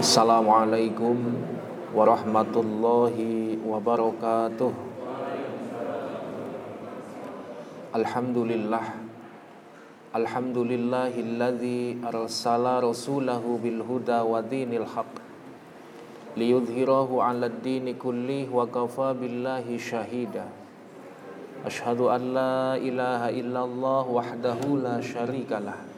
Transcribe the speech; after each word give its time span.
Assalamualaikum 0.00 1.36
warahmatullahi 1.92 3.60
wabarakatuh. 3.60 4.72
Alhamdulillah. 8.00 8.96
Alhamdulillahilladzi 10.16 12.00
arsala 12.00 12.80
rasulahu 12.80 13.60
bil 13.60 13.84
huda 13.84 14.24
wa 14.24 14.40
dinil 14.40 14.88
haq 14.88 15.20
liyudhhirahu 16.32 17.20
'alad 17.20 17.60
dini 17.60 17.92
kullih 17.92 18.48
wa 18.48 18.64
kafa 18.64 19.12
billahi 19.12 19.76
syahida 19.76 20.48
Ashhadu 21.60 22.08
an 22.08 22.32
la 22.32 22.80
ilaha 22.80 23.28
illallah 23.28 24.08
wahdahu 24.08 24.80
la 24.80 24.96
syarikalah 25.04 25.89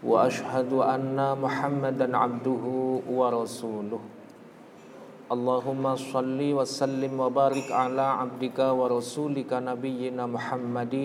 وأشهد 0.00 0.72
أن 0.72 1.18
محمدا 1.36 2.08
عبده 2.16 2.64
ورسوله. 3.04 4.02
اللهم 5.30 5.84
صل 5.96 6.40
وسلم 6.40 7.20
وبارك 7.20 7.68
على 7.72 8.02
عبدك 8.02 8.58
ورسولك 8.58 9.52
نبينا 9.52 10.26
محمد 10.26 10.96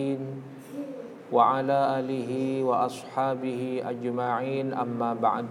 وعلى 1.31 1.79
آله 1.99 2.31
وأصحابه 2.63 3.61
أجمعين. 3.85 4.73
أما 4.73 5.13
بعد 5.13 5.49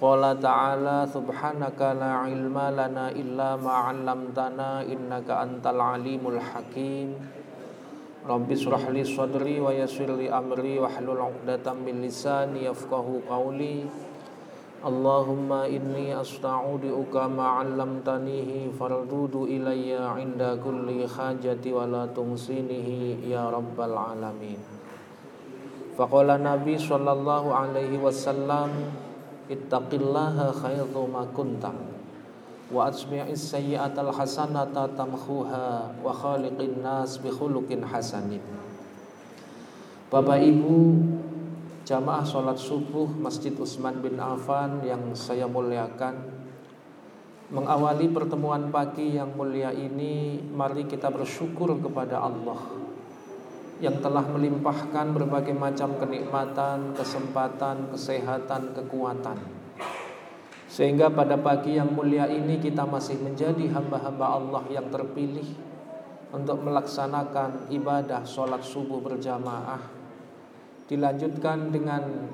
قال 0.00 0.22
تعالى 0.40 0.98
سبحانك 1.10 1.80
لا 1.80 2.12
علم 2.22 2.54
لنا 2.54 3.10
إلا 3.10 3.56
ما 3.58 3.74
علمتنا 3.90 4.86
إنك 4.86 5.28
أنت 5.30 5.64
العليم 5.66 6.22
الحكيم. 6.22 7.08
Rabbi 8.28 8.52
surah 8.52 8.92
li 8.92 9.00
sadri 9.08 9.56
wa 9.56 9.72
yassir 9.72 10.12
li 10.12 10.28
amri 10.28 10.76
wa 10.76 10.84
hlul 10.92 11.16
'uqdatam 11.16 11.80
min 11.80 12.04
lisani 12.04 12.68
yafqahu 12.68 13.24
qawli. 13.24 13.88
Allahumma 14.84 15.64
inni 15.64 16.12
asta'udi'uka 16.12 17.24
ma 17.24 17.56
'allamtanihi 17.56 18.68
fardudu 18.76 19.48
ilayya 19.48 20.12
'inda 20.20 20.60
kulli 20.60 21.08
hajati 21.08 21.72
wa 21.72 21.88
la 21.88 22.04
tumsinihi 22.12 23.24
ya 23.32 23.48
rabbal 23.48 23.96
alamin. 23.96 24.60
Faqala 25.96 26.36
Nabi 26.36 26.76
sallallahu 26.76 27.48
alaihi 27.48 27.96
wasallam 27.96 28.92
ittaqillaha 29.48 30.52
khairu 30.52 31.08
ma 31.08 31.24
kunta 31.32 31.72
wa 32.68 32.92
asmi'is 32.92 33.56
sayyi'atal 33.56 34.12
hasanata 34.12 34.92
tamkhuha 34.92 35.96
wa 36.04 36.12
khaliqin 36.12 36.84
nas 36.84 37.16
bi 37.16 37.32
khuluqin 37.32 37.80
hasanin. 37.80 38.44
Bapak 40.08 40.40
Ibu 40.40 40.96
jamaah 41.84 42.24
sholat 42.24 42.56
subuh 42.56 43.12
Masjid 43.12 43.52
Utsman 43.52 44.00
bin 44.00 44.16
Affan 44.16 44.80
yang 44.80 45.12
saya 45.12 45.44
muliakan 45.44 46.40
Mengawali 47.52 48.08
pertemuan 48.08 48.72
pagi 48.72 49.20
yang 49.20 49.36
mulia 49.36 49.68
ini 49.68 50.40
Mari 50.48 50.88
kita 50.88 51.12
bersyukur 51.12 51.76
kepada 51.76 52.24
Allah 52.24 52.60
Yang 53.84 54.00
telah 54.00 54.24
melimpahkan 54.32 55.12
berbagai 55.12 55.52
macam 55.52 56.00
kenikmatan, 56.00 56.96
kesempatan, 56.96 57.92
kesehatan, 57.92 58.72
kekuatan 58.80 59.36
Sehingga 60.68 61.08
pada 61.08 61.40
pagi 61.40 61.80
yang 61.80 61.96
mulia 61.96 62.28
ini 62.28 62.60
kita 62.60 62.84
masih 62.84 63.16
menjadi 63.24 63.72
hamba-hamba 63.72 64.36
Allah 64.36 64.62
yang 64.68 64.92
terpilih 64.92 65.48
Untuk 66.28 66.60
melaksanakan 66.60 67.72
ibadah 67.72 68.20
sholat 68.28 68.60
subuh 68.60 69.00
berjamaah. 69.00 69.80
Dilanjutkan 70.84 71.72
dengan 71.72 72.28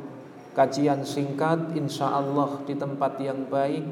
kajian 0.51 1.07
singkat 1.07 1.79
insya 1.79 2.11
Allah 2.11 2.59
di 2.67 2.75
tempat 2.75 3.23
yang 3.23 3.47
baik 3.47 3.87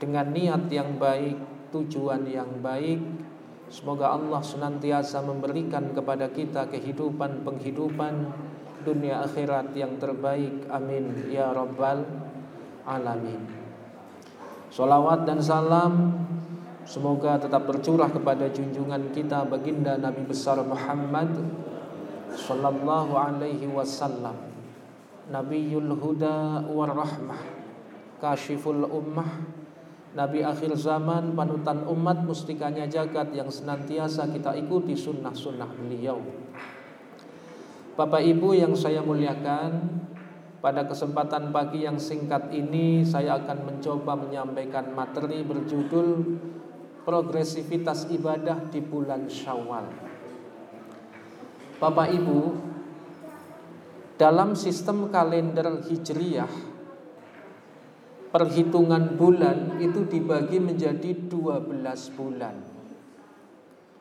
dengan 0.00 0.32
niat 0.32 0.72
yang 0.72 0.96
baik 0.96 1.36
tujuan 1.68 2.24
yang 2.24 2.48
baik. 2.64 2.96
Semoga 3.68 4.16
Allah 4.16 4.40
senantiasa 4.40 5.20
memberikan 5.20 5.92
kepada 5.92 6.32
kita 6.32 6.72
kehidupan 6.72 7.44
penghidupan 7.44 8.32
dunia 8.88 9.20
akhirat 9.20 9.76
yang 9.76 10.00
terbaik. 10.00 10.64
Amin. 10.72 11.28
Ya 11.28 11.52
rabbal 11.52 12.08
alamin 12.88 13.55
Salawat 14.76 15.24
dan 15.24 15.40
salam 15.40 16.12
semoga 16.84 17.40
tetap 17.40 17.64
bercurah 17.64 18.12
kepada 18.12 18.44
junjungan 18.52 19.08
kita 19.08 19.48
baginda 19.48 19.96
Nabi 19.96 20.28
besar 20.28 20.60
Muhammad 20.60 21.32
sallallahu 22.36 23.16
alaihi 23.16 23.72
wasallam. 23.72 24.36
Nabiyul 25.32 25.96
huda 25.96 26.68
war 26.68 26.92
rahmah 26.92 27.40
Kashiful 28.20 28.84
ummah. 28.84 29.48
Nabi 30.12 30.44
akhir 30.44 30.76
zaman 30.76 31.32
panutan 31.32 31.80
umat 31.88 32.28
mustikanya 32.28 32.84
jagat 32.84 33.32
yang 33.32 33.48
senantiasa 33.48 34.28
kita 34.28 34.60
ikuti 34.60 34.92
sunnah-sunnah 34.92 35.72
beliau. 35.72 36.20
Bapak 37.96 38.20
Ibu 38.20 38.52
yang 38.52 38.76
saya 38.76 39.00
muliakan 39.00 40.04
pada 40.58 40.88
kesempatan 40.88 41.52
pagi 41.52 41.84
yang 41.84 42.00
singkat 42.00 42.48
ini 42.50 43.04
saya 43.04 43.38
akan 43.42 43.58
mencoba 43.68 44.16
menyampaikan 44.16 44.92
materi 44.92 45.44
berjudul 45.44 46.38
Progresivitas 47.06 48.10
ibadah 48.10 48.66
di 48.66 48.82
bulan 48.82 49.30
Syawal 49.30 49.86
Bapak 51.76 52.08
Ibu, 52.08 52.40
dalam 54.16 54.56
sistem 54.56 55.12
kalender 55.12 55.84
Hijriyah, 55.84 56.48
perhitungan 58.32 59.12
bulan 59.20 59.76
itu 59.76 60.08
dibagi 60.08 60.56
menjadi 60.56 61.28
12 61.28 62.16
bulan. 62.16 62.56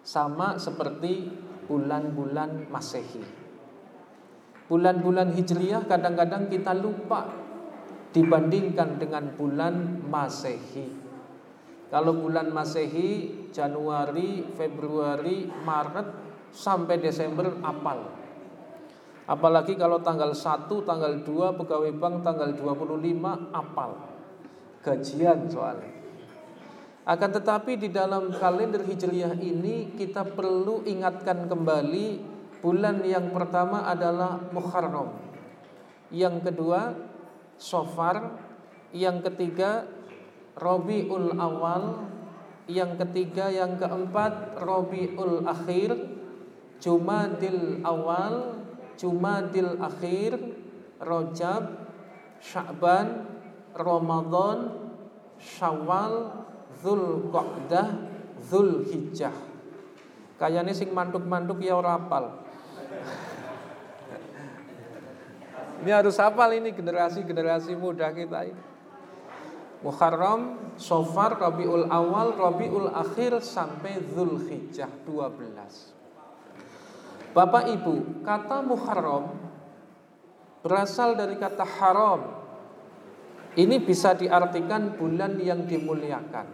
Sama 0.08 0.56
seperti 0.56 1.28
bulan-bulan 1.68 2.72
Masehi. 2.72 3.45
Bulan-bulan 4.66 5.30
Hijriyah 5.38 5.86
kadang-kadang 5.86 6.50
kita 6.50 6.74
lupa 6.74 7.30
dibandingkan 8.09 8.98
dengan 8.98 9.30
bulan 9.38 10.02
Masehi. 10.09 10.90
Kalau 11.94 12.18
bulan 12.18 12.50
Masehi 12.50 13.46
Januari, 13.53 14.42
Februari, 14.58 15.46
Maret 15.46 16.08
sampai 16.50 16.98
Desember 16.98 17.62
apal. 17.62 18.09
Apalagi 19.30 19.78
kalau 19.78 20.02
tanggal 20.02 20.34
1, 20.34 20.66
tanggal 20.86 21.14
2 21.22 21.59
pegawai 21.62 21.92
bank 21.97 22.16
tanggal 22.26 22.50
25 22.58 23.53
apal. 23.53 23.92
Gajian 24.82 25.46
soalnya. 25.46 25.94
Akan 27.06 27.30
tetapi 27.30 27.78
di 27.78 27.94
dalam 27.94 28.34
kalender 28.34 28.82
Hijriah 28.82 29.38
ini 29.38 29.94
kita 29.94 30.26
perlu 30.26 30.82
ingatkan 30.90 31.46
kembali 31.46 32.34
bulan 32.60 33.04
yang 33.04 33.32
pertama 33.32 33.88
adalah 33.88 34.40
Muharram. 34.52 35.16
Yang 36.14 36.52
kedua 36.52 36.94
Sofar, 37.56 38.36
yang 38.92 39.24
ketiga 39.24 39.88
Robiul 40.60 41.36
Awal, 41.40 42.08
yang 42.68 43.00
ketiga 43.00 43.48
yang 43.48 43.80
keempat 43.80 44.60
Robiul 44.60 45.48
Akhir, 45.48 46.16
Jumadil 46.80 47.82
awal, 47.82 48.62
Jumadil 48.94 49.80
akhir, 49.80 50.38
Rojab, 51.02 51.64
Sya'ban, 52.38 53.26
Ramadan, 53.74 54.92
Syawal, 55.42 56.46
Zul 56.80 57.32
Qa'dah, 57.34 57.90
Zul 58.40 58.86
Hijjah. 58.88 59.34
Kayaknya 60.36 60.76
sing 60.76 60.92
mantuk-mantuk 60.92 61.64
ya 61.64 61.80
ora 61.80 61.96
apal. 61.96 62.45
Ini 65.84 65.91
harus 65.91 66.16
hafal 66.22 66.56
ini 66.56 66.72
generasi-generasi 66.72 67.75
muda 67.75 68.08
kita 68.16 68.47
ini. 68.47 68.63
Muharram, 69.85 70.73
Sofar, 70.82 71.38
Rabiul 71.38 71.85
Awal, 71.91 72.34
Rabiul 72.34 72.90
Akhir 72.90 73.38
sampai 73.44 74.02
Zul 74.16 74.41
Hijjah 74.50 74.90
12. 75.05 75.94
Bapak 77.35 77.70
Ibu, 77.70 78.26
kata 78.26 78.66
Muharram 78.66 79.29
berasal 80.66 81.14
dari 81.14 81.38
kata 81.38 81.61
haram. 81.61 82.41
Ini 83.55 83.79
bisa 83.84 84.17
diartikan 84.17 84.97
bulan 84.97 85.38
yang 85.40 85.64
dimuliakan 85.64 86.47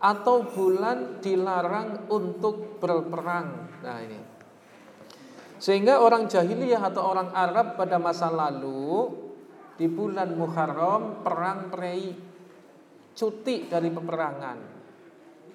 atau 0.00 0.48
bulan 0.48 1.20
dilarang 1.22 2.10
untuk 2.10 2.82
berperang. 2.82 3.78
Nah, 3.84 4.00
ini. 4.02 4.25
Sehingga 5.56 6.04
orang 6.04 6.28
jahiliyah 6.28 6.82
atau 6.84 7.02
orang 7.04 7.32
Arab 7.32 7.80
pada 7.80 7.96
masa 7.96 8.28
lalu 8.28 9.08
di 9.76 9.88
bulan 9.88 10.36
Muharram 10.36 11.24
perang 11.24 11.72
prei 11.72 12.12
cuti 13.16 13.68
dari 13.68 13.88
peperangan. 13.88 14.58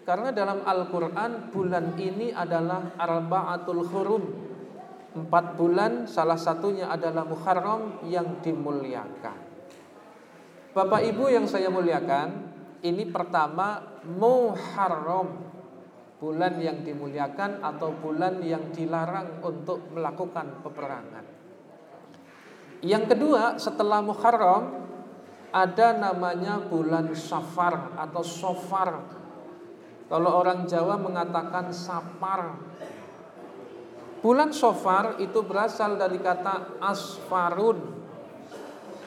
Karena 0.02 0.34
dalam 0.34 0.66
Al-Quran 0.66 1.54
bulan 1.54 1.94
ini 2.02 2.34
adalah 2.34 2.98
Arba'atul 2.98 3.86
Hurum 3.86 4.24
Empat 5.12 5.60
bulan 5.60 6.10
salah 6.10 6.40
satunya 6.40 6.90
adalah 6.90 7.22
Muharram 7.22 8.02
yang 8.10 8.42
dimuliakan 8.42 9.52
Bapak 10.72 11.04
Ibu 11.04 11.28
yang 11.28 11.44
saya 11.52 11.68
muliakan, 11.68 12.48
ini 12.80 13.04
pertama 13.12 14.00
Muharram. 14.08 15.51
Bulan 16.22 16.62
yang 16.62 16.86
dimuliakan 16.86 17.66
atau 17.66 17.98
bulan 17.98 18.46
yang 18.46 18.70
dilarang 18.70 19.42
untuk 19.42 19.90
melakukan 19.90 20.62
peperangan. 20.62 21.26
Yang 22.86 23.04
kedua, 23.18 23.58
setelah 23.58 24.06
Muharram 24.06 24.86
ada 25.50 25.98
namanya 25.98 26.62
bulan 26.62 27.10
Safar 27.18 27.98
atau 27.98 28.22
Sofar. 28.22 29.02
Kalau 30.12 30.32
orang 30.44 30.68
Jawa 30.68 31.00
mengatakan 31.02 31.74
Sapar. 31.74 32.58
Bulan 34.22 34.54
Sofar 34.54 35.18
itu 35.18 35.42
berasal 35.42 35.98
dari 35.98 36.22
kata 36.22 36.78
asfarun. 36.84 37.80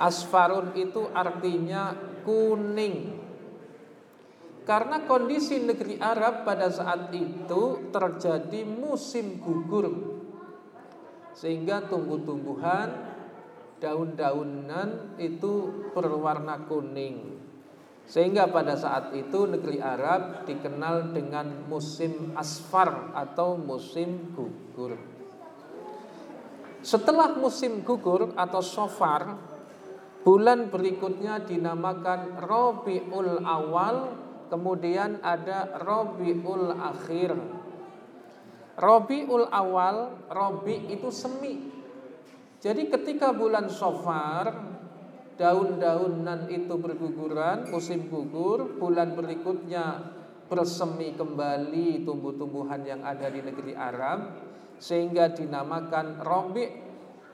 Asfarun 0.00 0.74
itu 0.74 1.06
artinya 1.14 1.94
kuning. 2.26 3.23
Karena 4.64 5.04
kondisi 5.04 5.60
negeri 5.60 6.00
Arab 6.00 6.48
pada 6.48 6.72
saat 6.72 7.12
itu 7.12 7.92
terjadi 7.92 8.64
musim 8.64 9.36
gugur. 9.36 9.92
Sehingga 11.36 11.84
tumbuh-tumbuhan, 11.84 12.88
daun-daunan 13.76 15.20
itu 15.20 15.84
berwarna 15.92 16.64
kuning. 16.64 17.36
Sehingga 18.08 18.48
pada 18.48 18.76
saat 18.76 19.12
itu 19.12 19.44
negeri 19.44 19.84
Arab 19.84 20.48
dikenal 20.48 21.12
dengan 21.12 21.68
musim 21.68 22.32
asfar 22.32 23.12
atau 23.12 23.60
musim 23.60 24.32
gugur. 24.32 24.96
Setelah 26.84 27.32
musim 27.36 27.80
gugur 27.80 28.36
atau 28.36 28.60
sofar, 28.60 29.36
bulan 30.20 30.68
berikutnya 30.68 31.40
dinamakan 31.48 32.36
Robiul 32.36 33.40
Awal, 33.40 34.23
kemudian 34.54 35.18
ada 35.18 35.82
Robiul 35.82 36.78
Akhir. 36.78 37.34
Robiul 38.78 39.50
Awal, 39.50 40.30
Robi 40.30 40.94
itu 40.94 41.10
semi. 41.10 41.58
Jadi 42.62 42.86
ketika 42.86 43.34
bulan 43.34 43.66
sofar 43.66 44.54
daun-daunan 45.34 46.46
itu 46.46 46.74
berguguran, 46.78 47.66
musim 47.66 48.06
gugur, 48.06 48.78
bulan 48.78 49.18
berikutnya 49.18 50.14
bersemi 50.46 51.18
kembali 51.18 52.06
tumbuh-tumbuhan 52.06 52.86
yang 52.86 53.02
ada 53.02 53.26
di 53.26 53.42
negeri 53.42 53.74
Arab 53.74 54.38
sehingga 54.78 55.34
dinamakan 55.34 56.22
Robi 56.22 56.66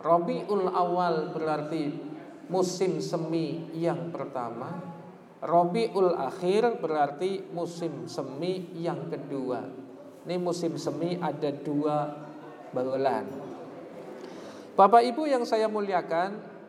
Robiul 0.01 0.73
Awal 0.73 1.37
berarti 1.37 1.93
musim 2.49 3.03
semi 3.05 3.69
yang 3.77 4.09
pertama 4.09 5.00
Robiul 5.41 6.17
Akhir 6.17 6.81
berarti 6.81 7.41
musim 7.53 8.05
semi 8.05 8.77
yang 8.77 9.09
kedua 9.09 9.65
Ini 10.29 10.37
musim 10.37 10.77
semi 10.77 11.17
ada 11.17 11.49
dua 11.49 12.13
bulan 12.71 13.25
Bapak 14.77 15.03
Ibu 15.05 15.29
yang 15.29 15.45
saya 15.45 15.69
muliakan 15.69 16.61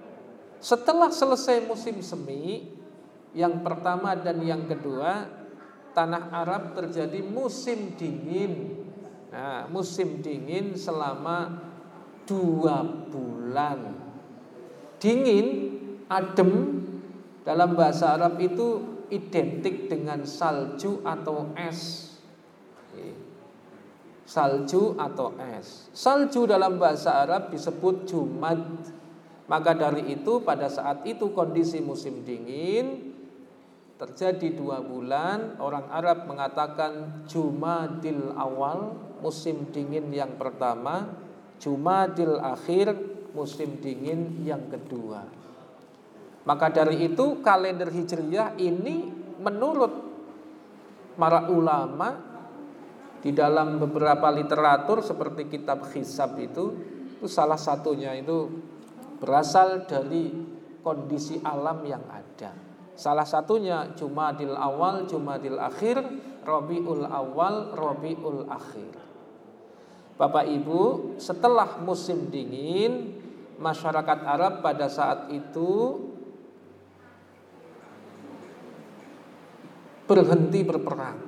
setelah 0.62 1.09
selesai 1.09 1.65
musim 1.65 2.06
semi, 2.06 2.69
yang 3.33 3.65
pertama 3.65 4.13
dan 4.13 4.38
yang 4.45 4.69
kedua, 4.69 5.25
tanah 5.97 6.29
Arab 6.29 6.77
terjadi 6.77 7.25
musim 7.25 7.97
dingin. 7.97 8.85
Nah, 9.33 9.65
musim 9.73 10.21
dingin 10.21 10.77
selama 10.77 11.65
dua 12.29 12.85
bulan. 13.09 13.97
Dingin, 15.01 15.47
adem, 16.06 16.81
dalam 17.41 17.73
bahasa 17.73 18.13
Arab 18.17 18.38
itu 18.38 18.81
identik 19.09 19.89
dengan 19.89 20.23
salju 20.23 21.01
atau 21.01 21.51
es. 21.57 22.09
Salju 24.23 24.95
atau 24.95 25.35
es. 25.38 25.91
Salju 25.91 26.47
dalam 26.47 26.79
bahasa 26.79 27.19
Arab 27.25 27.51
disebut 27.51 28.07
jumad 28.07 28.61
maka 29.51 29.75
dari 29.75 30.15
itu 30.15 30.39
pada 30.47 30.71
saat 30.71 31.03
itu 31.03 31.35
kondisi 31.35 31.83
musim 31.83 32.23
dingin 32.23 33.11
terjadi 33.99 34.55
dua 34.55 34.79
bulan 34.79 35.59
orang 35.59 35.91
Arab 35.91 36.23
mengatakan 36.23 37.27
Jumadil 37.27 38.31
awal 38.39 38.95
musim 39.19 39.67
dingin 39.75 40.07
yang 40.15 40.39
pertama 40.39 41.11
Jumadil 41.59 42.39
akhir 42.39 42.95
musim 43.35 43.77
dingin 43.83 44.39
yang 44.47 44.71
kedua 44.71 45.40
maka 46.47 46.73
dari 46.73 47.11
itu 47.11 47.39
kalender 47.45 47.89
hijriyah 47.93 48.57
ini 48.57 49.09
menurut 49.41 49.93
para 51.17 51.49
ulama 51.49 52.17
di 53.21 53.29
dalam 53.29 53.77
beberapa 53.77 54.33
literatur 54.33 55.05
seperti 55.05 55.45
kitab 55.45 55.85
hisab 55.93 56.33
itu 56.41 56.73
itu 57.21 57.29
salah 57.29 57.61
satunya 57.61 58.17
itu 58.17 58.49
berasal 59.21 59.85
dari 59.85 60.33
kondisi 60.81 61.38
alam 61.45 61.85
yang 61.85 62.01
ada. 62.09 62.49
Salah 62.97 63.29
satunya 63.29 63.94
Jumadil 63.94 64.57
awal, 64.57 65.05
Jumadil 65.05 65.61
akhir, 65.61 66.01
Robiul 66.41 67.05
awal, 67.05 67.77
Robiul 67.77 68.49
akhir. 68.49 68.97
Bapak 70.17 70.49
Ibu, 70.49 71.13
setelah 71.21 71.77
musim 71.85 72.33
dingin, 72.33 73.21
masyarakat 73.61 74.19
Arab 74.25 74.65
pada 74.65 74.89
saat 74.89 75.29
itu 75.29 76.01
berhenti 80.11 80.59
berperang. 80.67 81.19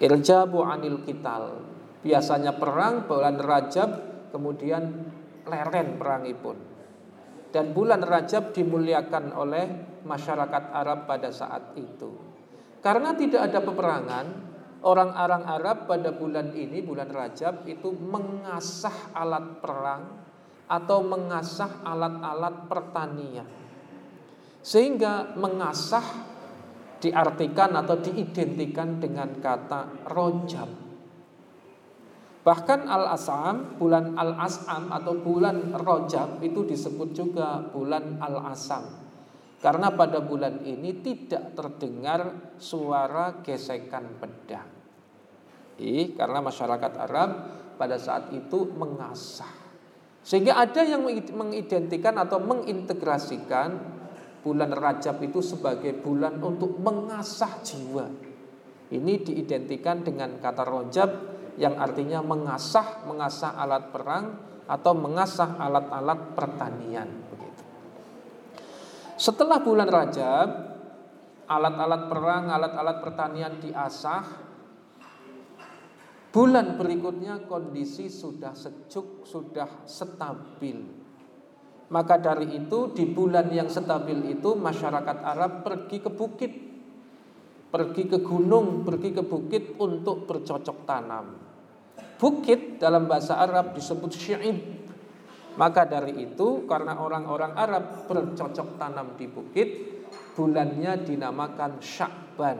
Irjabu 0.00 0.64
anil 0.64 1.04
kital. 1.04 1.60
Biasanya 2.00 2.56
perang 2.56 3.04
bulan 3.04 3.36
Rajab, 3.36 3.90
kemudian 4.32 5.12
leren 5.44 6.00
perangipun. 6.00 6.56
Dan 7.52 7.76
bulan 7.76 8.00
Rajab 8.00 8.56
dimuliakan 8.56 9.36
oleh 9.36 9.64
masyarakat 10.08 10.64
Arab 10.72 11.04
pada 11.04 11.28
saat 11.28 11.76
itu. 11.76 12.16
Karena 12.80 13.12
tidak 13.16 13.52
ada 13.52 13.60
peperangan, 13.64 14.26
orang-orang 14.84 15.44
Arab 15.48 15.76
pada 15.88 16.12
bulan 16.12 16.52
ini, 16.52 16.80
bulan 16.80 17.08
Rajab 17.08 17.64
itu 17.68 17.92
mengasah 17.92 19.12
alat 19.16 19.60
perang 19.60 20.02
atau 20.68 21.04
mengasah 21.04 21.84
alat-alat 21.84 22.68
pertanian. 22.68 23.48
Sehingga 24.64 25.36
mengasah 25.36 26.33
diartikan 27.04 27.76
atau 27.76 28.00
diidentikan 28.00 28.96
dengan 28.96 29.36
kata 29.36 30.08
rojab. 30.08 30.84
Bahkan 32.44 32.80
Al-Asam, 32.84 33.80
bulan 33.80 34.20
Al-Asam 34.20 34.92
atau 34.92 35.16
bulan 35.16 35.72
Rojab 35.80 36.44
itu 36.44 36.68
disebut 36.68 37.16
juga 37.16 37.56
bulan 37.72 38.20
Al-Asam. 38.20 38.84
Karena 39.64 39.88
pada 39.96 40.20
bulan 40.20 40.60
ini 40.60 41.00
tidak 41.00 41.56
terdengar 41.56 42.52
suara 42.60 43.40
gesekan 43.40 44.20
pedang. 44.20 44.68
Ih, 45.80 46.12
karena 46.12 46.44
masyarakat 46.44 46.92
Arab 47.00 47.30
pada 47.80 47.96
saat 47.96 48.28
itu 48.36 48.68
mengasah. 48.76 49.64
Sehingga 50.20 50.60
ada 50.60 50.84
yang 50.84 51.00
mengidentikan 51.32 52.20
atau 52.20 52.44
mengintegrasikan 52.44 53.80
bulan 54.44 54.76
Rajab 54.76 55.24
itu 55.24 55.40
sebagai 55.40 55.96
bulan 55.96 56.36
untuk 56.44 56.76
mengasah 56.76 57.64
jiwa. 57.64 58.04
Ini 58.92 59.14
diidentikan 59.24 60.04
dengan 60.04 60.36
kata 60.36 60.68
Rojab 60.68 61.10
yang 61.56 61.80
artinya 61.80 62.20
mengasah 62.20 63.08
mengasah 63.08 63.56
alat 63.56 63.88
perang 63.88 64.24
atau 64.68 64.92
mengasah 64.92 65.56
alat-alat 65.56 66.36
pertanian. 66.36 67.08
Setelah 69.16 69.64
bulan 69.64 69.88
Rajab, 69.88 70.48
alat-alat 71.48 72.02
perang, 72.12 72.44
alat-alat 72.52 72.96
pertanian 73.00 73.54
diasah. 73.62 74.44
Bulan 76.34 76.74
berikutnya 76.74 77.46
kondisi 77.46 78.10
sudah 78.10 78.52
sejuk, 78.58 79.22
sudah 79.22 79.86
stabil. 79.86 81.03
Maka 81.92 82.16
dari 82.16 82.48
itu 82.54 82.92
di 82.96 83.04
bulan 83.04 83.52
yang 83.52 83.68
stabil 83.68 84.32
itu 84.32 84.56
masyarakat 84.56 85.16
Arab 85.20 85.66
pergi 85.66 86.00
ke 86.00 86.08
bukit 86.08 86.52
pergi 87.74 88.06
ke 88.06 88.22
gunung, 88.22 88.86
pergi 88.86 89.10
ke 89.10 89.26
bukit 89.26 89.74
untuk 89.82 90.30
bercocok 90.30 90.86
tanam. 90.86 91.34
Bukit 92.22 92.78
dalam 92.78 93.10
bahasa 93.10 93.42
Arab 93.42 93.74
disebut 93.74 94.14
syi'ib. 94.14 94.58
Maka 95.58 95.82
dari 95.82 96.22
itu 96.22 96.70
karena 96.70 97.02
orang-orang 97.02 97.58
Arab 97.58 98.06
bercocok 98.06 98.78
tanam 98.78 99.18
di 99.18 99.26
bukit, 99.26 99.68
bulannya 100.38 101.02
dinamakan 101.02 101.82
Sya'ban. 101.82 102.58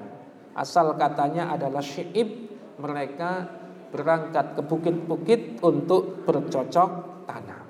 Asal 0.59 0.99
katanya 0.99 1.55
adalah 1.55 1.83
syi'ib, 1.83 2.51
mereka 2.83 3.47
berangkat 3.95 4.59
ke 4.59 4.63
bukit-bukit 4.67 5.63
untuk 5.63 6.27
bercocok 6.27 6.91
tanam. 7.31 7.64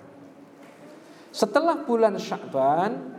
Setelah 1.34 1.82
bulan 1.82 2.14
Sya'ban, 2.14 3.14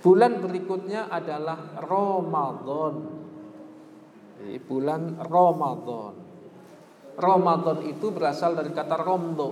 Bulan 0.00 0.40
berikutnya 0.40 1.12
adalah 1.12 1.76
Ramadan. 1.76 2.94
Bulan 4.64 5.20
Ramadan. 5.20 6.14
Ramadan 7.20 7.78
itu 7.84 8.08
berasal 8.08 8.56
dari 8.56 8.72
kata 8.72 8.96
romdo. 8.96 9.50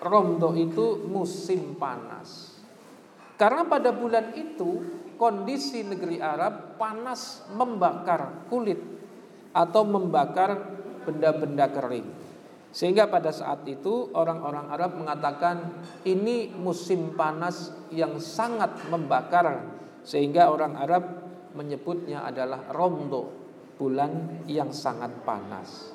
Romdo 0.00 0.56
itu 0.56 1.04
musim 1.04 1.76
panas. 1.76 2.56
Karena 3.36 3.68
pada 3.68 3.92
bulan 3.92 4.32
itu 4.32 4.80
kondisi 5.20 5.84
negeri 5.84 6.24
Arab 6.24 6.80
panas 6.80 7.44
membakar 7.52 8.48
kulit 8.48 8.80
atau 9.52 9.84
membakar 9.84 10.56
benda-benda 11.04 11.68
kering. 11.68 12.08
Sehingga 12.72 13.06
pada 13.06 13.28
saat 13.28 13.68
itu 13.68 14.08
orang-orang 14.16 14.72
Arab 14.72 14.96
mengatakan 14.96 15.84
ini 16.08 16.48
musim 16.56 17.12
panas 17.12 17.68
yang 17.92 18.16
sangat 18.16 18.88
membakar. 18.88 19.60
Sehingga 20.02 20.48
orang 20.48 20.80
Arab 20.80 21.04
menyebutnya 21.52 22.24
adalah 22.24 22.72
Romdo, 22.72 23.28
bulan 23.76 24.42
yang 24.48 24.72
sangat 24.72 25.12
panas. 25.22 25.92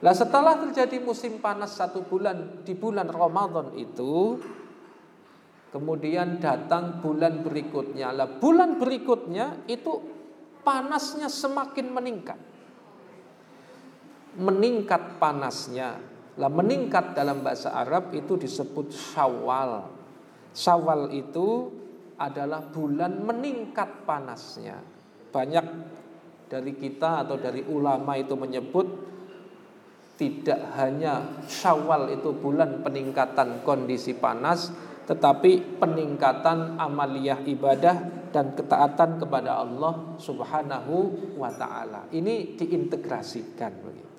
Nah 0.00 0.14
setelah 0.14 0.62
terjadi 0.62 1.02
musim 1.02 1.42
panas 1.42 1.74
satu 1.74 2.06
bulan 2.06 2.62
di 2.62 2.72
bulan 2.78 3.10
Ramadan 3.10 3.74
itu 3.74 4.38
Kemudian 5.76 6.40
datang 6.40 7.04
bulan 7.04 7.44
berikutnya. 7.44 8.08
Lah 8.08 8.40
bulan 8.40 8.80
berikutnya 8.80 9.68
itu 9.68 9.98
panasnya 10.64 11.28
semakin 11.28 11.92
meningkat 11.92 12.40
meningkat 14.36 15.18
panasnya. 15.20 15.98
Lah 16.36 16.52
meningkat 16.52 17.16
dalam 17.16 17.40
bahasa 17.40 17.72
Arab 17.72 18.12
itu 18.12 18.36
disebut 18.36 18.92
Syawal. 18.92 19.88
Syawal 20.52 21.12
itu 21.16 21.72
adalah 22.20 22.64
bulan 22.64 23.24
meningkat 23.24 24.04
panasnya. 24.04 24.80
Banyak 25.32 25.66
dari 26.46 26.72
kita 26.76 27.26
atau 27.26 27.36
dari 27.40 27.64
ulama 27.64 28.16
itu 28.20 28.36
menyebut 28.36 28.86
tidak 30.16 30.60
hanya 30.80 31.44
Syawal 31.44 32.08
itu 32.12 32.32
bulan 32.32 32.80
peningkatan 32.80 33.60
kondisi 33.64 34.16
panas, 34.16 34.72
tetapi 35.04 35.76
peningkatan 35.76 36.80
amaliyah 36.80 37.44
ibadah 37.44 38.28
dan 38.32 38.56
ketaatan 38.56 39.20
kepada 39.20 39.60
Allah 39.60 40.16
Subhanahu 40.16 40.96
wa 41.36 41.52
taala. 41.52 42.08
Ini 42.12 42.56
diintegrasikan 42.56 43.72
begitu. 43.84 44.15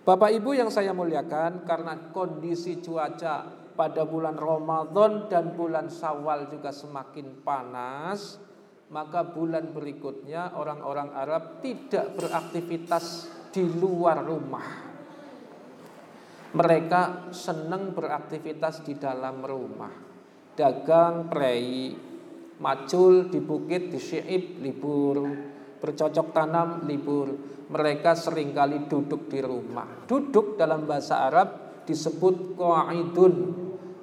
Bapak 0.00 0.32
Ibu 0.32 0.56
yang 0.56 0.72
saya 0.72 0.96
muliakan 0.96 1.68
karena 1.68 2.08
kondisi 2.08 2.80
cuaca 2.80 3.44
pada 3.76 4.08
bulan 4.08 4.32
Ramadan 4.32 5.28
dan 5.28 5.52
bulan 5.52 5.92
Syawal 5.92 6.48
juga 6.48 6.72
semakin 6.72 7.44
panas, 7.44 8.40
maka 8.88 9.28
bulan 9.28 9.76
berikutnya 9.76 10.56
orang-orang 10.56 11.12
Arab 11.12 11.60
tidak 11.60 12.16
beraktivitas 12.16 13.28
di 13.52 13.60
luar 13.60 14.24
rumah. 14.24 14.88
Mereka 16.50 17.30
senang 17.36 17.92
beraktivitas 17.92 18.80
di 18.80 18.96
dalam 18.96 19.44
rumah. 19.44 19.92
Dagang, 20.56 21.28
prei, 21.28 21.92
macul 22.56 23.28
di 23.28 23.38
bukit, 23.38 23.92
di 23.92 24.00
syiib, 24.00 24.64
libur, 24.64 25.49
bercocok 25.80 26.36
tanam, 26.36 26.84
libur 26.84 27.32
mereka 27.70 28.18
sering 28.18 28.50
kali 28.50 28.90
duduk 28.90 29.30
di 29.30 29.38
rumah. 29.40 30.04
Duduk 30.04 30.58
dalam 30.58 30.84
bahasa 30.84 31.30
Arab 31.30 31.48
disebut 31.86 32.58
qaidun, 32.58 33.34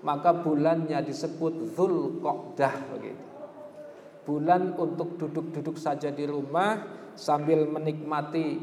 maka 0.08 0.32
bulannya 0.40 1.04
disebut 1.04 1.76
Dzulqa'dah 1.76 2.76
begitu. 2.96 3.26
Bulan 4.24 4.76
untuk 4.76 5.16
duduk-duduk 5.20 5.80
saja 5.80 6.12
di 6.12 6.28
rumah 6.28 6.84
sambil 7.16 7.64
menikmati 7.68 8.60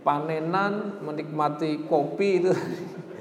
panenan, 0.00 1.00
menikmati 1.04 1.84
kopi 1.88 2.30
itu. 2.40 2.52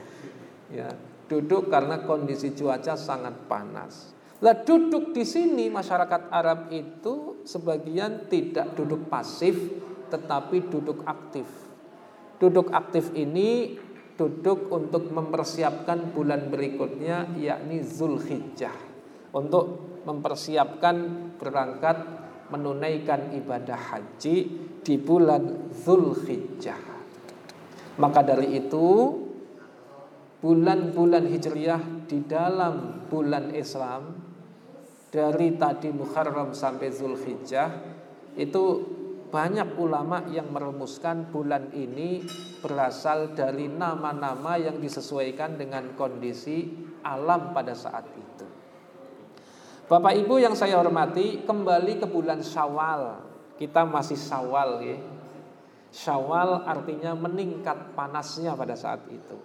ya, 0.79 0.91
duduk 1.27 1.71
karena 1.71 2.03
kondisi 2.03 2.51
cuaca 2.51 2.95
sangat 2.95 3.35
panas. 3.47 4.15
Lah 4.41 4.57
duduk 4.57 5.13
di 5.13 5.21
sini 5.21 5.69
masyarakat 5.69 6.33
Arab 6.33 6.73
itu 6.73 7.45
sebagian 7.45 8.25
tidak 8.25 8.73
duduk 8.73 9.05
pasif 9.05 9.53
tetapi 10.09 10.65
duduk 10.65 11.05
aktif. 11.05 11.45
Duduk 12.41 12.73
aktif 12.73 13.13
ini 13.13 13.77
duduk 14.17 14.73
untuk 14.73 15.13
mempersiapkan 15.13 16.09
bulan 16.09 16.49
berikutnya 16.49 17.37
yakni 17.37 17.85
Zulhijjah 17.85 18.73
untuk 19.29 20.01
mempersiapkan 20.09 20.95
berangkat 21.37 21.97
menunaikan 22.49 23.37
ibadah 23.37 23.77
haji 23.77 24.37
di 24.81 24.95
bulan 24.97 25.69
Zulhijjah. 25.69 26.81
Maka 28.01 28.25
dari 28.25 28.57
itu 28.57 28.87
bulan-bulan 30.41 31.29
hijriyah 31.29 32.09
di 32.09 32.25
dalam 32.25 33.05
bulan 33.05 33.53
Islam 33.53 34.30
dari 35.11 35.59
tadi 35.59 35.91
Muharram 35.91 36.55
sampai 36.55 36.87
Zulhijjah 36.87 37.69
itu 38.39 38.63
banyak 39.27 39.75
ulama 39.75 40.23
yang 40.31 40.51
merumuskan 40.51 41.27
bulan 41.31 41.71
ini 41.75 42.23
berasal 42.63 43.35
dari 43.35 43.67
nama-nama 43.67 44.55
yang 44.55 44.79
disesuaikan 44.79 45.59
dengan 45.59 45.95
kondisi 45.99 46.67
alam 47.03 47.51
pada 47.51 47.75
saat 47.75 48.07
itu. 48.11 48.47
Bapak 49.87 50.15
Ibu 50.15 50.39
yang 50.39 50.55
saya 50.55 50.79
hormati, 50.79 51.43
kembali 51.43 51.99
ke 51.99 52.07
bulan 52.07 52.39
Syawal. 52.39 53.19
Kita 53.59 53.83
masih 53.83 54.15
Syawal 54.15 54.79
ya. 54.83 54.97
Syawal 55.91 56.63
artinya 56.63 57.11
meningkat 57.15 57.91
panasnya 57.95 58.55
pada 58.55 58.79
saat 58.79 59.03
itu. 59.11 59.35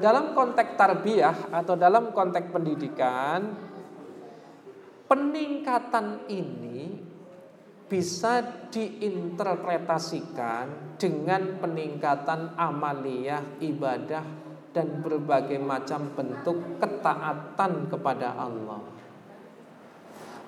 Dalam 0.00 0.32
konteks 0.32 0.76
tarbiyah 0.76 1.52
atau 1.52 1.76
dalam 1.76 2.16
konteks 2.16 2.48
pendidikan, 2.48 3.67
peningkatan 5.08 6.28
ini 6.28 7.00
bisa 7.88 8.44
diinterpretasikan 8.68 11.00
dengan 11.00 11.56
peningkatan 11.56 12.52
amaliyah 12.60 13.56
ibadah 13.64 14.24
dan 14.76 15.00
berbagai 15.00 15.56
macam 15.56 16.12
bentuk 16.12 16.76
ketaatan 16.76 17.88
kepada 17.88 18.36
Allah. 18.36 18.84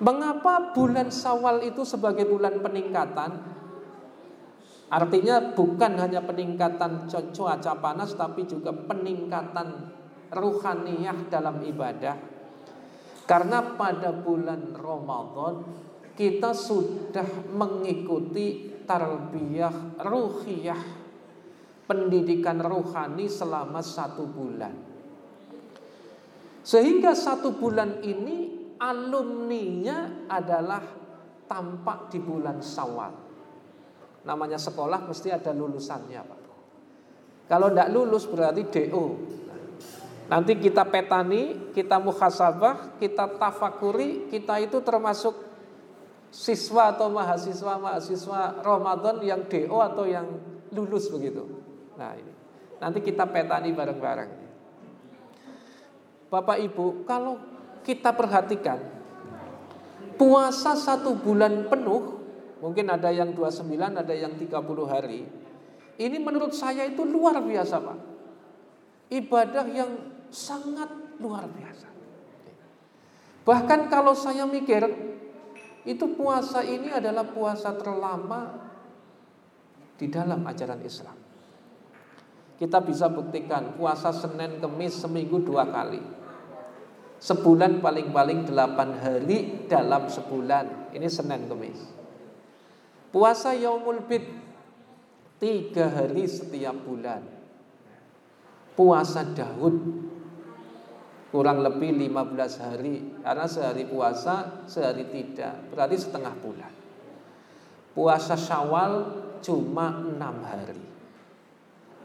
Mengapa 0.01 0.73
bulan 0.73 1.09
Sawal 1.09 1.65
itu 1.65 1.81
sebagai 1.81 2.29
bulan 2.29 2.61
peningkatan? 2.61 3.41
Artinya 4.91 5.55
bukan 5.57 5.97
hanya 5.97 6.21
peningkatan 6.21 7.09
cuaca 7.09 7.73
panas 7.81 8.13
tapi 8.13 8.45
juga 8.45 8.69
peningkatan 8.73 9.89
ruhaniyah 10.29 11.29
dalam 11.29 11.61
ibadah. 11.65 12.40
Karena 13.31 13.63
pada 13.63 14.11
bulan 14.11 14.75
Ramadan 14.75 15.63
kita 16.11 16.51
sudah 16.51 17.47
mengikuti 17.55 18.75
tarbiyah 18.83 20.03
ruhiyah 20.03 20.81
pendidikan 21.87 22.59
rohani 22.59 23.31
selama 23.31 23.79
satu 23.79 24.27
bulan. 24.27 24.75
Sehingga 26.59 27.15
satu 27.15 27.55
bulan 27.55 28.03
ini 28.03 28.75
alumninya 28.75 30.27
adalah 30.27 30.83
tampak 31.47 32.11
di 32.11 32.19
bulan 32.19 32.59
Sawal. 32.59 33.15
Namanya 34.27 34.59
sekolah 34.59 35.07
mesti 35.07 35.31
ada 35.31 35.55
lulusannya, 35.55 36.19
Pak. 36.19 36.41
Kalau 37.47 37.71
tidak 37.71 37.89
lulus 37.95 38.27
berarti 38.27 38.67
DO. 38.67 39.05
Nanti 40.31 40.55
kita 40.55 40.87
petani, 40.87 41.75
kita 41.75 41.99
muhasabah, 41.99 42.95
kita 43.03 43.35
tafakuri, 43.35 44.31
kita 44.31 44.63
itu 44.63 44.79
termasuk 44.79 45.35
siswa 46.31 46.95
atau 46.95 47.11
mahasiswa 47.11 47.75
mahasiswa 47.75 48.63
Ramadan 48.63 49.19
yang 49.19 49.43
DO 49.51 49.75
atau 49.75 50.07
yang 50.07 50.23
lulus 50.71 51.11
begitu. 51.11 51.43
Nah 51.99 52.15
ini 52.15 52.31
nanti 52.79 53.03
kita 53.03 53.27
petani 53.27 53.75
bareng-bareng. 53.75 54.31
Bapak 56.31 56.57
Ibu, 56.63 57.03
kalau 57.03 57.35
kita 57.83 58.15
perhatikan 58.15 58.79
puasa 60.15 60.79
satu 60.79 61.19
bulan 61.19 61.67
penuh, 61.67 62.23
mungkin 62.63 62.87
ada 62.87 63.11
yang 63.11 63.35
29, 63.35 63.67
ada 63.99 64.15
yang 64.15 64.39
30 64.39 64.47
hari. 64.87 65.27
Ini 65.99 66.17
menurut 66.23 66.55
saya 66.55 66.87
itu 66.87 67.03
luar 67.03 67.43
biasa, 67.43 67.83
Pak. 67.83 67.99
Ibadah 69.11 69.65
yang 69.67 69.91
sangat 70.31 71.19
luar 71.19 71.45
biasa. 71.51 71.91
Bahkan 73.45 73.91
kalau 73.91 74.15
saya 74.15 74.47
mikir 74.47 74.81
itu 75.85 76.05
puasa 76.13 76.61
ini 76.61 76.93
adalah 76.93 77.27
puasa 77.27 77.73
terlama 77.73 78.71
di 79.97 80.07
dalam 80.09 80.41
ajaran 80.47 80.81
Islam. 80.81 81.17
Kita 82.61 82.77
bisa 82.85 83.09
buktikan 83.09 83.73
puasa 83.73 84.13
Senin 84.13 84.61
Kemis 84.61 85.01
seminggu 85.01 85.41
dua 85.41 85.65
kali. 85.65 86.01
Sebulan 87.21 87.85
paling-paling 87.85 88.49
8 88.49 88.97
hari 88.97 89.69
dalam 89.69 90.09
sebulan. 90.09 90.93
Ini 90.93 91.05
Senin 91.05 91.45
Kemis. 91.45 91.77
Puasa 93.13 93.53
Yaumul 93.53 94.05
Bid 94.09 94.25
tiga 95.41 95.89
hari 95.89 96.25
setiap 96.29 96.77
bulan. 96.85 97.21
Puasa 98.77 99.25
Daud 99.25 99.77
kurang 101.31 101.63
lebih 101.63 101.95
15 101.95 102.59
hari. 102.61 102.95
Karena 103.23 103.47
sehari 103.47 103.87
puasa 103.87 104.67
sehari 104.67 105.07
tidak. 105.09 105.71
Berarti 105.71 105.95
setengah 105.97 106.35
bulan. 106.37 106.73
Puasa 107.95 108.35
syawal 108.35 108.93
cuma 109.39 110.03
enam 110.03 110.35
hari. 110.43 110.83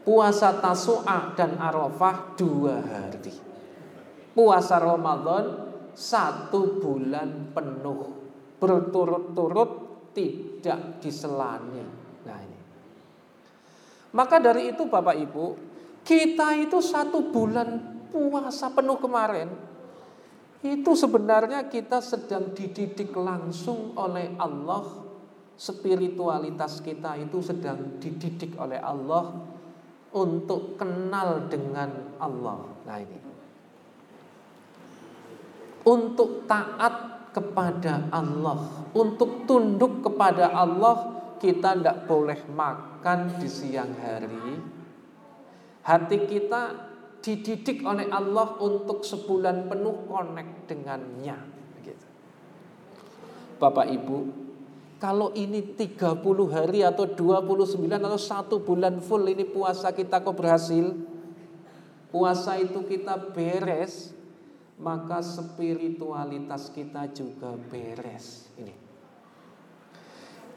Puasa 0.07 0.55
tasu'a 0.63 1.35
dan 1.35 1.59
arafah 1.59 2.39
dua 2.39 2.79
hari. 2.79 3.35
Puasa 4.31 4.79
Ramadan 4.79 5.45
satu 5.91 6.79
bulan 6.79 7.51
penuh. 7.51 8.15
Berturut-turut 8.57 9.71
tidak 10.15 11.03
diselani. 11.03 11.83
Nah 12.23 12.39
ini. 12.39 12.59
Maka 14.15 14.39
dari 14.39 14.71
itu 14.71 14.87
Bapak 14.87 15.13
Ibu 15.19 15.45
kita 16.07 16.55
itu 16.55 16.79
satu 16.79 17.27
bulan 17.29 17.96
puasa 18.09 18.71
penuh 18.73 18.97
kemarin 18.99 19.49
itu 20.65 20.91
sebenarnya 20.97 21.69
kita 21.69 22.01
sedang 22.01 22.51
dididik 22.51 23.13
langsung 23.13 23.93
oleh 23.95 24.33
Allah. 24.41 25.05
Spiritualitas 25.57 26.85
kita 26.85 27.17
itu 27.17 27.41
sedang 27.41 27.97
dididik 27.97 28.53
oleh 28.61 28.77
Allah 28.77 29.41
untuk 30.13 30.77
kenal 30.77 31.49
dengan 31.49 32.13
Allah. 32.21 32.61
Nah 32.85 32.97
ini. 33.01 33.19
Untuk 35.81 36.45
taat 36.45 37.17
kepada 37.33 38.09
Allah 38.09 38.87
untuk 38.97 39.45
tunduk 39.45 40.01
kepada 40.01 40.49
Allah 40.49 41.21
kita 41.37 41.77
tidak 41.77 42.09
boleh 42.09 42.41
makan 42.49 43.37
di 43.37 43.45
siang 43.45 43.93
hari. 44.01 44.57
Hati 45.85 46.17
kita 46.25 46.86
dididik 47.21 47.83
oleh 47.83 48.07
Allah 48.09 48.55
untuk 48.61 49.03
sebulan 49.03 49.67
penuh 49.67 50.05
connect 50.07 50.69
dengannya. 50.69 51.37
Gitu. 51.83 52.05
Bapak 53.57 53.87
Ibu, 53.89 54.47
kalau 54.97 55.29
ini 55.37 55.77
30 55.77 56.17
hari 56.49 56.81
atau 56.81 57.05
29 57.05 57.85
atau 57.85 58.17
satu 58.17 58.55
bulan 58.65 58.97
full 58.97 59.29
ini 59.29 59.45
puasa 59.45 59.93
kita 59.93 60.25
kok 60.25 60.33
berhasil, 60.33 60.93
puasa 62.09 62.57
itu 62.57 62.81
kita 62.81 63.33
beres, 63.33 64.17
maka 64.81 65.21
spiritualitas 65.21 66.73
kita 66.73 67.09
juga 67.13 67.53
beres. 67.69 68.49
Ini. 68.57 68.73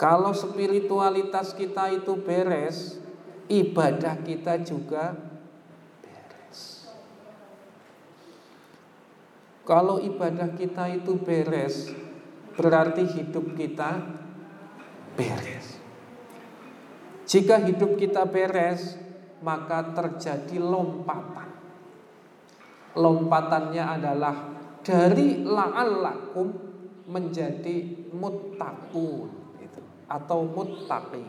Kalau 0.00 0.33
spiritualitas 0.33 1.52
kita 1.52 1.93
itu 1.93 2.17
beres, 2.17 2.97
ibadah 3.52 4.17
kita 4.25 4.57
juga 4.64 5.12
Kalau 9.71 10.03
ibadah 10.03 10.50
kita 10.59 10.91
itu 10.91 11.15
beres, 11.23 11.95
berarti 12.59 13.07
hidup 13.07 13.55
kita 13.55 14.03
beres. 15.15 15.79
Jika 17.31 17.62
hidup 17.62 17.95
kita 17.95 18.27
beres, 18.27 18.99
maka 19.47 19.95
terjadi 19.95 20.59
lompatan. 20.59 21.55
Lompatannya 22.99 23.85
adalah 23.87 24.35
dari 24.83 25.47
la'allakum 25.47 26.50
menjadi 27.07 28.11
muttaqun 28.11 29.31
gitu, 29.62 29.81
atau 30.11 30.51
muttaqi. 30.51 31.23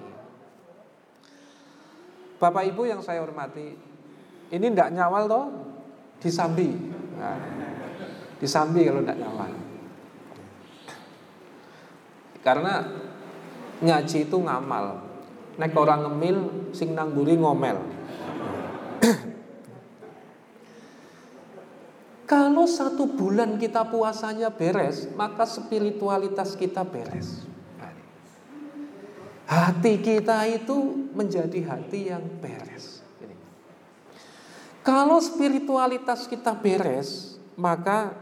Bapak 2.42 2.64
Ibu 2.74 2.90
yang 2.90 3.06
saya 3.06 3.22
hormati, 3.22 3.78
ini 4.50 4.66
tidak 4.74 4.90
nyawal 4.98 5.30
toh 5.30 5.46
disambi. 6.18 6.74
Nah, 7.22 7.70
Disambi 8.42 8.90
kalau 8.90 9.06
tidak 9.06 9.22
nyaman. 9.22 9.54
Karena 12.42 12.82
ngaji 13.86 14.18
itu 14.26 14.38
ngamal. 14.42 14.98
Nek 15.62 15.78
orang 15.78 16.10
ngemil 16.10 16.38
sing 16.74 16.98
nangguri 16.98 17.38
ngomel. 17.38 17.78
Kalau 22.32 22.66
satu 22.66 23.06
bulan 23.14 23.62
kita 23.62 23.86
puasanya 23.94 24.50
beres, 24.50 25.06
maka 25.14 25.46
spiritualitas 25.46 26.58
kita 26.58 26.82
beres. 26.82 27.46
Hati 29.46 30.00
kita 30.00 30.48
itu 30.48 31.12
menjadi 31.12 31.60
hati 31.68 32.08
yang 32.08 32.24
beres. 32.40 33.04
Kalau 34.82 35.20
spiritualitas 35.20 36.26
kita 36.26 36.56
beres, 36.56 37.36
maka 37.60 38.16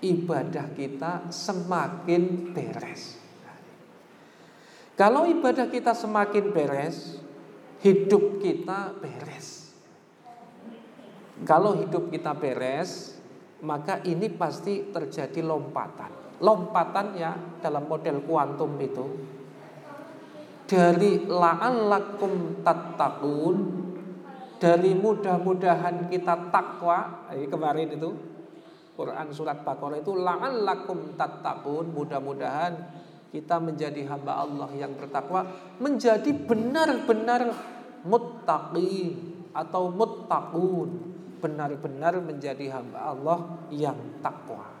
ibadah 0.00 0.72
kita 0.76 1.32
semakin 1.32 2.52
beres. 2.52 3.16
Kalau 4.96 5.28
ibadah 5.28 5.68
kita 5.68 5.92
semakin 5.92 6.56
beres, 6.56 7.20
hidup 7.84 8.40
kita 8.40 8.96
beres. 8.96 9.76
Kalau 11.44 11.76
hidup 11.76 12.08
kita 12.08 12.32
beres, 12.32 13.20
maka 13.60 14.00
ini 14.08 14.32
pasti 14.32 14.88
terjadi 14.88 15.44
lompatan. 15.44 16.40
Lompatannya 16.40 17.60
dalam 17.60 17.84
model 17.84 18.24
kuantum 18.24 18.72
itu 18.80 19.06
dari 20.66 21.24
la'allakum 21.24 22.60
tattaqun 22.60 23.56
dari 24.56 24.96
mudah-mudahan 24.96 26.08
kita 26.08 26.48
takwa, 26.48 27.28
kemarin 27.52 27.92
itu 27.92 28.35
Quran 28.96 29.28
surat 29.28 29.60
Baqarah 29.60 30.00
itu 30.00 30.16
la'allakum 30.16 31.20
tattaqun, 31.20 31.92
mudah-mudahan 31.92 32.72
kita 33.28 33.60
menjadi 33.60 34.08
hamba 34.08 34.40
Allah 34.40 34.72
yang 34.72 34.96
bertakwa, 34.96 35.44
menjadi 35.76 36.32
benar-benar 36.32 37.52
muttaqin 38.08 39.44
atau 39.52 39.92
muttaqun, 39.92 40.88
benar-benar 41.44 42.16
menjadi 42.24 42.72
hamba 42.72 43.12
Allah 43.12 43.38
yang 43.68 44.00
takwa. 44.24 44.72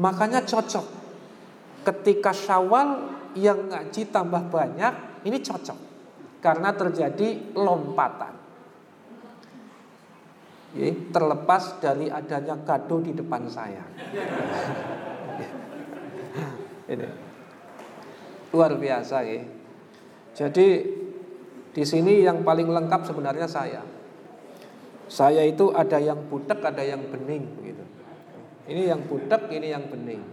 Makanya 0.00 0.40
cocok. 0.48 1.04
Ketika 1.84 2.32
Syawal 2.32 3.12
yang 3.36 3.68
ngaji 3.68 4.08
tambah 4.08 4.48
banyak, 4.48 5.22
ini 5.28 5.38
cocok. 5.44 5.78
Karena 6.40 6.72
terjadi 6.72 7.52
lompatan 7.52 8.45
ya, 10.74 10.90
terlepas 11.12 11.78
dari 11.78 12.10
adanya 12.10 12.58
kado 12.66 12.98
di 13.04 13.12
depan 13.14 13.46
saya. 13.46 13.84
Ini 16.90 17.26
luar 18.56 18.72
biasa 18.78 19.16
ya. 19.26 19.42
Jadi 20.32 20.66
di 21.76 21.84
sini 21.84 22.24
yang 22.24 22.40
paling 22.40 22.72
lengkap 22.72 23.04
sebenarnya 23.04 23.44
saya. 23.44 23.84
Saya 25.06 25.46
itu 25.46 25.70
ada 25.70 26.02
yang 26.02 26.18
butek, 26.26 26.58
ada 26.64 26.82
yang 26.82 27.04
bening 27.12 27.44
gitu. 27.62 27.84
Ini 28.66 28.90
yang 28.90 29.06
butek, 29.06 29.46
ini 29.54 29.70
yang 29.70 29.86
bening. 29.86 30.24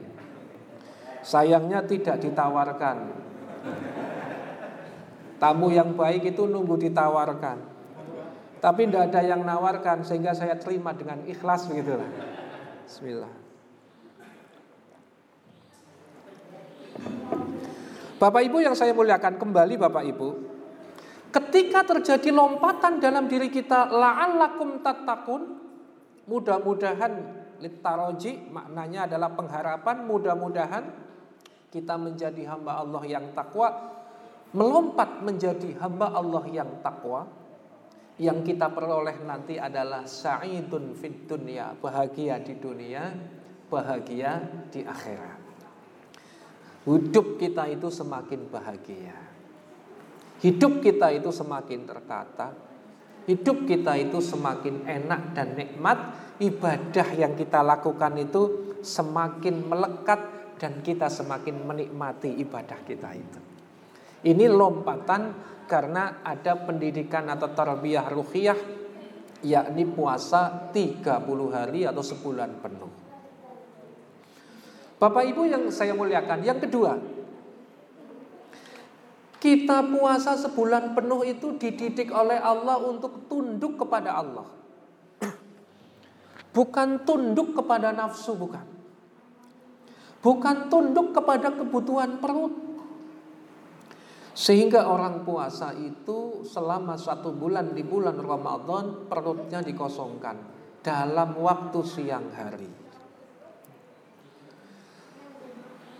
Sayangnya 1.22 1.86
tidak 1.86 2.18
ditawarkan. 2.24 3.22
Tamu 5.38 5.68
yang 5.70 5.94
baik 5.94 6.34
itu 6.34 6.50
nunggu 6.50 6.90
ditawarkan. 6.90 7.73
Tapi 8.64 8.88
tidak 8.88 9.12
ada 9.12 9.20
yang 9.28 9.44
nawarkan 9.44 10.08
sehingga 10.08 10.32
saya 10.32 10.56
terima 10.56 10.96
dengan 10.96 11.20
ikhlas 11.28 11.68
begitu 11.68 12.00
lah. 12.00 12.08
Bismillah. 12.88 13.32
Bapak 18.24 18.40
Ibu 18.48 18.64
yang 18.64 18.72
saya 18.72 18.96
muliakan 18.96 19.36
kembali 19.36 19.76
Bapak 19.76 20.04
Ibu. 20.08 20.30
Ketika 21.36 21.84
terjadi 21.84 22.32
lompatan 22.32 23.04
dalam 23.04 23.28
diri 23.28 23.52
kita 23.52 23.92
la'allakum 23.92 24.80
tattaqun, 24.80 25.44
mudah-mudahan 26.32 27.44
litaroji 27.60 28.48
maknanya 28.48 29.12
adalah 29.12 29.36
pengharapan 29.36 30.08
mudah-mudahan 30.08 30.84
kita 31.68 32.00
menjadi 32.00 32.48
hamba 32.48 32.80
Allah 32.80 33.04
yang 33.04 33.36
takwa 33.36 33.72
melompat 34.56 35.20
menjadi 35.20 35.76
hamba 35.84 36.16
Allah 36.16 36.44
yang 36.48 36.80
takwa 36.80 37.43
yang 38.22 38.46
kita 38.46 38.70
peroleh 38.70 39.26
nanti 39.26 39.58
adalah 39.58 40.06
sa'idun 40.06 40.94
fid 40.94 41.26
dunya, 41.26 41.74
bahagia 41.74 42.38
di 42.46 42.54
dunia, 42.62 43.10
bahagia 43.70 44.38
di 44.70 44.86
akhirat. 44.86 45.42
Hidup 46.84 47.42
kita 47.42 47.66
itu 47.72 47.88
semakin 47.90 48.42
bahagia. 48.52 49.18
Hidup 50.44 50.84
kita 50.84 51.10
itu 51.16 51.32
semakin 51.32 51.88
tertata. 51.88 52.52
Hidup 53.24 53.64
kita 53.64 53.96
itu 53.96 54.20
semakin 54.20 54.84
enak 54.84 55.32
dan 55.32 55.56
nikmat 55.56 55.98
ibadah 56.44 57.08
yang 57.16 57.40
kita 57.40 57.64
lakukan 57.64 58.20
itu 58.20 58.76
semakin 58.84 59.64
melekat 59.64 60.20
dan 60.60 60.84
kita 60.84 61.08
semakin 61.08 61.64
menikmati 61.64 62.36
ibadah 62.44 62.80
kita 62.84 63.16
itu. 63.16 63.40
Ini 64.28 64.52
lompatan 64.52 65.53
karena 65.66 66.22
ada 66.24 66.58
pendidikan 66.64 67.28
atau 67.32 67.52
tarbiyah 67.52 68.08
ruhiyah 68.12 68.60
yakni 69.44 69.84
puasa 69.84 70.72
30 70.72 71.04
hari 71.52 71.84
atau 71.84 72.00
sebulan 72.00 72.64
penuh. 72.64 72.92
Bapak 74.98 75.24
Ibu 75.28 75.44
yang 75.52 75.68
saya 75.68 75.92
muliakan, 75.92 76.48
yang 76.48 76.64
kedua, 76.64 76.96
kita 79.44 79.84
puasa 79.84 80.40
sebulan 80.40 80.96
penuh 80.96 81.28
itu 81.28 81.60
dididik 81.60 82.08
oleh 82.16 82.40
Allah 82.40 82.80
untuk 82.80 83.28
tunduk 83.28 83.76
kepada 83.76 84.16
Allah. 84.16 84.48
Bukan 86.56 87.04
tunduk 87.04 87.52
kepada 87.52 87.92
nafsu, 87.92 88.40
bukan. 88.40 88.64
Bukan 90.24 90.72
tunduk 90.72 91.12
kepada 91.12 91.52
kebutuhan 91.52 92.24
perut. 92.24 92.73
Sehingga 94.34 94.90
orang 94.90 95.22
puasa 95.22 95.78
itu 95.78 96.42
selama 96.42 96.98
satu 96.98 97.30
bulan 97.30 97.78
di 97.78 97.86
bulan 97.86 98.18
Ramadan 98.18 99.06
perutnya 99.06 99.62
dikosongkan 99.62 100.38
dalam 100.82 101.38
waktu 101.38 101.80
siang 101.86 102.34
hari. 102.34 102.72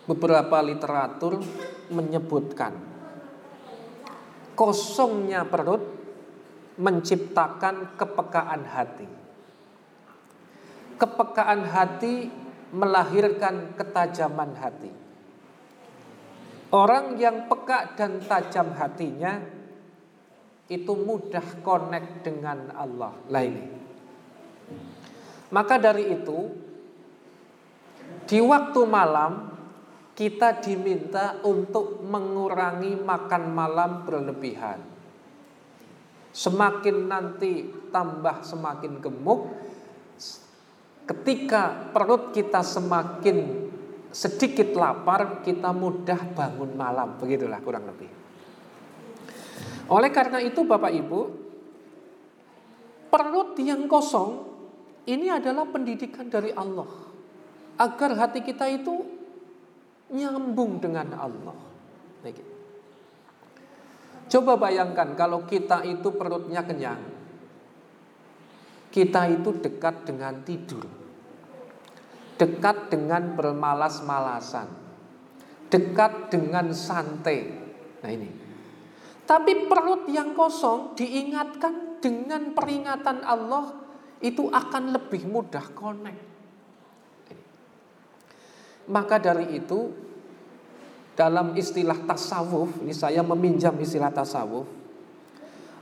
Beberapa 0.10 0.60
literatur 0.66 1.40
menyebutkan 1.94 2.74
kosongnya 4.58 5.46
perut 5.46 5.82
menciptakan 6.82 7.94
kepekaan 7.96 8.66
hati. 8.66 9.08
Kepekaan 10.98 11.62
hati 11.70 12.34
melahirkan 12.74 13.78
ketajaman 13.78 14.58
hati. 14.58 15.03
Orang 16.74 17.22
yang 17.22 17.46
peka 17.46 17.94
dan 17.94 18.18
tajam 18.26 18.74
hatinya 18.74 19.38
itu 20.66 20.94
mudah 20.98 21.62
connect 21.62 22.26
dengan 22.26 22.74
Allah. 22.74 23.14
Lainnya. 23.30 23.78
Maka 25.54 25.78
dari 25.78 26.18
itu 26.18 26.50
di 28.26 28.42
waktu 28.42 28.82
malam 28.90 29.54
kita 30.18 30.62
diminta 30.66 31.38
untuk 31.46 32.02
mengurangi 32.02 32.98
makan 32.98 33.44
malam 33.54 33.92
berlebihan. 34.02 34.82
Semakin 36.34 37.06
nanti 37.06 37.70
tambah 37.94 38.42
semakin 38.42 38.98
gemuk, 38.98 39.54
ketika 41.06 41.94
perut 41.94 42.34
kita 42.34 42.66
semakin 42.66 43.63
sedikit 44.14 44.78
lapar, 44.78 45.42
kita 45.42 45.74
mudah 45.74 46.22
bangun 46.38 46.78
malam. 46.78 47.18
Begitulah 47.18 47.60
kurang 47.66 47.90
lebih. 47.90 48.08
Oleh 49.90 50.14
karena 50.14 50.40
itu 50.40 50.64
Bapak 50.64 50.94
Ibu, 50.94 51.20
perut 53.10 53.58
yang 53.60 53.90
kosong 53.90 54.54
ini 55.10 55.28
adalah 55.28 55.68
pendidikan 55.68 56.30
dari 56.30 56.54
Allah. 56.54 56.88
Agar 57.76 58.14
hati 58.16 58.46
kita 58.46 58.70
itu 58.70 59.02
nyambung 60.14 60.78
dengan 60.78 61.10
Allah. 61.18 61.58
Coba 64.30 64.58
bayangkan 64.58 65.14
kalau 65.14 65.46
kita 65.46 65.84
itu 65.86 66.10
perutnya 66.16 66.64
kenyang. 66.64 67.02
Kita 68.94 69.30
itu 69.30 69.50
dekat 69.58 70.06
dengan 70.06 70.42
tidur. 70.46 71.03
Dekat 72.38 72.90
dengan 72.90 73.38
bermalas-malasan. 73.38 74.68
Dekat 75.70 76.34
dengan 76.34 76.74
santai. 76.74 77.50
Nah 78.02 78.12
ini. 78.12 78.30
Tapi 79.24 79.72
perut 79.72 80.12
yang 80.12 80.36
kosong 80.36 80.98
diingatkan 81.00 82.04
dengan 82.04 82.52
peringatan 82.52 83.24
Allah 83.24 83.72
itu 84.20 84.52
akan 84.52 84.92
lebih 84.92 85.24
mudah 85.32 85.72
connect. 85.72 86.22
Maka 88.92 89.16
dari 89.16 89.64
itu 89.64 89.96
dalam 91.16 91.56
istilah 91.56 92.04
tasawuf, 92.04 92.84
ini 92.84 92.92
saya 92.92 93.24
meminjam 93.24 93.72
istilah 93.80 94.12
tasawuf, 94.12 94.68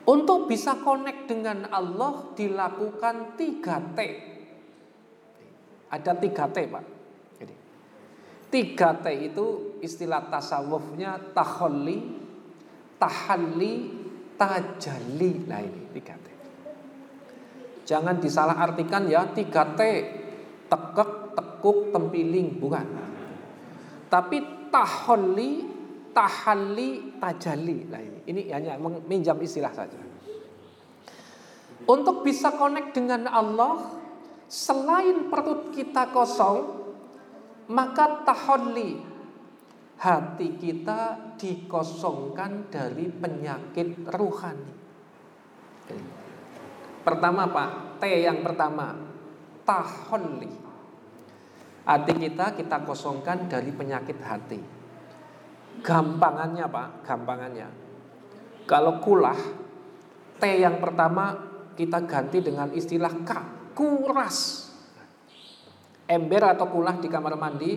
untuk 0.05 0.45
bisa 0.45 0.77
connect 0.81 1.25
dengan 1.25 1.65
Allah 1.73 2.29
dilakukan 2.37 3.37
3T. 3.37 3.99
Ada 5.91 6.15
3T 6.15 6.57
Pak. 6.71 6.83
Jadi, 7.43 7.55
3T 8.47 9.05
itu 9.27 9.45
istilah 9.83 10.31
tasawufnya 10.31 11.35
taholli, 11.35 11.99
tahalli, 12.95 13.73
tajalli. 14.39 15.31
Nah 15.51 15.59
ini 15.59 15.81
3T. 15.91 16.27
Jangan 17.83 18.15
disalah 18.23 18.55
artikan 18.55 19.03
ya 19.11 19.27
3T 19.27 19.81
tekek 20.71 21.11
tekuk, 21.35 21.91
tempiling, 21.91 22.57
bukan. 22.57 22.87
Tapi 24.07 24.37
taholli, 24.71 25.51
tahalli, 26.15 27.19
tajali. 27.19 27.77
Nah 27.87 28.01
ini, 28.01 28.19
ini 28.27 28.41
hanya 28.51 28.79
meminjam 28.79 29.35
istilah 29.39 29.71
saja. 29.75 29.99
Untuk 31.85 32.23
bisa 32.23 32.55
connect 32.55 32.95
dengan 32.95 33.27
Allah, 33.27 34.00
selain 34.51 35.31
perut 35.31 35.71
kita 35.71 36.11
kosong, 36.11 36.83
maka 37.71 38.27
taholli, 38.27 38.99
hati 39.95 40.59
kita 40.59 41.31
dikosongkan 41.39 42.67
dari 42.67 43.07
penyakit 43.07 44.11
ruhani. 44.11 44.75
Pertama 47.07 47.47
Pak, 47.47 48.03
T 48.03 48.11
yang 48.11 48.43
pertama, 48.43 48.91
taholli. 49.63 50.51
Hati 51.87 52.13
kita 52.19 52.51
kita 52.53 52.83
kosongkan 52.83 53.47
dari 53.47 53.71
penyakit 53.71 54.19
hati. 54.19 54.59
Gampangannya 55.79 56.67
Pak, 56.67 56.87
gampangannya. 57.07 57.69
Kalau 58.67 58.99
kulah, 58.99 59.39
T 60.37 60.43
yang 60.59 60.83
pertama 60.83 61.39
kita 61.79 62.03
ganti 62.03 62.43
dengan 62.43 62.69
istilah 62.75 63.15
K, 63.23 63.60
kuras. 63.75 64.67
Ember 66.07 66.43
atau 66.43 66.67
kulah 66.67 66.99
di 66.99 67.07
kamar 67.07 67.39
mandi 67.39 67.71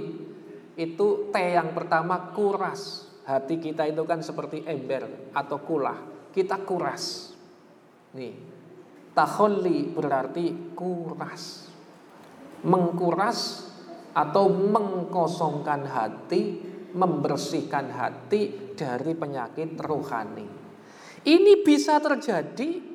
itu 0.75 1.31
T 1.31 1.37
yang 1.39 1.71
pertama 1.71 2.35
kuras. 2.35 3.07
Hati 3.25 3.57
kita 3.57 3.89
itu 3.89 4.05
kan 4.05 4.21
seperti 4.21 4.67
ember 4.69 5.33
atau 5.33 5.63
kulah. 5.65 6.29
Kita 6.35 6.61
kuras. 6.67 7.33
Nih, 8.19 8.35
taholi 9.17 9.89
berarti 9.89 10.77
kuras. 10.77 11.73
Mengkuras 12.65 13.39
atau 14.15 14.47
mengkosongkan 14.51 15.83
hati, 15.89 16.43
membersihkan 16.95 17.91
hati 17.91 18.75
dari 18.79 19.13
penyakit 19.15 19.79
rohani. 19.81 20.47
Ini 21.25 21.65
bisa 21.65 21.99
terjadi 21.99 22.94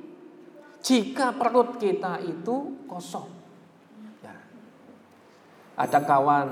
jika 0.79 1.35
perut 1.35 1.75
kita 1.77 2.23
itu 2.23 2.87
kosong. 2.87 3.27
Ya. 4.23 4.35
Ada 5.75 5.99
kawan 6.03 6.47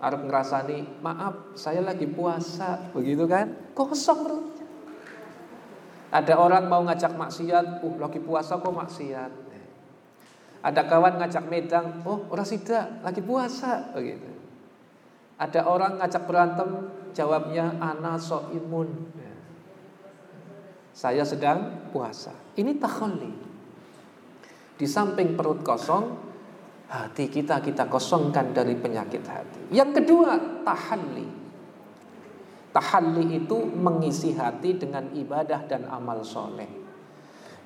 harus 0.00 0.20
ngerasani, 0.24 1.04
maaf 1.04 1.54
saya 1.54 1.84
lagi 1.84 2.08
puasa, 2.08 2.90
begitu 2.90 3.28
kan? 3.28 3.52
Kosong 3.76 4.18
perutnya. 4.24 4.66
Ada 6.10 6.34
orang 6.34 6.66
mau 6.66 6.82
ngajak 6.82 7.14
maksiat, 7.14 7.84
uh 7.86 7.94
lagi 8.00 8.18
puasa 8.18 8.58
kok 8.58 8.74
maksiat. 8.74 9.32
Ada 10.60 10.82
kawan 10.84 11.22
ngajak 11.22 11.44
medang, 11.48 12.04
oh 12.04 12.28
orang 12.28 12.44
sida 12.44 13.00
lagi 13.00 13.22
puasa 13.22 13.94
begitu. 13.96 14.28
Ada 15.40 15.64
orang 15.64 15.96
ngajak 16.02 16.28
berantem, 16.28 16.68
jawabnya 17.16 17.80
ana 17.80 18.20
so 18.20 18.52
imun. 18.52 19.08
Saya 20.92 21.24
sedang 21.24 21.88
puasa. 21.94 22.34
Ini 22.60 22.76
takholi. 22.76 23.49
Di 24.80 24.88
samping 24.88 25.36
perut 25.36 25.60
kosong, 25.60 26.16
hati 26.88 27.28
kita 27.28 27.60
kita 27.60 27.84
kosongkan 27.84 28.56
dari 28.56 28.72
penyakit 28.80 29.20
hati. 29.28 29.60
Yang 29.76 30.00
kedua, 30.00 30.64
tahalli. 30.64 31.28
Tahalli 32.72 33.44
itu 33.44 33.60
mengisi 33.76 34.32
hati 34.32 34.80
dengan 34.80 35.12
ibadah 35.12 35.68
dan 35.68 35.84
amal 35.84 36.24
soleh. 36.24 36.80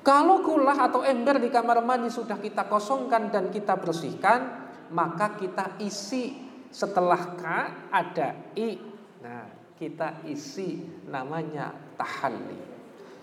Kalau 0.03 0.43
kulah 0.43 0.75
atau 0.91 1.07
ember 1.07 1.39
di 1.39 1.47
kamar 1.47 1.79
mandi 1.81 2.11
sudah 2.11 2.35
kita 2.35 2.67
kosongkan 2.67 3.31
dan 3.31 3.47
kita 3.47 3.79
bersihkan, 3.79 4.67
maka 4.91 5.39
kita 5.39 5.79
isi 5.79 6.35
setelah 6.67 7.39
K 7.39 7.43
ada 7.95 8.35
I. 8.59 8.75
Nah, 9.23 9.47
kita 9.79 10.27
isi 10.27 10.83
namanya 11.07 11.71
tahalli. 11.95 12.59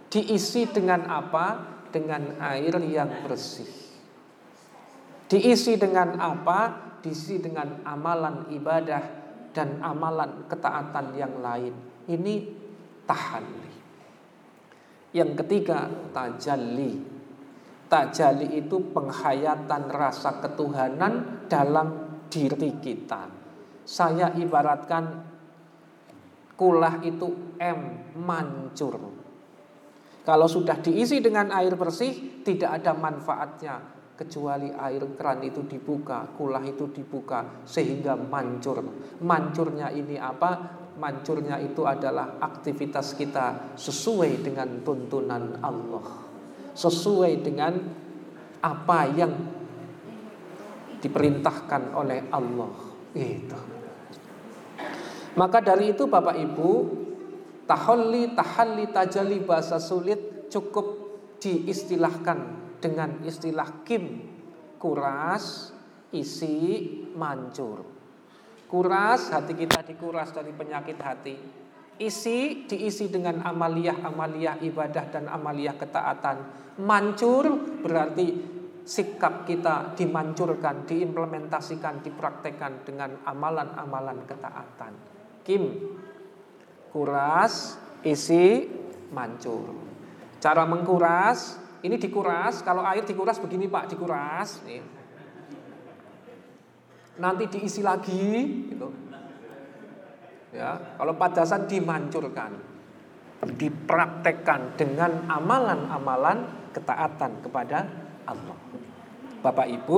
Diisi 0.08 0.64
dengan 0.64 1.04
apa? 1.12 1.46
Dengan 1.92 2.40
air 2.40 2.72
yang 2.80 3.28
bersih. 3.28 3.81
Diisi 5.32 5.80
dengan 5.80 6.20
apa? 6.20 6.92
Diisi 7.00 7.40
dengan 7.40 7.80
amalan 7.88 8.52
ibadah 8.52 9.00
dan 9.56 9.80
amalan 9.80 10.44
ketaatan 10.44 11.16
yang 11.16 11.40
lain. 11.40 11.72
Ini 12.04 12.34
tahalli. 13.08 13.72
Yang 15.16 15.30
ketiga, 15.40 15.88
tajalli. 16.12 17.00
Tajalli 17.88 18.60
itu 18.60 18.76
penghayatan 18.92 19.88
rasa 19.88 20.36
ketuhanan 20.44 21.48
dalam 21.48 22.20
diri 22.28 22.76
kita. 22.84 23.32
Saya 23.88 24.36
ibaratkan 24.36 25.32
kulah 26.60 27.00
itu 27.00 27.56
M 27.56 27.80
mancur. 28.20 29.00
Kalau 30.28 30.44
sudah 30.44 30.76
diisi 30.76 31.24
dengan 31.24 31.48
air 31.56 31.72
bersih, 31.72 32.44
tidak 32.44 32.84
ada 32.84 32.92
manfaatnya 32.92 34.01
kecuali 34.14 34.70
air 34.70 35.02
keran 35.16 35.40
itu 35.42 35.64
dibuka, 35.64 36.28
kulah 36.36 36.62
itu 36.62 36.88
dibuka 36.92 37.64
sehingga 37.64 38.14
mancur. 38.14 38.84
Mancurnya 39.24 39.90
ini 39.90 40.20
apa? 40.20 40.80
Mancurnya 40.92 41.56
itu 41.58 41.88
adalah 41.88 42.36
aktivitas 42.38 43.16
kita 43.16 43.74
sesuai 43.74 44.44
dengan 44.44 44.84
tuntunan 44.84 45.58
Allah 45.64 46.32
sesuai 46.72 47.32
dengan 47.44 47.76
apa 48.64 49.00
yang 49.12 49.32
diperintahkan 51.02 51.82
oleh 51.92 52.20
Allah. 52.32 52.72
Itu. 53.12 53.60
Maka 55.36 55.58
dari 55.60 55.92
itu 55.92 56.08
Bapak 56.08 56.36
Ibu, 56.36 56.70
tahalli, 57.68 58.32
tahalli, 58.32 58.84
tajalli 58.88 59.38
bahasa 59.44 59.76
sulit 59.76 60.48
cukup 60.48 61.00
diistilahkan 61.40 62.61
dengan 62.82 63.22
istilah 63.22 63.86
kim, 63.86 64.26
kuras, 64.82 65.70
isi, 66.10 66.90
mancur. 67.14 67.86
Kuras, 68.66 69.30
hati 69.30 69.54
kita 69.54 69.86
dikuras 69.86 70.34
dari 70.34 70.50
penyakit 70.50 70.98
hati. 70.98 71.36
Isi 72.02 72.66
diisi 72.66 73.06
dengan 73.06 73.46
amaliyah-amaliyah 73.46 74.58
ibadah 74.66 75.04
dan 75.14 75.30
amaliyah 75.30 75.78
ketaatan. 75.78 76.36
Mancur 76.82 77.78
berarti 77.84 78.32
sikap 78.82 79.46
kita 79.46 79.94
dimancurkan, 79.94 80.88
diimplementasikan, 80.88 82.02
dipraktekkan 82.02 82.82
dengan 82.82 83.22
amalan-amalan 83.22 84.26
ketaatan. 84.26 84.92
Kim, 85.46 85.94
kuras, 86.90 87.78
isi, 88.02 88.66
mancur. 89.14 89.70
Cara 90.42 90.66
mengkuras, 90.66 91.61
ini 91.82 91.98
dikuras, 91.98 92.62
kalau 92.62 92.86
air 92.86 93.02
dikuras 93.02 93.42
begini 93.42 93.66
Pak, 93.66 93.90
dikuras. 93.90 94.62
Nanti 97.18 97.44
diisi 97.50 97.82
lagi, 97.82 98.26
gitu. 98.70 98.88
Ya, 100.54 100.94
kalau 100.94 101.18
pada 101.18 101.42
saat 101.42 101.66
dimancurkan, 101.66 102.54
dipraktekkan 103.42 104.78
dengan 104.78 105.26
amalan-amalan 105.26 106.70
ketaatan 106.70 107.42
kepada 107.42 107.88
Allah. 108.30 108.58
Bapak 109.42 109.66
Ibu 109.66 109.96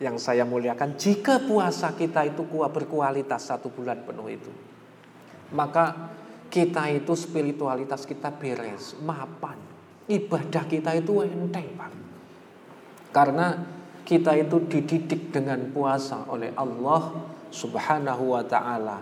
yang 0.00 0.16
saya 0.16 0.48
muliakan, 0.48 0.96
jika 0.96 1.44
puasa 1.44 1.92
kita 1.92 2.24
itu 2.24 2.48
kuat 2.48 2.72
berkualitas 2.72 3.52
satu 3.52 3.68
bulan 3.68 4.00
penuh 4.06 4.32
itu, 4.32 4.50
maka 5.52 6.14
kita 6.48 6.88
itu 6.94 7.12
spiritualitas 7.12 8.08
kita 8.08 8.32
beres, 8.32 8.96
mapan. 9.02 9.73
Ibadah 10.04 10.64
kita 10.68 10.92
itu 11.00 11.24
enteng, 11.24 11.68
Pak. 11.76 11.92
Karena 13.14 13.56
kita 14.04 14.36
itu 14.36 14.60
dididik 14.68 15.32
dengan 15.32 15.72
puasa 15.72 16.28
oleh 16.28 16.52
Allah 16.52 17.32
Subhanahu 17.48 18.36
wa 18.36 18.44
taala 18.44 18.98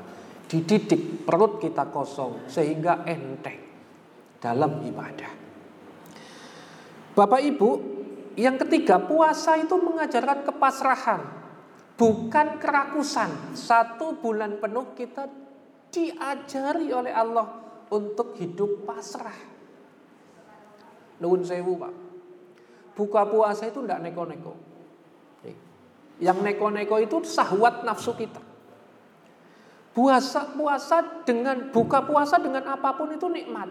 dididik 0.53 1.25
perut 1.25 1.57
kita 1.57 1.88
kosong 1.88 2.45
sehingga 2.45 3.09
enteng 3.09 3.57
dalam 4.37 4.85
ibadah. 4.85 5.33
Bapak 7.17 7.41
Ibu, 7.41 7.71
yang 8.37 8.61
ketiga 8.61 9.01
puasa 9.01 9.57
itu 9.57 9.73
mengajarkan 9.81 10.45
kepasrahan, 10.45 11.23
bukan 11.97 12.61
kerakusan. 12.61 13.57
Satu 13.57 14.21
bulan 14.21 14.61
penuh 14.61 14.93
kita 14.93 15.25
diajari 15.88 16.93
oleh 16.93 17.12
Allah 17.17 17.49
untuk 17.88 18.37
hidup 18.37 18.85
pasrah. 18.85 19.52
Nuhun 21.22 21.46
sewu 21.46 21.78
Pak. 21.78 21.94
Buka 22.98 23.22
puasa 23.30 23.70
itu 23.70 23.78
tidak 23.87 24.02
neko-neko. 24.02 24.52
Yang 26.18 26.38
neko-neko 26.42 26.98
itu 26.98 27.16
sahwat 27.22 27.87
nafsu 27.87 28.12
kita. 28.18 28.42
Puasa 29.92 30.54
puasa 30.56 31.22
dengan 31.22 31.68
buka 31.70 32.02
puasa 32.04 32.40
dengan 32.42 32.64
apa 32.66 32.96
pun 32.98 33.12
itu 33.14 33.28
nikmat. 33.30 33.70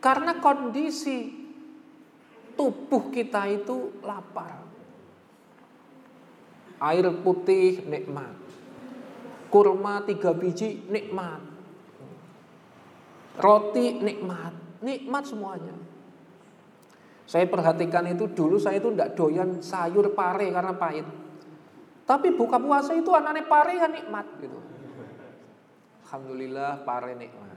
Karena 0.00 0.40
kondisi 0.40 1.32
tubuh 2.56 3.12
kita 3.12 3.46
itu 3.48 4.00
lapar. 4.00 4.64
Air 6.80 7.12
putih 7.20 7.84
nikmat. 7.84 8.34
Kurma 9.52 10.02
tiga 10.08 10.32
biji 10.32 10.88
nikmat. 10.88 11.44
Roti 13.36 14.00
nikmat. 14.00 14.54
Nikmat 14.80 15.24
semuanya. 15.28 15.76
Saya 17.30 17.46
perhatikan 17.46 18.10
itu 18.10 18.26
dulu 18.34 18.58
saya 18.58 18.82
itu 18.82 18.90
tidak 18.90 19.14
doyan 19.14 19.62
sayur 19.62 20.10
pare 20.18 20.50
karena 20.50 20.74
pahit. 20.74 21.06
Tapi 22.02 22.34
buka 22.34 22.58
puasa 22.58 22.90
itu 22.90 23.06
anaknya 23.14 23.46
pare 23.46 23.78
kan 23.78 23.94
nikmat 23.94 24.26
gitu. 24.42 24.58
Alhamdulillah 26.02 26.82
pare 26.82 27.14
nikmat. 27.14 27.54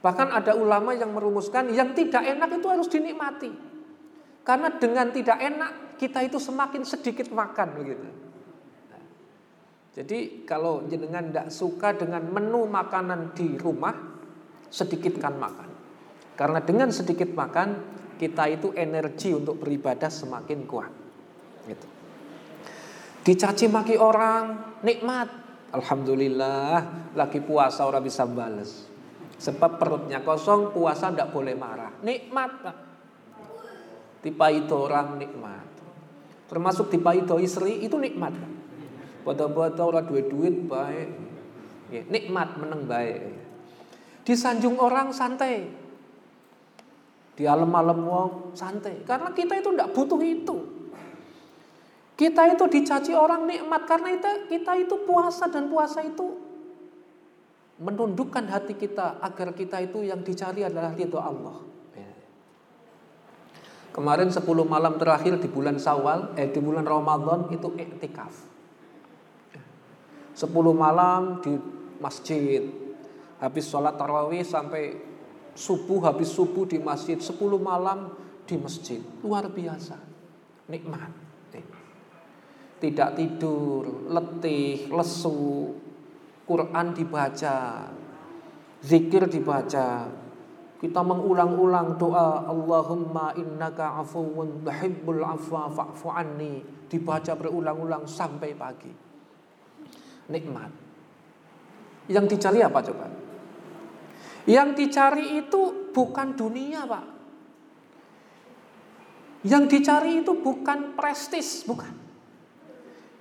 Bahkan 0.00 0.28
ada 0.32 0.56
ulama 0.56 0.96
yang 0.96 1.12
merumuskan 1.12 1.76
yang 1.76 1.92
tidak 1.92 2.24
enak 2.24 2.56
itu 2.56 2.66
harus 2.72 2.88
dinikmati. 2.88 3.52
Karena 4.48 4.72
dengan 4.80 5.12
tidak 5.12 5.36
enak 5.44 6.00
kita 6.00 6.24
itu 6.24 6.40
semakin 6.40 6.88
sedikit 6.88 7.28
makan 7.36 7.68
begitu. 7.76 8.08
jadi 9.94 10.42
kalau 10.48 10.88
jenengan 10.88 11.28
tidak 11.30 11.48
suka 11.52 11.92
dengan 11.94 12.26
menu 12.32 12.64
makanan 12.66 13.36
di 13.36 13.60
rumah, 13.60 13.92
sedikitkan 14.72 15.36
makan. 15.36 15.68
Karena 16.34 16.58
dengan 16.64 16.90
sedikit 16.90 17.30
makan 17.30 17.68
kita 18.16 18.48
itu 18.50 18.70
energi 18.74 19.34
untuk 19.34 19.60
beribadah 19.62 20.08
semakin 20.08 20.58
kuat. 20.64 20.92
Gitu. 21.64 21.86
Dicaci 23.24 23.66
maki 23.72 23.96
orang 23.96 24.76
nikmat, 24.84 25.28
Alhamdulillah 25.74 27.10
lagi 27.18 27.42
puasa 27.42 27.82
orang 27.82 28.04
bisa 28.04 28.22
bales. 28.28 28.86
Sebab 29.34 29.82
perutnya 29.82 30.22
kosong 30.22 30.70
puasa 30.70 31.10
tidak 31.10 31.34
boleh 31.34 31.58
marah. 31.58 31.90
Nikmat. 32.06 32.52
Tipa 34.22 34.46
itu 34.54 34.72
orang 34.72 35.18
nikmat. 35.18 35.66
Termasuk 36.46 36.88
tipa 36.94 37.12
itu 37.12 37.34
istri 37.42 37.82
itu 37.82 37.98
nikmat. 37.98 38.32
Pada-pada 39.26 39.82
orang 39.82 40.06
duit 40.06 40.30
duit 40.30 40.54
baik. 40.70 41.10
Ya, 41.90 42.02
nikmat 42.06 42.56
meneng 42.56 42.86
baik. 42.86 43.34
Disanjung 44.24 44.78
orang 44.78 45.12
santai. 45.12 45.83
Di 47.34 47.44
alam-alam 47.44 47.98
wong 48.06 48.30
santai. 48.54 49.02
Karena 49.02 49.34
kita 49.34 49.58
itu 49.58 49.74
tidak 49.74 49.90
butuh 49.90 50.20
itu. 50.22 50.56
Kita 52.14 52.46
itu 52.46 52.64
dicaci 52.70 53.10
orang 53.10 53.42
nikmat 53.50 53.90
karena 53.90 54.14
itu 54.14 54.46
kita 54.46 54.78
itu 54.78 55.02
puasa 55.02 55.50
dan 55.50 55.66
puasa 55.66 55.98
itu 55.98 56.38
menundukkan 57.82 58.46
hati 58.46 58.78
kita 58.78 59.18
agar 59.18 59.50
kita 59.50 59.82
itu 59.82 60.06
yang 60.06 60.22
dicari 60.22 60.62
adalah 60.62 60.94
ridho 60.94 61.18
Allah. 61.18 61.74
Kemarin 63.94 64.26
10 64.26 64.42
malam 64.66 64.98
terakhir 64.98 65.38
di 65.38 65.46
bulan 65.46 65.78
Sawal, 65.78 66.34
eh 66.34 66.50
di 66.50 66.58
bulan 66.58 66.82
Ramadan 66.82 67.46
itu 67.54 67.70
iktikaf. 67.78 68.34
10 70.34 70.50
malam 70.74 71.38
di 71.38 71.54
masjid. 72.02 72.66
Habis 73.38 73.70
sholat 73.70 73.94
tarawih 73.94 74.42
sampai 74.42 74.98
subuh, 75.54 76.04
habis 76.04 76.30
subuh 76.30 76.68
di 76.68 76.82
masjid. 76.82 77.16
10 77.16 77.34
malam 77.58 78.12
di 78.44 78.54
masjid. 78.60 79.00
Luar 79.22 79.48
biasa. 79.48 79.96
Nikmat 80.68 81.24
tidak 82.84 83.16
tidur, 83.16 84.04
letih, 84.12 84.92
lesu, 84.92 85.72
Quran 86.44 86.92
dibaca, 86.92 87.88
zikir 88.84 89.24
dibaca. 89.24 90.12
Kita 90.76 91.00
mengulang-ulang 91.00 91.96
doa 91.96 92.44
Allahumma 92.44 93.32
innaka 93.40 93.96
afuwun 94.04 94.60
tuhibbul 94.68 95.24
afwa 95.24 95.72
fa'fu 95.72 96.12
dibaca 96.92 97.32
berulang-ulang 97.40 98.04
sampai 98.04 98.52
pagi. 98.52 98.92
Nikmat. 100.28 100.70
Yang 102.12 102.36
dicari 102.36 102.60
apa 102.60 102.84
coba? 102.84 103.08
Yang 104.44 104.68
dicari 104.76 105.40
itu 105.40 105.92
bukan 105.92 106.36
dunia, 106.36 106.84
Pak. 106.84 107.04
Yang 109.44 109.64
dicari 109.76 110.20
itu 110.24 110.32
bukan 110.36 110.96
prestis, 110.96 111.64
bukan. 111.64 111.92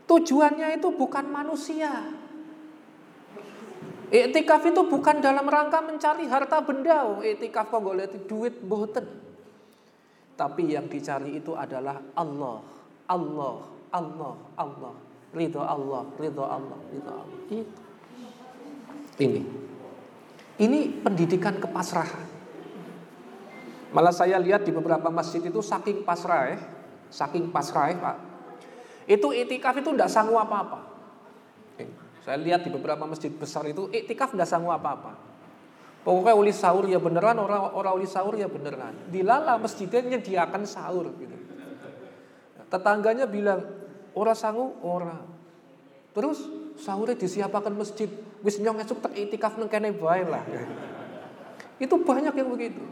Tujuannya 0.04 0.80
itu 0.80 0.92
bukan 0.92 1.26
manusia. 1.32 1.92
Iktikaf 4.14 4.62
itu 4.68 4.86
bukan 4.86 5.24
dalam 5.24 5.48
rangka 5.48 5.80
mencari 5.80 6.28
harta 6.28 6.60
benda. 6.62 7.08
Oh, 7.08 7.20
iktikaf 7.24 7.72
kok 7.72 7.82
lihat 7.82 8.14
duit 8.28 8.60
boten. 8.62 9.08
Tapi 10.36 10.76
yang 10.76 10.86
dicari 10.92 11.40
itu 11.40 11.56
adalah 11.56 11.98
Allah, 12.14 12.62
Allah, 13.08 13.58
Allah, 13.90 14.36
Allah. 14.60 14.94
Ridho 15.34 15.62
Allah, 15.66 16.04
ridho 16.22 16.46
Allah, 16.46 16.80
ridho 16.94 17.12
Allah. 17.12 17.40
Ini. 19.18 19.42
Ini 20.62 21.02
pendidikan 21.02 21.58
kepasrahan. 21.58 22.30
Malah 23.94 24.14
saya 24.14 24.38
lihat 24.42 24.66
di 24.66 24.74
beberapa 24.74 25.10
masjid 25.10 25.42
itu 25.42 25.62
saking 25.62 26.02
pasrah, 26.06 26.54
eh, 26.54 26.62
saking 27.14 27.50
pasrah, 27.54 27.94
eh, 27.94 27.98
Pak. 27.98 28.18
Itu 29.06 29.34
itikaf 29.34 29.78
itu 29.82 29.90
tidak 29.94 30.10
sanggup 30.10 30.42
apa-apa. 30.42 30.80
Eh, 31.78 31.90
saya 32.26 32.38
lihat 32.42 32.66
di 32.66 32.74
beberapa 32.74 33.06
masjid 33.06 33.30
besar 33.30 33.66
itu 33.70 33.90
itikaf 33.94 34.34
tidak 34.34 34.50
sanggup 34.50 34.74
apa-apa. 34.78 35.14
Pokoknya 36.04 36.36
uli 36.36 36.52
sahur 36.52 36.90
ya 36.90 37.00
beneran, 37.00 37.38
orang 37.38 37.74
orang 37.74 37.94
uli 38.02 38.10
sahur 38.10 38.36
ya 38.36 38.50
beneran. 38.50 39.08
Dilala 39.08 39.56
masjidnya 39.62 40.20
akan 40.20 40.62
sahur 40.68 41.14
gitu. 41.16 41.38
Tetangganya 42.68 43.30
bilang, 43.30 43.62
orang 44.18 44.38
sanggup, 44.38 44.82
orang. 44.82 45.22
Terus 46.18 46.42
sahurnya 46.78 47.18
disiapkan 47.18 47.74
masjid. 47.74 48.10
Wis 48.44 48.60
nyong 48.60 48.82
esuk 48.84 49.00
tak 49.00 49.16
itikaf 49.16 49.56
nang 49.56 49.72
kene 49.72 49.96
bae 49.96 50.24
lah. 50.28 50.44
Itu 51.80 52.02
banyak 52.02 52.36
yang 52.36 52.50
begitu. 52.52 52.84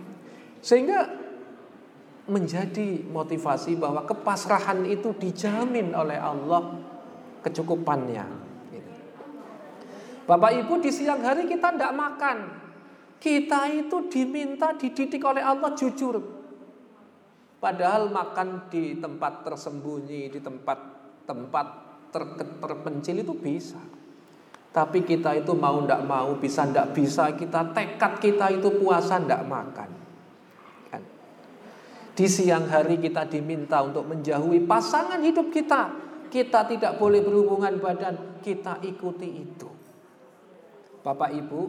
Sehingga 0.63 1.09
menjadi 2.29 3.03
motivasi 3.09 3.75
bahwa 3.75 4.05
kepasrahan 4.05 4.85
itu 4.87 5.11
dijamin 5.17 5.91
oleh 5.91 6.15
Allah 6.15 6.79
kecukupannya. 7.43 8.25
Bapak 10.29 10.51
Ibu 10.63 10.79
di 10.79 10.91
siang 10.93 11.19
hari 11.25 11.49
kita 11.49 11.75
tidak 11.75 11.91
makan. 11.91 12.37
Kita 13.21 13.69
itu 13.69 14.09
diminta 14.09 14.73
dididik 14.73 15.21
oleh 15.21 15.43
Allah 15.43 15.75
jujur. 15.77 16.17
Padahal 17.61 18.09
makan 18.09 18.71
di 18.73 18.97
tempat 18.97 19.45
tersembunyi, 19.45 20.33
di 20.33 20.39
tempat 20.41 20.79
tempat 21.29 21.90
ter, 22.11 22.23
terpencil 22.37 23.23
itu 23.23 23.33
bisa. 23.33 23.79
Tapi 24.71 25.03
kita 25.03 25.35
itu 25.35 25.51
mau 25.51 25.83
tidak 25.83 26.03
mau, 26.07 26.31
bisa 26.39 26.63
tidak 26.63 26.95
bisa, 26.95 27.35
kita 27.35 27.75
tekad 27.75 28.13
kita 28.23 28.45
itu 28.55 28.71
puasa 28.79 29.19
tidak 29.19 29.43
makan. 29.43 29.89
Di 32.11 32.27
siang 32.27 32.67
hari 32.67 32.99
kita 32.99 33.23
diminta 33.25 33.79
untuk 33.81 34.03
menjauhi 34.05 34.61
pasangan 34.67 35.23
hidup 35.23 35.47
kita. 35.49 36.11
Kita 36.31 36.63
tidak 36.67 36.95
boleh 36.95 37.23
berhubungan 37.23 37.75
badan, 37.79 38.39
kita 38.39 38.79
ikuti 38.83 39.27
itu. 39.27 39.67
Bapak 41.03 41.31
Ibu, 41.33 41.61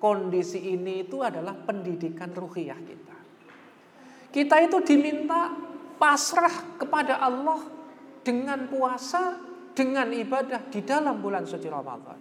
kondisi 0.00 0.72
ini 0.72 1.04
itu 1.04 1.20
adalah 1.20 1.52
pendidikan 1.52 2.32
ruhiyah 2.32 2.80
kita. 2.80 3.16
Kita 4.28 4.56
itu 4.64 4.78
diminta 4.84 5.52
pasrah 5.98 6.78
kepada 6.78 7.20
Allah 7.20 7.58
dengan 8.22 8.68
puasa, 8.70 9.40
dengan 9.78 10.10
ibadah 10.10 10.66
di 10.66 10.82
dalam 10.82 11.22
bulan 11.22 11.46
suci 11.46 11.70
Ramadan. 11.70 12.18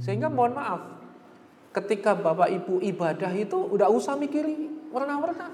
Sehingga 0.00 0.32
mohon 0.32 0.56
maaf, 0.56 0.80
ketika 1.76 2.16
Bapak 2.16 2.48
Ibu 2.48 2.80
ibadah 2.80 3.28
itu 3.36 3.60
udah 3.60 3.92
usah 3.92 4.16
mikiri 4.16 4.88
warna-warna. 4.88 5.52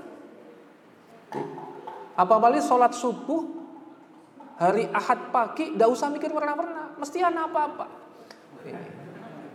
Apalagi 2.14 2.62
sholat 2.62 2.94
subuh 2.94 3.42
hari 4.62 4.86
Ahad 4.94 5.34
pagi, 5.34 5.74
tidak 5.74 5.90
usah 5.90 6.06
mikir 6.14 6.30
warna-warna, 6.30 6.94
mesti 6.94 7.18
ada 7.18 7.50
apa-apa. 7.50 7.86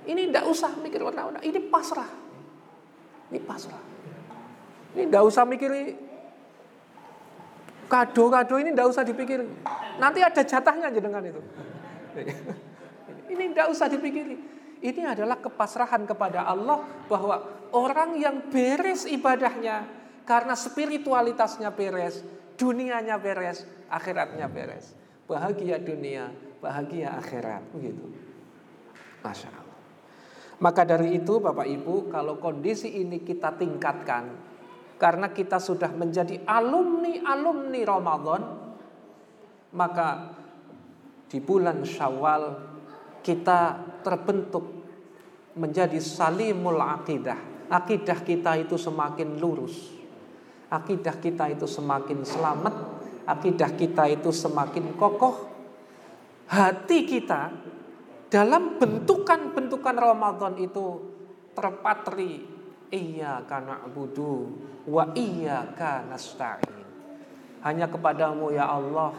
Ini 0.04 0.28
tidak 0.28 0.46
usah 0.52 0.76
mikir 0.84 1.00
warna-warna, 1.00 1.40
ini 1.48 1.64
pasrah. 1.72 2.12
Ini 3.32 3.40
pasrah. 3.48 3.82
Ini 5.00 5.08
tidak 5.08 5.24
usah 5.24 5.48
mikir 5.48 5.72
kado-kado 7.92 8.56
ini 8.56 8.72
tidak 8.72 8.88
usah 8.88 9.04
dipikir. 9.04 9.44
Nanti 10.00 10.24
ada 10.24 10.40
jatahnya 10.40 10.88
aja 10.88 11.02
dengan 11.04 11.20
itu. 11.28 11.42
Ini 13.28 13.52
tidak 13.52 13.68
usah 13.76 13.92
dipikir. 13.92 14.40
Ini 14.80 15.02
adalah 15.12 15.38
kepasrahan 15.44 16.08
kepada 16.08 16.48
Allah 16.48 16.82
bahwa 17.12 17.68
orang 17.76 18.16
yang 18.16 18.48
beres 18.48 19.04
ibadahnya 19.04 19.84
karena 20.24 20.56
spiritualitasnya 20.56 21.70
beres, 21.76 22.24
dunianya 22.56 23.20
beres, 23.20 23.68
akhiratnya 23.92 24.48
beres. 24.48 24.96
Bahagia 25.28 25.78
dunia, 25.78 26.32
bahagia 26.64 27.20
akhirat, 27.20 27.62
begitu. 27.76 28.08
Masya 29.22 29.50
Allah. 29.54 29.80
Maka 30.62 30.82
dari 30.86 31.18
itu 31.18 31.42
Bapak 31.42 31.66
Ibu, 31.66 32.10
kalau 32.14 32.38
kondisi 32.38 32.90
ini 33.02 33.22
kita 33.22 33.56
tingkatkan, 33.58 34.51
karena 35.02 35.34
kita 35.34 35.58
sudah 35.58 35.90
menjadi 35.90 36.46
alumni-alumni 36.46 37.82
Ramadan, 37.82 38.42
maka 39.74 40.38
di 41.26 41.42
bulan 41.42 41.82
Syawal 41.82 42.44
kita 43.26 43.82
terbentuk 44.06 44.66
menjadi 45.58 45.98
salimul 45.98 46.78
akidah. 46.78 47.50
Akidah 47.72 48.20
kita 48.22 48.62
itu 48.62 48.78
semakin 48.78 49.42
lurus 49.42 50.02
akidah 50.72 51.20
kita 51.20 51.52
itu 51.52 51.68
semakin 51.68 52.24
selamat, 52.24 52.76
akidah 53.28 53.72
kita 53.76 54.08
itu 54.08 54.32
semakin 54.32 54.96
kokoh. 54.96 55.52
Hati 56.48 57.08
kita 57.08 57.52
dalam 58.32 58.80
bentukan-bentukan 58.80 59.96
Ramadan 59.96 60.56
itu 60.60 61.00
terpatri 61.52 62.48
iya 62.92 63.42
karena 63.48 63.82
budu 63.88 64.52
wa 64.86 65.10
karena 65.16 66.06
nasta'in. 66.12 66.84
Hanya 67.64 67.88
kepadamu 67.88 68.52
ya 68.52 68.68
Allah 68.68 69.16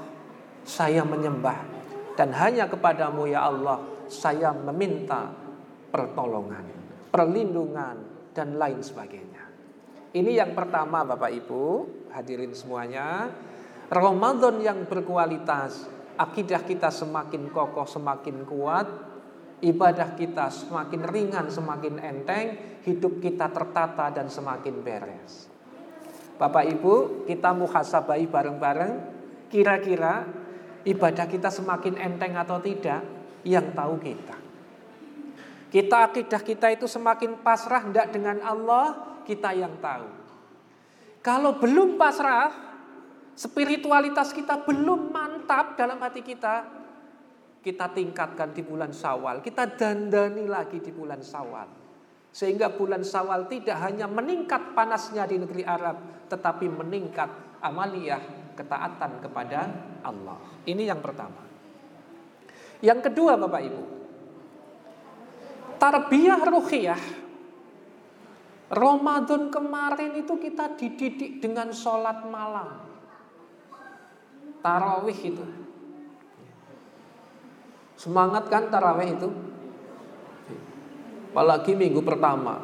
saya 0.63 1.03
menyembah 1.03 1.59
dan 2.15 2.31
hanya 2.37 2.69
kepadamu 2.69 3.27
ya 3.27 3.49
Allah 3.49 3.81
saya 4.07 4.53
meminta 4.53 5.33
pertolongan, 5.89 6.65
perlindungan 7.09 7.97
dan 8.37 8.61
lain 8.61 8.85
sebagainya. 8.85 9.43
Ini 10.13 10.45
yang 10.45 10.53
pertama 10.53 11.09
Bapak 11.09 11.33
Ibu, 11.33 11.65
hadirin 12.13 12.53
semuanya. 12.53 13.33
Ramadan 13.93 14.61
yang 14.61 14.89
berkualitas, 14.89 15.89
akidah 16.17 16.65
kita 16.65 16.89
semakin 16.89 17.49
kokoh, 17.53 17.85
semakin 17.85 18.45
kuat, 18.49 18.89
ibadah 19.62 20.18
kita 20.18 20.51
semakin 20.51 21.03
ringan, 21.07 21.46
semakin 21.46 22.03
enteng, 22.03 22.46
hidup 22.83 23.22
kita 23.22 23.46
tertata 23.48 24.11
dan 24.11 24.27
semakin 24.27 24.83
beres. 24.83 25.46
Bapak 26.37 26.66
Ibu, 26.66 27.25
kita 27.31 27.55
muhasabai 27.55 28.27
bareng-bareng, 28.27 28.94
kira-kira 29.46 30.27
ibadah 30.83 31.31
kita 31.31 31.46
semakin 31.55 31.94
enteng 31.94 32.35
atau 32.35 32.59
tidak, 32.59 33.07
yang 33.46 33.70
tahu 33.70 33.98
kita. 34.03 34.37
Kita 35.70 36.11
akidah 36.11 36.42
kita 36.42 36.68
itu 36.75 36.90
semakin 36.90 37.40
pasrah 37.40 37.87
tidak 37.87 38.11
dengan 38.11 38.42
Allah, 38.42 39.18
kita 39.22 39.55
yang 39.55 39.79
tahu. 39.79 40.11
Kalau 41.22 41.57
belum 41.62 41.94
pasrah, 41.94 42.51
spiritualitas 43.38 44.35
kita 44.35 44.66
belum 44.66 45.14
mantap 45.14 45.79
dalam 45.79 46.03
hati 46.03 46.20
kita, 46.20 46.82
kita 47.62 47.94
tingkatkan 47.94 48.51
di 48.51 48.66
bulan 48.66 48.90
Sawal, 48.90 49.38
kita 49.38 49.70
dandani 49.79 50.51
lagi 50.51 50.83
di 50.83 50.90
bulan 50.90 51.22
Sawal. 51.22 51.70
Sehingga 52.35 52.75
bulan 52.75 53.07
Sawal 53.07 53.46
tidak 53.46 53.79
hanya 53.79 54.11
meningkat 54.11 54.75
panasnya 54.75 55.25
di 55.31 55.38
negeri 55.38 55.62
Arab, 55.62 56.27
tetapi 56.27 56.66
meningkat 56.66 57.30
amaliyah 57.62 58.53
ketaatan 58.59 59.22
kepada 59.22 59.70
Allah. 60.03 60.43
Ini 60.66 60.91
yang 60.91 60.99
pertama. 60.99 61.39
Yang 62.82 63.07
kedua 63.07 63.39
Bapak 63.39 63.62
Ibu, 63.62 63.82
tarbiyah 65.78 66.43
ruhiyah 66.43 67.03
Ramadan 68.72 69.53
kemarin 69.53 70.16
itu 70.16 70.41
kita 70.41 70.72
dididik 70.80 71.45
dengan 71.45 71.76
sholat 71.76 72.24
malam. 72.24 72.80
Tarawih 74.64 75.20
itu. 75.20 75.62
Semangat 78.03 78.50
kan 78.50 78.66
tarawih 78.66 79.14
itu? 79.14 79.30
Apalagi 81.30 81.78
minggu 81.78 82.03
pertama. 82.03 82.59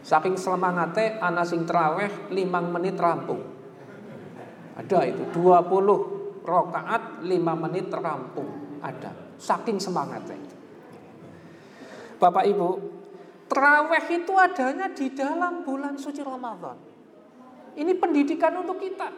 Saking 0.00 0.40
semangatnya 0.40 1.20
anak 1.20 1.44
sing 1.44 1.68
tarawih 1.68 2.32
5 2.32 2.72
menit 2.72 2.96
rampung. 2.96 3.44
Ada 4.80 5.04
itu 5.04 5.28
20 5.36 6.48
rokaat 6.48 7.20
5 7.20 7.62
menit 7.68 7.92
rampung. 7.92 8.80
Ada. 8.80 9.36
Saking 9.36 9.76
semangatnya. 9.76 10.40
Bapak 12.16 12.48
Ibu, 12.48 12.68
Terawih 13.44 14.04
itu 14.08 14.32
adanya 14.32 14.88
di 14.88 15.12
dalam 15.12 15.60
bulan 15.60 16.00
suci 16.00 16.24
Ramadan. 16.24 16.74
Ini 17.76 17.92
pendidikan 18.00 18.56
untuk 18.56 18.80
kita. 18.80 19.12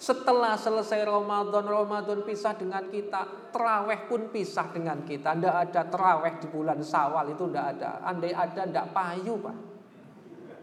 Setelah 0.00 0.56
selesai 0.56 1.04
Ramadan, 1.04 1.60
Ramadan 1.68 2.24
pisah 2.24 2.56
dengan 2.56 2.88
kita, 2.88 3.52
teraweh 3.52 4.08
pun 4.08 4.32
pisah 4.32 4.72
dengan 4.72 5.04
kita. 5.04 5.36
Tidak 5.36 5.56
ada 5.68 5.84
teraweh 5.92 6.40
di 6.40 6.48
bulan 6.48 6.80
Sawal 6.80 7.36
itu 7.36 7.44
tidak 7.44 7.76
ada. 7.76 8.00
Andai 8.08 8.32
ada, 8.32 8.64
tidak 8.64 8.96
payu 8.96 9.36
pak. 9.36 9.56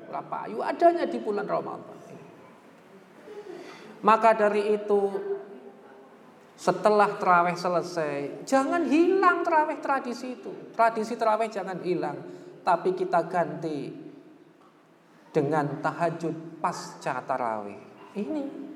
Tidak 0.10 0.26
payu 0.26 0.58
adanya 0.66 1.06
di 1.06 1.22
bulan 1.22 1.46
Ramadan. 1.46 1.98
Maka 4.02 4.30
dari 4.34 4.74
itu 4.74 5.02
setelah 6.58 7.22
terawih 7.22 7.54
selesai, 7.54 8.42
jangan 8.42 8.90
hilang 8.90 9.46
terawih 9.46 9.78
tradisi 9.78 10.34
itu. 10.34 10.74
Tradisi 10.74 11.14
terawih 11.14 11.54
jangan 11.54 11.78
hilang, 11.86 12.18
tapi 12.66 12.98
kita 12.98 13.30
ganti 13.30 13.94
dengan 15.30 15.78
tahajud 15.78 16.58
pasca 16.58 17.22
terawih. 17.22 17.78
Ini 18.18 18.68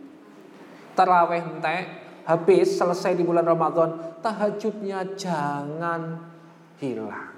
Taraweh 0.92 1.42
entek 1.42 1.84
habis 2.28 2.78
selesai 2.78 3.18
di 3.18 3.24
bulan 3.26 3.48
Ramadan, 3.48 4.22
tahajudnya 4.22 5.18
jangan 5.18 6.20
hilang. 6.78 7.34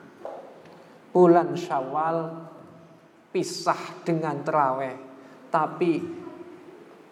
Bulan 1.14 1.54
Syawal 1.54 2.50
pisah 3.30 4.02
dengan 4.02 4.42
teraweh, 4.42 4.94
tapi 5.54 6.02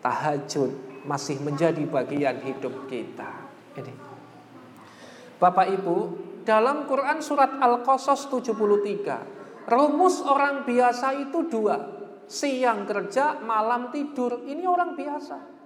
tahajud 0.01 1.03
masih 1.05 1.37
menjadi 1.41 1.81
bagian 1.85 2.41
hidup 2.41 2.89
kita. 2.89 3.29
Ini. 3.77 3.93
Bapak 5.41 5.67
Ibu, 5.73 5.97
dalam 6.45 6.85
Quran 6.85 7.21
surat 7.21 7.57
Al-Qasas 7.57 8.29
73, 8.29 9.65
rumus 9.69 10.21
orang 10.21 10.65
biasa 10.65 11.17
itu 11.17 11.49
dua. 11.49 11.77
Siang 12.29 12.85
kerja, 12.85 13.41
malam 13.41 13.89
tidur. 13.89 14.45
Ini 14.45 14.63
orang 14.65 14.93
biasa. 14.93 15.60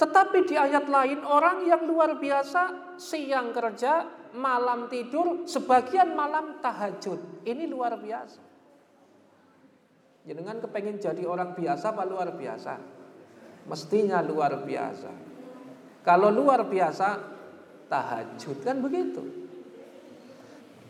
Tetapi 0.00 0.48
di 0.48 0.56
ayat 0.56 0.88
lain 0.88 1.20
orang 1.28 1.68
yang 1.68 1.84
luar 1.84 2.16
biasa 2.16 2.96
siang 2.96 3.52
kerja, 3.52 4.08
malam 4.32 4.88
tidur, 4.88 5.44
sebagian 5.44 6.16
malam 6.16 6.56
tahajud. 6.64 7.44
Ini 7.44 7.68
luar 7.68 8.00
biasa. 8.00 8.40
Jangan 10.24 10.56
kepengen 10.64 10.96
jadi 10.96 11.20
orang 11.28 11.52
biasa 11.52 11.92
apa 11.92 12.08
luar 12.08 12.32
biasa? 12.32 12.80
Mestinya 13.68 14.24
luar 14.24 14.64
biasa. 14.64 15.12
Kalau 16.00 16.32
luar 16.32 16.64
biasa 16.64 17.08
tahajud 17.92 18.56
kan 18.64 18.80
begitu. 18.80 19.20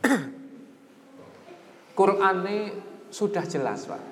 Quran 1.99 2.37
ini 2.47 2.59
sudah 3.11 3.43
jelas, 3.43 3.91
Pak. 3.91 4.03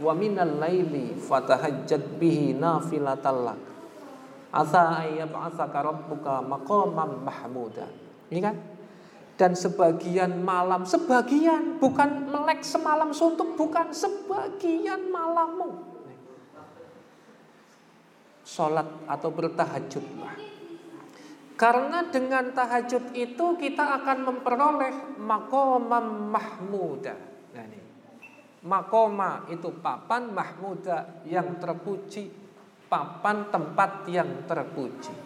Wa 0.00 0.16
minal 0.16 0.56
laili 0.56 1.20
fatahajjat 1.20 2.16
bihi 2.16 2.56
nafilatallak 2.56 3.71
Asa 4.52 5.00
ayyab'atsaka 5.00 5.80
rabbuka 5.80 6.44
maqaman 6.44 7.24
mahmuda. 7.24 7.88
Ini 8.28 8.40
kan? 8.44 8.56
Dan 9.40 9.56
sebagian 9.56 10.44
malam, 10.44 10.84
sebagian 10.84 11.80
bukan 11.80 12.28
melek 12.28 12.60
semalam 12.60 13.16
suntuk, 13.16 13.56
bukan 13.56 13.96
sebagian 13.96 15.08
malammu. 15.08 15.72
Sholat 18.44 19.08
atau 19.08 19.32
bertahajudlah. 19.32 20.36
Karena 21.56 22.04
dengan 22.12 22.52
tahajud 22.52 23.16
itu 23.16 23.46
kita 23.56 24.04
akan 24.04 24.18
memperoleh 24.28 25.16
makomam 25.16 26.28
mahmuda. 26.28 27.16
Nah 27.56 27.64
ini. 27.64 27.80
Makoma 28.68 29.48
itu 29.48 29.72
papan 29.80 30.28
mahmuda 30.28 31.24
yang 31.24 31.56
terpuji 31.56 32.41
papan 32.92 33.48
tempat 33.48 34.04
yang 34.12 34.44
terpuji. 34.44 35.16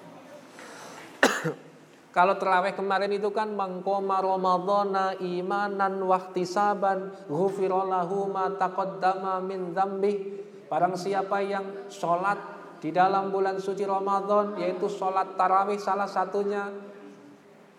Kalau 2.17 2.39
terawih 2.39 2.79
kemarin 2.79 3.11
itu 3.11 3.35
kan 3.35 3.51
mangkoma 3.59 4.23
Ramadhana 4.23 5.19
imanan 5.19 5.99
wahtisaban 6.07 7.27
ghufirallahu 7.27 8.31
ma 8.31 8.55
taqaddama 8.55 9.43
min 9.43 9.75
dzambi. 9.75 10.47
Barang 10.71 10.95
siapa 10.95 11.43
yang 11.43 11.91
sholat 11.91 12.39
di 12.79 12.95
dalam 12.95 13.35
bulan 13.35 13.59
suci 13.59 13.83
Ramadan 13.83 14.55
yaitu 14.63 14.87
sholat 14.87 15.35
tarawih 15.35 15.83
salah 15.83 16.07
satunya 16.07 16.71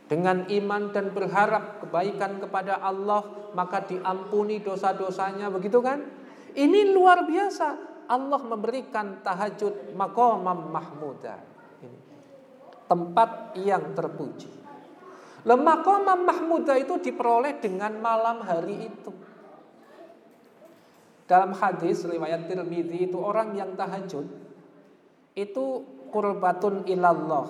dengan 0.07 0.47
iman 0.47 0.91
dan 0.91 1.11
berharap 1.15 1.83
kebaikan 1.83 2.43
kepada 2.43 2.79
Allah 2.83 3.23
maka 3.55 3.87
diampuni 3.87 4.59
dosa-dosanya 4.59 5.47
begitu 5.47 5.79
kan? 5.79 6.03
Ini 6.57 6.91
luar 6.91 7.23
biasa. 7.23 7.86
Allah 8.07 8.39
memberikan 8.39 9.19
tahajud 9.19 9.91
maqamam 9.93 10.71
mahmuda. 10.71 11.35
Ini. 11.83 11.99
Tempat 12.87 13.59
yang 13.59 13.91
terpuji. 13.91 14.47
Lemaqamam 15.47 16.27
mahmuda 16.27 16.75
itu 16.75 16.99
diperoleh 16.99 17.59
dengan 17.63 17.95
malam 17.99 18.43
hari 18.43 18.91
itu. 18.91 19.11
Dalam 21.27 21.55
hadis 21.55 22.07
riwayat 22.07 22.47
Tirmidzi 22.47 23.11
itu 23.11 23.19
orang 23.19 23.55
yang 23.55 23.75
tahajud 23.75 24.27
itu 25.35 25.65
kurbatun 26.07 26.87
ilallah, 26.87 27.47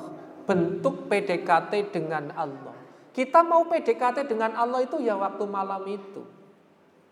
bentuk 0.50 1.06
PDKT 1.06 1.94
dengan 1.94 2.34
Allah. 2.34 2.74
Kita 3.14 3.46
mau 3.46 3.66
PDKT 3.66 4.30
dengan 4.30 4.58
Allah 4.58 4.86
itu 4.86 4.98
ya 5.02 5.18
waktu 5.18 5.46
malam 5.46 5.86
itu. 5.86 6.22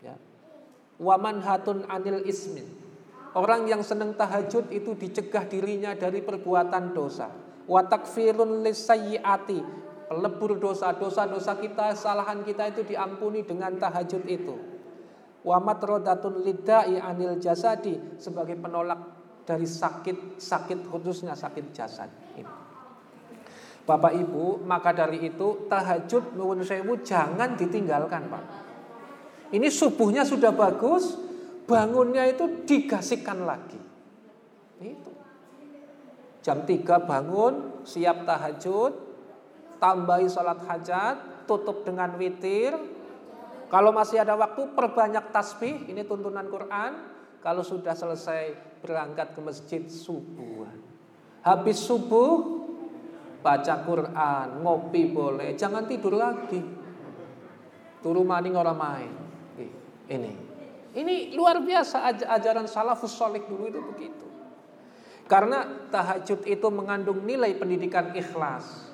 Ya. 0.02 0.18
Waman 1.02 1.42
hatun 1.42 1.86
anil 1.90 2.26
ismin 2.26 2.85
Orang 3.36 3.68
yang 3.68 3.84
senang 3.84 4.16
tahajud 4.16 4.72
itu 4.72 4.96
dicegah 4.96 5.44
dirinya 5.44 5.92
dari 5.92 6.24
perbuatan 6.24 6.96
dosa. 6.96 7.28
Watakfirun 7.68 8.64
lisayyiati. 8.64 9.60
Pelebur 10.06 10.56
dosa, 10.62 10.94
dosa-dosa 10.96 11.58
kita, 11.60 11.98
kesalahan 11.98 12.46
kita 12.46 12.72
itu 12.72 12.86
diampuni 12.86 13.44
dengan 13.44 13.76
tahajud 13.76 14.24
itu. 14.30 14.56
Wa 15.44 15.60
matrodatun 15.60 16.46
lidai 16.46 17.02
anil 17.02 17.42
jasadi 17.42 18.22
sebagai 18.22 18.56
penolak 18.56 19.02
dari 19.44 19.66
sakit, 19.66 20.40
sakit 20.40 20.88
khususnya 20.88 21.34
sakit 21.36 21.66
jasad. 21.74 22.10
Bapak 23.86 24.14
Ibu, 24.18 24.66
maka 24.66 24.94
dari 24.98 25.22
itu 25.22 25.70
tahajud 25.70 26.34
nuwun 26.34 26.66
sewu 26.66 27.06
jangan 27.06 27.54
ditinggalkan, 27.54 28.26
Pak. 28.30 28.44
Ini 29.54 29.70
subuhnya 29.70 30.26
sudah 30.26 30.50
bagus, 30.50 31.25
bangunnya 31.66 32.26
itu 32.30 32.64
digasihkan 32.64 33.44
lagi. 33.44 33.82
Itu. 34.80 35.12
Jam 36.46 36.62
3 36.62 37.10
bangun, 37.10 37.82
siap 37.82 38.22
tahajud, 38.30 38.94
tambahi 39.82 40.30
sholat 40.30 40.62
hajat, 40.70 41.46
tutup 41.50 41.82
dengan 41.82 42.14
witir. 42.22 42.78
Kalau 43.66 43.90
masih 43.90 44.22
ada 44.22 44.38
waktu, 44.38 44.78
perbanyak 44.78 45.34
tasbih, 45.34 45.90
ini 45.90 46.06
tuntunan 46.06 46.46
Quran. 46.46 47.18
Kalau 47.42 47.66
sudah 47.66 47.98
selesai 47.98 48.54
berangkat 48.86 49.34
ke 49.34 49.42
masjid 49.42 49.82
subuh. 49.90 50.70
Habis 51.42 51.82
subuh, 51.82 52.62
baca 53.42 53.76
Quran, 53.86 54.48
ngopi 54.62 55.10
boleh, 55.10 55.58
jangan 55.58 55.86
tidur 55.90 56.14
lagi. 56.14 56.62
Turu 58.06 58.22
maning 58.22 58.54
orang 58.54 58.78
main. 58.78 59.12
Ini. 60.06 60.45
Ini 60.96 61.36
luar 61.36 61.60
biasa 61.60 62.08
ajaran 62.08 62.72
salafus 62.72 63.12
soleh 63.12 63.44
dulu 63.44 63.68
itu 63.68 63.84
begitu. 63.84 64.26
Karena 65.28 65.68
tahajud 65.92 66.48
itu 66.48 66.68
mengandung 66.72 67.20
nilai 67.28 67.52
pendidikan 67.60 68.16
ikhlas. 68.16 68.88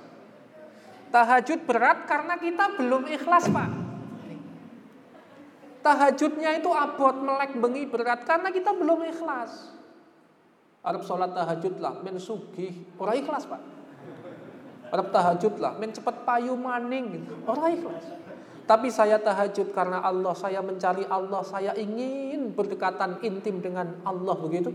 Tahajud 1.14 1.68
berat 1.68 2.10
karena 2.10 2.39
kita 2.41 2.80
belum 2.80 3.06
ikhlas 3.06 3.45
pak. 3.52 3.70
Tahajudnya 5.82 6.62
itu 6.62 6.70
abot 6.74 7.14
melek 7.22 7.58
bengi 7.58 7.86
berat 7.86 8.26
karena 8.26 8.49
kita 8.49 8.74
belum 8.74 9.06
ikhlas. 9.12 9.76
Arab 10.82 11.06
sholat 11.06 11.38
tahajud 11.38 11.78
lah, 11.78 12.02
men 12.02 12.18
sugih, 12.18 12.74
orang 12.97 13.22
ikhlas 13.22 13.45
pak. 13.45 13.62
Arab 14.89 15.14
tahajud 15.14 15.62
lah, 15.62 15.78
men 15.78 15.93
cepat 15.93 16.26
payu 16.26 16.58
maning, 16.58 17.22
orang 17.45 17.78
ikhlas. 17.78 18.06
Tapi 18.66 18.88
saya 18.93 19.20
tahajud 19.20 19.74
karena 19.76 19.99
Allah, 19.99 20.32
saya 20.38 20.64
mencari 20.64 21.03
Allah, 21.09 21.41
saya 21.43 21.72
ingin 21.76 22.55
berdekatan 22.55 23.20
intim 23.26 23.59
dengan 23.59 23.99
Allah 24.05 24.36
begitu. 24.38 24.72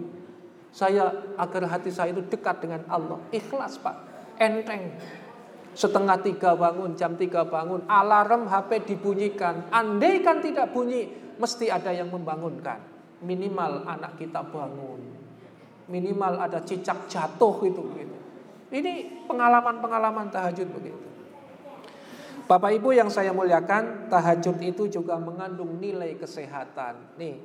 Saya 0.74 1.08
agar 1.40 1.72
hati 1.72 1.88
saya 1.88 2.12
itu 2.12 2.20
dekat 2.28 2.60
dengan 2.60 2.84
Allah. 2.92 3.16
Ikhlas 3.32 3.80
Pak, 3.80 3.96
enteng. 4.36 4.92
Setengah 5.76 6.20
tiga 6.24 6.56
bangun, 6.56 6.96
jam 6.96 7.16
tiga 7.20 7.44
bangun, 7.44 7.84
alarm 7.88 8.48
HP 8.48 8.84
dibunyikan. 8.96 9.68
Andai 9.72 10.24
kan 10.24 10.40
tidak 10.40 10.72
bunyi, 10.72 11.08
mesti 11.36 11.68
ada 11.68 11.92
yang 11.92 12.08
membangunkan. 12.08 12.80
Minimal 13.24 13.88
anak 13.88 14.20
kita 14.20 14.44
bangun. 14.44 15.00
Minimal 15.88 16.32
ada 16.42 16.60
cicak 16.64 17.08
jatuh 17.08 17.56
itu 17.64 17.80
begitu. 17.80 18.16
Ini 18.72 19.24
pengalaman-pengalaman 19.30 20.28
tahajud 20.28 20.68
begitu. 20.74 21.15
Bapak 22.46 22.78
Ibu 22.78 22.94
yang 22.94 23.10
saya 23.10 23.34
muliakan, 23.34 24.06
tahajud 24.06 24.62
itu 24.62 24.86
juga 24.86 25.18
mengandung 25.18 25.82
nilai 25.82 26.14
kesehatan. 26.14 27.18
Nih, 27.18 27.42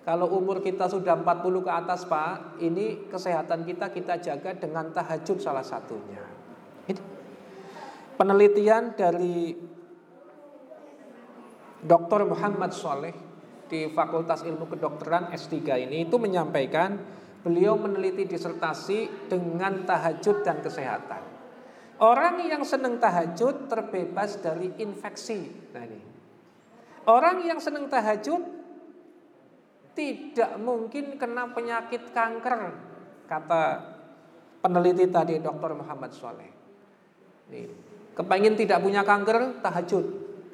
Kalau 0.00 0.32
umur 0.32 0.64
kita 0.64 0.88
sudah 0.88 1.12
40 1.12 1.60
ke 1.60 1.72
atas 1.72 2.08
Pak, 2.08 2.56
ini 2.64 3.04
kesehatan 3.12 3.68
kita 3.68 3.92
kita 3.92 4.16
jaga 4.16 4.56
dengan 4.56 4.88
tahajud 4.96 5.36
salah 5.36 5.60
satunya. 5.60 6.24
Ini 6.88 7.00
penelitian 8.16 8.96
dari 8.96 9.52
Dr. 11.84 12.28
Muhammad 12.28 12.72
Soleh 12.72 13.12
di 13.68 13.92
Fakultas 13.92 14.40
Ilmu 14.40 14.72
Kedokteran 14.72 15.32
S3 15.36 15.84
ini 15.84 16.08
itu 16.08 16.16
menyampaikan 16.16 16.96
beliau 17.44 17.76
meneliti 17.76 18.24
disertasi 18.24 19.28
dengan 19.28 19.84
tahajud 19.84 20.44
dan 20.44 20.64
kesehatan. 20.64 21.29
Orang 22.00 22.40
yang 22.48 22.64
senang 22.64 22.96
tahajud 22.96 23.68
terbebas 23.68 24.40
dari 24.40 24.72
infeksi. 24.80 25.52
Nah 25.76 25.84
ini. 25.84 26.00
Orang 27.04 27.44
yang 27.44 27.60
senang 27.60 27.92
tahajud 27.92 28.40
tidak 29.92 30.56
mungkin 30.56 31.20
kena 31.20 31.52
penyakit 31.52 32.08
kanker 32.16 32.72
kata 33.28 33.62
peneliti 34.64 35.12
tadi 35.12 35.44
Dr. 35.44 35.76
Muhammad 35.76 36.12
Soleh. 36.16 36.50
Nih, 37.52 37.68
kepengen 38.16 38.56
tidak 38.56 38.80
punya 38.80 39.04
kanker 39.04 39.60
tahajud, 39.60 40.04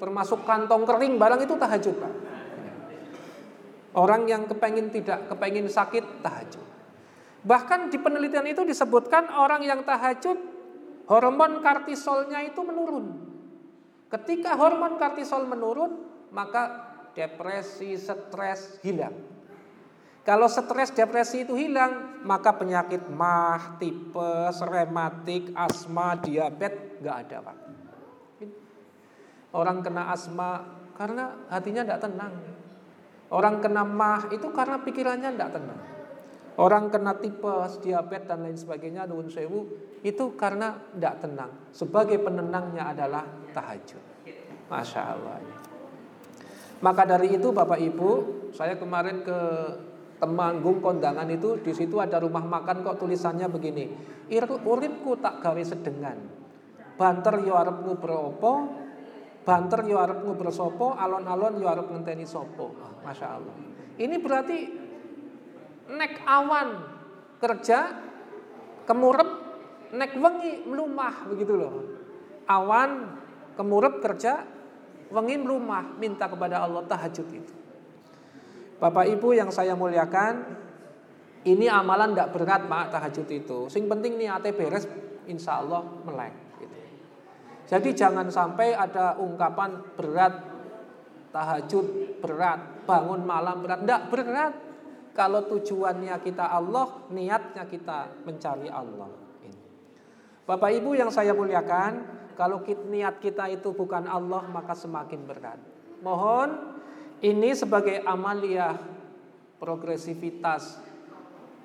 termasuk 0.02 0.42
kantong 0.42 0.82
kering 0.82 1.14
barang 1.14 1.46
itu 1.46 1.54
tahajud 1.54 1.94
pak. 1.94 2.14
Orang 3.96 4.26
yang 4.26 4.50
kepengen 4.50 4.90
tidak 4.90 5.30
kepengen 5.30 5.70
sakit 5.70 6.26
tahajud. 6.26 6.66
Bahkan 7.46 7.88
di 7.94 8.02
penelitian 8.02 8.50
itu 8.50 8.66
disebutkan 8.66 9.30
orang 9.30 9.62
yang 9.62 9.86
tahajud 9.86 10.55
hormon 11.06 11.62
kortisolnya 11.62 12.42
itu 12.46 12.60
menurun. 12.62 13.06
Ketika 14.06 14.54
hormon 14.54 14.98
kortisol 14.98 15.46
menurun, 15.46 15.92
maka 16.30 16.94
depresi, 17.14 17.98
stres 17.98 18.78
hilang. 18.82 19.14
Kalau 20.26 20.50
stres, 20.50 20.90
depresi 20.90 21.46
itu 21.46 21.54
hilang, 21.54 22.22
maka 22.26 22.50
penyakit 22.58 23.06
mah, 23.06 23.78
tipes, 23.78 24.58
rematik, 24.58 25.54
asma, 25.54 26.18
diabetes 26.18 26.98
nggak 26.98 27.16
ada 27.26 27.36
pak. 27.46 27.56
Orang 29.54 29.80
kena 29.80 30.12
asma 30.12 30.66
karena 30.98 31.46
hatinya 31.48 31.86
tidak 31.86 32.02
tenang. 32.02 32.34
Orang 33.30 33.62
kena 33.62 33.82
mah 33.86 34.28
itu 34.34 34.50
karena 34.50 34.82
pikirannya 34.82 35.30
tidak 35.32 35.50
tenang. 35.54 35.95
Orang 36.56 36.88
kena 36.88 37.20
tipes, 37.20 37.84
diabetes 37.84 38.32
dan 38.32 38.40
lain 38.40 38.56
sebagainya, 38.56 39.04
nuwun 39.04 39.28
sewu 39.28 39.68
itu 40.00 40.32
karena 40.40 40.72
tidak 40.96 41.20
tenang. 41.20 41.52
Sebagai 41.68 42.16
penenangnya 42.16 42.96
adalah 42.96 43.28
tahajud. 43.52 44.00
Masya 44.72 45.02
Allah. 45.04 45.36
Maka 46.80 47.02
dari 47.04 47.36
itu 47.36 47.52
Bapak 47.52 47.76
Ibu, 47.76 48.10
saya 48.56 48.80
kemarin 48.80 49.20
ke 49.20 49.38
Temanggung 50.16 50.80
kondangan 50.80 51.28
itu 51.28 51.60
di 51.60 51.76
situ 51.76 52.00
ada 52.00 52.16
rumah 52.16 52.40
makan 52.40 52.80
kok 52.80 52.96
tulisannya 52.96 53.52
begini. 53.52 53.84
Uripku 54.64 55.20
tak 55.20 55.44
gawe 55.44 55.60
sedengan. 55.60 56.16
Banter 56.96 57.44
yo 57.44 57.52
arep 57.52 57.84
nguber 57.84 58.32
banter 59.44 59.84
yo 59.84 60.00
arep 60.00 60.24
nguber 60.24 60.48
sapa, 60.48 60.96
alon-alon 60.96 61.60
yo 61.60 61.68
arep 61.68 61.92
ngenteni 61.92 62.24
sapa. 62.24 62.64
Oh, 62.64 62.96
Masya 63.04 63.26
Allah. 63.28 63.54
Ini 64.00 64.16
berarti 64.16 64.85
nek 65.90 66.12
awan 66.26 66.68
kerja 67.38 67.78
kemurep 68.88 69.30
nek 69.94 70.10
wengi 70.18 70.66
melumah 70.66 71.26
begitu 71.30 71.52
loh. 71.54 71.74
Awan 72.46 73.18
kemurep 73.58 73.98
kerja 73.98 74.56
Wengi 75.06 75.38
rumah 75.38 75.86
minta 76.02 76.26
kepada 76.26 76.66
Allah 76.66 76.82
tahajud 76.82 77.26
itu. 77.30 77.54
Bapak 78.82 79.06
Ibu 79.06 79.38
yang 79.38 79.54
saya 79.54 79.78
muliakan, 79.78 80.42
ini 81.46 81.70
amalan 81.70 82.12
tidak 82.12 82.34
berat 82.34 82.62
pak 82.66 82.90
tahajud 82.90 83.28
itu. 83.30 83.58
Sing 83.70 83.86
penting 83.86 84.18
niatnya 84.18 84.50
beres, 84.50 84.90
insya 85.30 85.62
Allah 85.62 85.86
melek. 86.02 86.34
Gitu. 86.58 86.76
Jadi 87.70 87.88
jangan 87.94 88.26
sampai 88.28 88.74
ada 88.74 89.14
ungkapan 89.16 89.94
berat 89.94 90.34
tahajud 91.30 92.18
berat, 92.18 92.82
bangun 92.84 93.22
malam 93.22 93.62
berat, 93.62 93.86
tidak 93.86 94.02
berat. 94.10 94.54
Kalau 95.16 95.48
tujuannya 95.48 96.12
kita 96.20 96.44
Allah, 96.44 97.08
niatnya 97.08 97.64
kita 97.64 98.20
mencari 98.28 98.68
Allah. 98.68 99.08
Bapak 100.44 100.70
Ibu 100.76 100.92
yang 100.92 101.08
saya 101.08 101.32
muliakan, 101.32 102.04
kalau 102.36 102.60
niat 102.62 103.18
kita 103.18 103.48
itu 103.48 103.72
bukan 103.72 104.04
Allah 104.04 104.44
maka 104.46 104.76
semakin 104.76 105.24
berat. 105.24 105.58
Mohon 106.04 106.76
ini 107.24 107.56
sebagai 107.56 108.04
amaliyah 108.04 108.76
progresivitas 109.56 110.78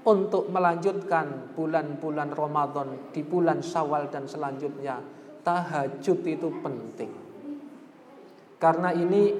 untuk 0.07 0.47
melanjutkan 0.49 1.53
bulan-bulan 1.53 2.31
Ramadan 2.31 3.11
di 3.11 3.21
bulan 3.21 3.59
Syawal 3.59 4.07
dan 4.09 4.25
selanjutnya. 4.25 4.97
Tahajud 5.43 6.19
itu 6.23 6.47
penting. 6.63 7.11
Karena 8.57 8.95
ini 8.95 9.33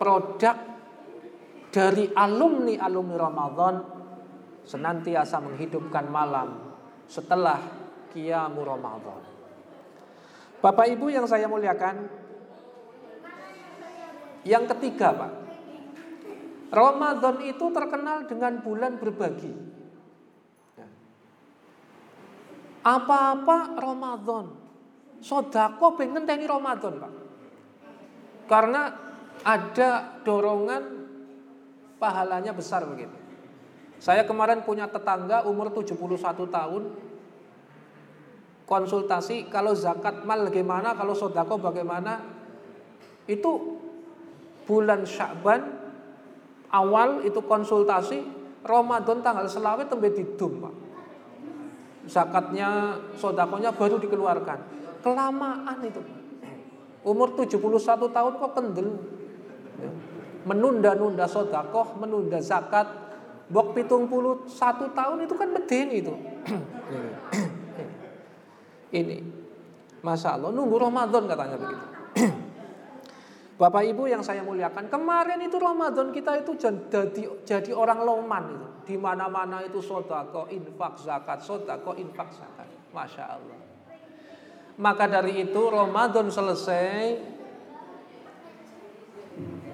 produk 0.00 0.71
dari 1.72 2.04
alumni-alumni 2.12 3.16
Ramadan 3.16 3.74
senantiasa 4.68 5.40
menghidupkan 5.40 6.04
malam 6.06 6.76
setelah 7.08 7.58
Qiyamul 8.12 8.68
Ramadan. 8.68 9.24
Bapak 10.60 10.86
Ibu 10.92 11.10
yang 11.10 11.24
saya 11.26 11.48
muliakan, 11.48 12.06
yang 14.46 14.68
ketiga 14.68 15.16
Pak, 15.16 15.32
Ramadan 16.70 17.36
itu 17.42 17.66
terkenal 17.72 18.28
dengan 18.28 18.60
bulan 18.60 19.00
berbagi. 19.00 19.72
Apa-apa 22.82 23.78
Ramadan, 23.80 24.46
sodako 25.24 25.96
pengen 25.96 26.28
tani 26.28 26.44
Ramadan 26.44 27.00
Pak. 27.00 27.12
Karena 28.46 28.82
ada 29.42 30.20
dorongan 30.22 31.01
pahalanya 32.02 32.50
besar 32.50 32.82
begitu. 32.82 33.14
Saya 34.02 34.26
kemarin 34.26 34.66
punya 34.66 34.90
tetangga 34.90 35.46
umur 35.46 35.70
71 35.70 35.94
tahun, 36.50 36.82
konsultasi 38.66 39.46
kalau 39.46 39.70
zakat 39.78 40.26
mal 40.26 40.42
bagaimana, 40.50 40.98
kalau 40.98 41.14
sodako 41.14 41.62
bagaimana. 41.62 42.18
Itu 43.30 43.78
bulan 44.66 45.06
Syakban 45.06 45.62
awal 46.74 47.22
itu 47.22 47.38
konsultasi 47.38 48.26
Ramadan 48.66 49.22
tanggal 49.22 49.46
selawet 49.46 49.86
tembe 49.86 50.10
didum 50.10 50.58
Pak. 50.58 50.74
Zakatnya, 52.10 52.98
sodakonya 53.14 53.70
baru 53.70 54.02
dikeluarkan. 54.02 54.58
Kelamaan 55.06 55.78
itu. 55.86 56.02
Umur 57.06 57.38
71 57.38 57.62
tahun 58.10 58.32
kok 58.42 58.52
kendel. 58.58 58.88
Menunda-nunda 60.48 61.30
sodakoh, 61.30 61.94
menunda 61.98 62.42
zakat. 62.42 63.00
Bok 63.52 63.76
pitung 63.76 64.08
puluh 64.08 64.48
satu 64.48 64.96
tahun 64.96 65.28
itu 65.28 65.34
kan 65.36 65.48
medeni 65.52 66.00
itu. 66.00 66.14
ini. 69.00 69.18
Masya 70.02 70.34
Allah, 70.34 70.50
nunggu 70.50 70.76
Ramadan 70.82 71.30
katanya 71.30 71.56
begitu. 71.62 71.86
Bapak 73.62 73.86
Ibu 73.86 74.10
yang 74.10 74.26
saya 74.26 74.42
muliakan, 74.42 74.90
kemarin 74.90 75.38
itu 75.46 75.54
Ramadan 75.62 76.10
kita 76.10 76.42
itu 76.42 76.58
jadi, 76.58 77.22
jadi 77.46 77.70
orang 77.70 78.02
loman 78.02 78.44
itu. 78.50 78.66
Di 78.82 78.96
mana-mana 78.98 79.62
itu 79.62 79.78
sodako, 79.78 80.50
infak, 80.50 80.98
zakat, 80.98 81.38
sodako, 81.38 81.94
infak, 81.94 82.34
zakat. 82.34 82.66
Masya 82.90 83.24
Allah. 83.30 83.58
Maka 84.82 85.06
dari 85.06 85.46
itu 85.46 85.62
Ramadan 85.70 86.26
selesai, 86.26 87.31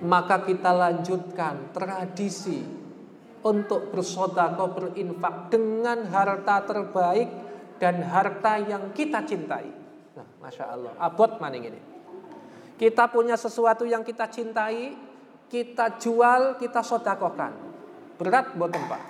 maka 0.02 0.42
kita 0.46 0.70
lanjutkan 0.70 1.74
tradisi 1.74 2.62
untuk 3.42 3.94
bersodako, 3.94 4.74
berinfak 4.74 5.50
dengan 5.50 6.06
harta 6.10 6.66
terbaik 6.66 7.28
dan 7.78 8.02
harta 8.02 8.58
yang 8.58 8.90
kita 8.90 9.22
cintai. 9.22 9.70
Nah, 10.18 10.26
Masya 10.42 10.64
Allah. 10.66 10.92
Abot 10.98 11.38
maning 11.38 11.64
ini. 11.70 11.80
Kita 12.78 13.10
punya 13.10 13.34
sesuatu 13.34 13.82
yang 13.82 14.06
kita 14.06 14.30
cintai, 14.30 14.94
kita 15.50 15.98
jual, 15.98 16.58
kita 16.58 16.82
sodakokan. 16.82 17.54
Berat 18.18 18.54
buat 18.54 18.70
tempat. 18.70 19.02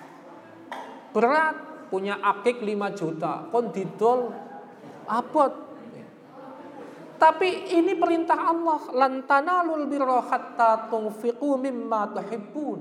Berat. 1.13 1.57
Punya 1.89 2.21
akik 2.21 2.61
5 2.61 2.93
juta. 2.93 3.49
Kon 3.49 3.73
didol 3.73 4.29
abot. 5.09 5.68
Tapi 7.19 7.75
ini 7.75 7.99
perintah 7.99 8.39
Allah. 8.39 8.81
Lantana 8.95 9.67
lul 9.67 9.91
birra 9.91 10.23
hatta 10.23 10.87
tungfiqu 10.87 11.59
mimma 11.59 12.15
tuhibbun. 12.15 12.81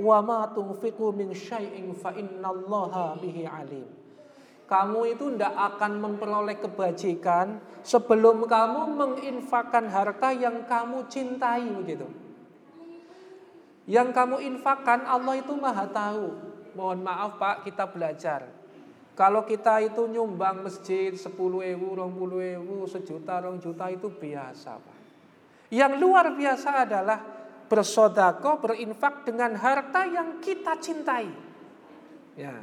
Wa 0.00 0.24
ma 0.24 0.48
tungfiqu 0.48 1.12
min 1.12 1.36
syai'in 1.36 1.92
fa 1.92 2.16
innallaha 2.16 3.20
bihi 3.20 3.44
alim 3.44 4.06
kamu 4.66 5.14
itu 5.14 5.30
tidak 5.34 5.54
akan 5.54 6.02
memperoleh 6.02 6.58
kebajikan 6.58 7.62
sebelum 7.86 8.50
kamu 8.50 8.98
menginfakkan 8.98 9.86
harta 9.86 10.34
yang 10.34 10.66
kamu 10.66 11.06
cintai 11.06 11.70
begitu. 11.70 12.10
Yang 13.86 14.10
kamu 14.10 14.42
infakkan 14.42 15.06
Allah 15.06 15.38
itu 15.38 15.54
maha 15.54 15.86
tahu. 15.86 16.26
Mohon 16.74 17.00
maaf 17.06 17.38
Pak, 17.38 17.62
kita 17.62 17.86
belajar. 17.86 18.50
Kalau 19.16 19.48
kita 19.48 19.80
itu 19.80 20.04
nyumbang 20.04 20.60
masjid 20.60 21.16
10 21.16 21.32
ewu, 21.32 21.88
20 21.96 22.60
ewu, 22.60 22.84
sejuta, 22.84 23.40
rong 23.40 23.56
juta 23.64 23.88
itu 23.88 24.12
biasa 24.12 24.76
Pak. 24.76 24.98
Yang 25.72 25.92
luar 25.96 26.36
biasa 26.36 26.84
adalah 26.84 27.18
bersodako, 27.66 28.60
berinfak 28.60 29.24
dengan 29.24 29.56
harta 29.56 30.04
yang 30.04 30.36
kita 30.38 30.76
cintai. 30.78 31.32
Ya, 32.36 32.60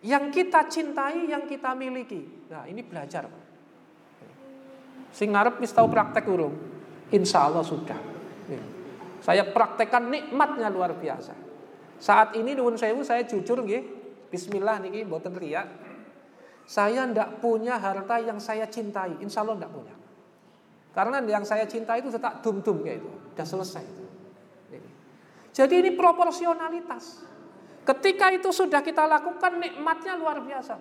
yang 0.00 0.32
kita 0.32 0.64
cintai, 0.72 1.28
yang 1.28 1.44
kita 1.44 1.76
miliki. 1.76 2.48
Nah 2.48 2.64
ini 2.64 2.80
belajar 2.80 3.28
Pak. 3.28 3.44
Sing 5.12 5.36
ngarep 5.36 5.60
wis 5.60 5.76
tau 5.76 5.84
praktek 5.84 6.24
urung? 6.32 6.56
Insya 7.12 7.44
Allah 7.44 7.60
sudah. 7.60 8.00
Saya 9.20 9.44
praktekkan 9.52 10.08
nikmatnya 10.08 10.72
luar 10.72 10.96
biasa. 10.96 11.36
Saat 12.00 12.40
ini 12.40 12.56
nuwun 12.56 12.80
sewu 12.80 13.04
saya 13.04 13.28
jujur 13.28 13.60
nggih. 13.60 14.00
Bismillah 14.32 14.80
niki 14.80 15.04
mboten 15.04 15.36
riak. 15.36 15.68
Saya 16.70 17.02
ndak 17.02 17.42
punya 17.42 17.82
harta 17.82 18.22
yang 18.22 18.38
saya 18.38 18.70
cintai, 18.70 19.18
insya 19.18 19.42
Allah 19.42 19.58
ndak 19.58 19.74
punya. 19.74 19.90
Karena 20.94 21.18
yang 21.26 21.42
saya 21.42 21.66
cintai 21.66 21.98
itu 21.98 22.14
tetap 22.14 22.38
dum-dum 22.46 22.86
kayak 22.86 23.02
itu, 23.02 23.10
udah 23.10 23.46
selesai. 23.46 23.84
Jadi 25.50 25.74
ini 25.82 25.90
proporsionalitas. 25.98 27.26
Ketika 27.82 28.30
itu 28.30 28.54
sudah 28.54 28.86
kita 28.86 29.02
lakukan 29.02 29.58
nikmatnya 29.58 30.14
luar 30.14 30.38
biasa. 30.46 30.78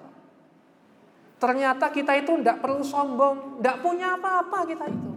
Ternyata 1.42 1.90
kita 1.90 2.14
itu 2.22 2.38
tidak 2.38 2.62
perlu 2.62 2.86
sombong, 2.86 3.58
tidak 3.58 3.82
punya 3.82 4.14
apa-apa 4.14 4.70
kita 4.70 4.86
itu. 4.94 5.12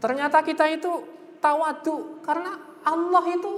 Ternyata 0.00 0.40
kita 0.40 0.64
itu 0.72 0.92
tawadu 1.44 2.24
karena 2.24 2.56
Allah 2.88 3.24
itu 3.28 3.52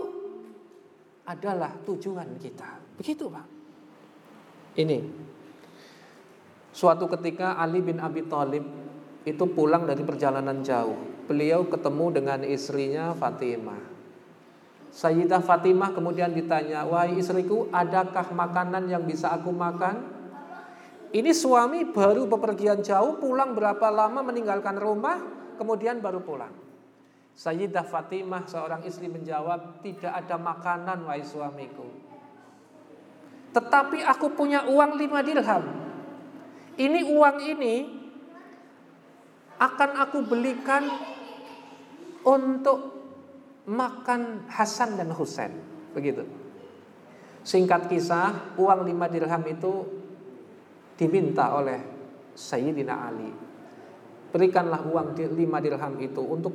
adalah 1.22 1.70
tujuan 1.86 2.34
kita. 2.42 2.98
Begitu 2.98 3.30
Pak. 3.30 3.53
Ini. 4.74 4.98
Suatu 6.74 7.06
ketika 7.06 7.54
Ali 7.54 7.78
bin 7.78 8.02
Abi 8.02 8.26
Thalib 8.26 8.66
itu 9.22 9.44
pulang 9.54 9.86
dari 9.86 10.02
perjalanan 10.02 10.60
jauh. 10.66 10.98
Beliau 11.30 11.64
ketemu 11.70 12.06
dengan 12.10 12.40
istrinya 12.42 13.14
Fatimah. 13.14 13.94
Sayyidah 14.94 15.42
Fatimah 15.42 15.94
kemudian 15.94 16.30
ditanya, 16.34 16.86
"Wahai 16.86 17.18
istriku, 17.18 17.70
adakah 17.70 18.30
makanan 18.34 18.90
yang 18.90 19.02
bisa 19.06 19.30
aku 19.30 19.50
makan?" 19.50 20.12
Ini 21.14 21.30
suami 21.30 21.86
baru 21.94 22.26
bepergian 22.26 22.82
jauh, 22.82 23.22
pulang 23.22 23.54
berapa 23.54 23.86
lama 23.90 24.26
meninggalkan 24.26 24.74
rumah, 24.74 25.22
kemudian 25.54 26.02
baru 26.02 26.22
pulang. 26.26 26.50
Sayyidah 27.38 27.86
Fatimah 27.86 28.46
seorang 28.50 28.82
istri 28.82 29.06
menjawab, 29.06 29.78
tidak 29.82 30.10
ada 30.10 30.38
makanan 30.38 31.06
wahai 31.06 31.22
suamiku. 31.22 32.03
Tetapi 33.55 34.02
aku 34.02 34.34
punya 34.34 34.66
uang 34.66 34.98
lima 34.98 35.22
dirham. 35.22 35.62
Ini 36.74 37.00
uang 37.07 37.36
ini 37.55 37.74
akan 39.62 39.90
aku 39.94 40.18
belikan 40.26 40.82
untuk 42.26 42.78
makan 43.70 44.50
Hasan 44.50 44.98
dan 44.98 45.14
Husain. 45.14 45.55
Begitu. 45.94 46.26
Singkat 47.46 47.86
kisah, 47.86 48.59
uang 48.59 48.82
lima 48.82 49.07
dirham 49.07 49.44
itu 49.46 49.86
diminta 50.98 51.55
oleh 51.55 51.78
Sayyidina 52.34 52.94
Ali 53.07 53.44
berikanlah 54.34 54.82
uang 54.82 55.14
lima 55.14 55.62
dirham 55.62 55.94
itu 56.02 56.18
untuk 56.18 56.50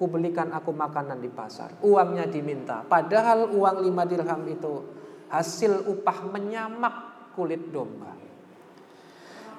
ku 0.00 0.08
belikan 0.08 0.48
aku 0.48 0.72
makanan 0.72 1.20
di 1.20 1.28
pasar. 1.28 1.76
Uangnya 1.84 2.24
diminta. 2.24 2.80
Padahal 2.88 3.52
uang 3.52 3.84
lima 3.84 4.08
dirham 4.08 4.40
itu 4.48 5.01
hasil 5.32 5.88
upah 5.88 6.28
menyamak 6.28 6.94
kulit 7.32 7.72
domba. 7.72 8.12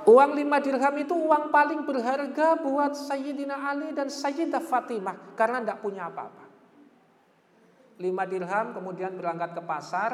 Uang 0.04 0.36
lima 0.36 0.60
dirham 0.60 0.96
itu 1.00 1.16
uang 1.16 1.50
paling 1.50 1.88
berharga 1.88 2.60
buat 2.60 2.94
Sayyidina 2.94 3.56
Ali 3.56 3.96
dan 3.96 4.12
Sayyidah 4.12 4.62
Fatimah 4.62 5.34
karena 5.34 5.64
tidak 5.64 5.80
punya 5.80 6.12
apa-apa. 6.12 6.46
Lima 8.04 8.28
dirham 8.28 8.76
kemudian 8.76 9.16
berangkat 9.16 9.56
ke 9.56 9.62
pasar, 9.64 10.12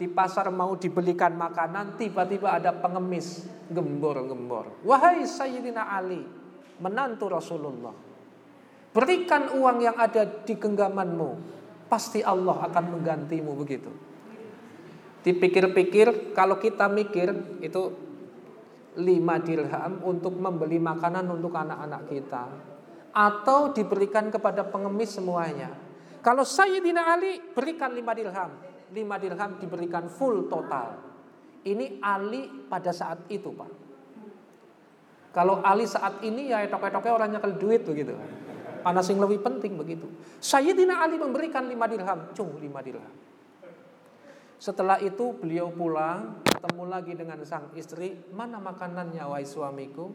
di 0.00 0.08
pasar 0.08 0.48
mau 0.48 0.72
dibelikan 0.72 1.36
makanan, 1.36 2.00
tiba-tiba 2.00 2.56
ada 2.56 2.72
pengemis 2.72 3.44
gembor-gembor. 3.68 4.80
Wahai 4.88 5.28
Sayyidina 5.28 5.84
Ali, 5.84 6.24
menantu 6.80 7.28
Rasulullah. 7.28 7.92
Berikan 8.96 9.52
uang 9.52 9.84
yang 9.84 10.00
ada 10.00 10.24
di 10.24 10.56
genggamanmu, 10.56 11.30
pasti 11.92 12.24
Allah 12.24 12.72
akan 12.72 12.84
menggantimu 12.96 13.52
begitu. 13.52 13.92
Dipikir-pikir, 15.26 16.30
kalau 16.38 16.54
kita 16.62 16.86
mikir 16.86 17.58
itu 17.58 17.82
lima 18.94 19.42
dirham 19.42 19.98
untuk 20.06 20.38
membeli 20.38 20.78
makanan 20.78 21.26
untuk 21.34 21.50
anak-anak 21.50 22.06
kita 22.06 22.44
atau 23.10 23.74
diberikan 23.74 24.30
kepada 24.30 24.62
pengemis 24.70 25.18
semuanya. 25.18 25.74
Kalau 26.22 26.46
Sayyidina 26.46 27.10
Ali 27.10 27.42
berikan 27.42 27.90
lima 27.90 28.14
dirham, 28.14 28.54
lima 28.94 29.18
dirham 29.18 29.58
diberikan 29.58 30.06
full 30.06 30.46
total. 30.46 30.94
Ini 31.66 31.98
Ali 31.98 32.46
pada 32.70 32.94
saat 32.94 33.26
itu, 33.26 33.50
Pak. 33.50 33.70
Kalau 35.34 35.58
Ali 35.58 35.90
saat 35.90 36.22
ini 36.22 36.54
ya 36.54 36.62
etok-etoknya 36.62 37.12
orangnya 37.12 37.38
kalau 37.42 37.58
duit 37.58 37.82
begitu. 37.82 38.14
Mana 38.86 39.02
sing 39.02 39.18
lebih 39.18 39.42
penting 39.42 39.74
begitu. 39.74 40.06
Sayyidina 40.38 41.02
Ali 41.02 41.18
memberikan 41.18 41.66
lima 41.66 41.90
dirham, 41.90 42.30
cung 42.30 42.62
lima 42.62 42.78
dirham. 42.78 43.25
Setelah 44.56 44.96
itu 45.04 45.36
beliau 45.36 45.68
pulang, 45.68 46.40
ketemu 46.48 46.84
lagi 46.88 47.12
dengan 47.12 47.38
sang 47.44 47.68
istri, 47.76 48.16
mana 48.32 48.56
makanannya 48.56 49.20
wahai 49.20 49.44
suamiku? 49.44 50.08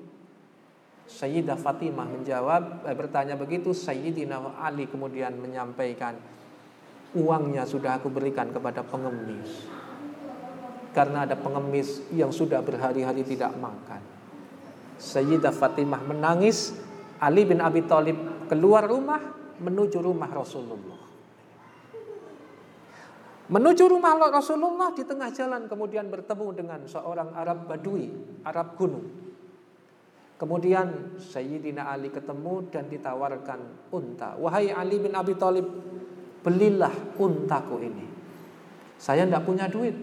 Sayyidah 1.06 1.60
Fatimah 1.60 2.10
menjawab, 2.10 2.88
eh, 2.89 2.96
bertanya 2.98 3.38
begitu, 3.38 3.76
Sayyidina 3.76 4.42
Ali 4.58 4.89
kemudian 4.89 5.38
menyampaikan, 5.38 6.18
uangnya 7.14 7.68
sudah 7.68 8.02
aku 8.02 8.10
berikan 8.10 8.50
kepada 8.50 8.82
pengemis. 8.82 9.70
Karena 10.92 11.30
ada 11.30 11.38
pengemis 11.38 12.02
yang 12.10 12.34
sudah 12.34 12.66
berhari-hari 12.66 13.22
tidak 13.22 13.54
makan. 13.62 14.02
Sayyidah 14.98 15.54
Fatimah 15.54 16.02
menangis, 16.02 16.74
Ali 17.22 17.46
bin 17.46 17.62
Abi 17.62 17.86
Thalib 17.86 18.18
keluar 18.50 18.89
rumah 18.89 19.22
menuju 19.62 20.02
rumah 20.02 20.30
Rasulullah. 20.34 21.01
Menuju 23.52 23.84
rumah 23.91 24.16
Rasulullah 24.16 24.95
di 24.95 25.04
tengah 25.04 25.28
jalan 25.36 25.68
kemudian 25.68 26.08
bertemu 26.08 26.47
dengan 26.56 26.80
seorang 26.88 27.36
Arab 27.36 27.68
Badui, 27.68 28.08
Arab 28.47 28.80
gunung. 28.80 29.12
Kemudian 30.39 31.20
Sayyidina 31.20 31.91
Ali 31.91 32.16
ketemu 32.16 32.72
dan 32.72 32.88
ditawarkan 32.88 33.91
unta. 33.91 34.39
Wahai 34.39 34.72
Ali 34.72 35.04
bin 35.04 35.12
Abi 35.12 35.36
Thalib, 35.36 35.68
belilah 36.39 36.95
untaku 37.20 37.76
ini. 37.84 38.08
Saya 38.95 39.28
tidak 39.28 39.43
punya 39.43 39.68
duit. 39.68 39.99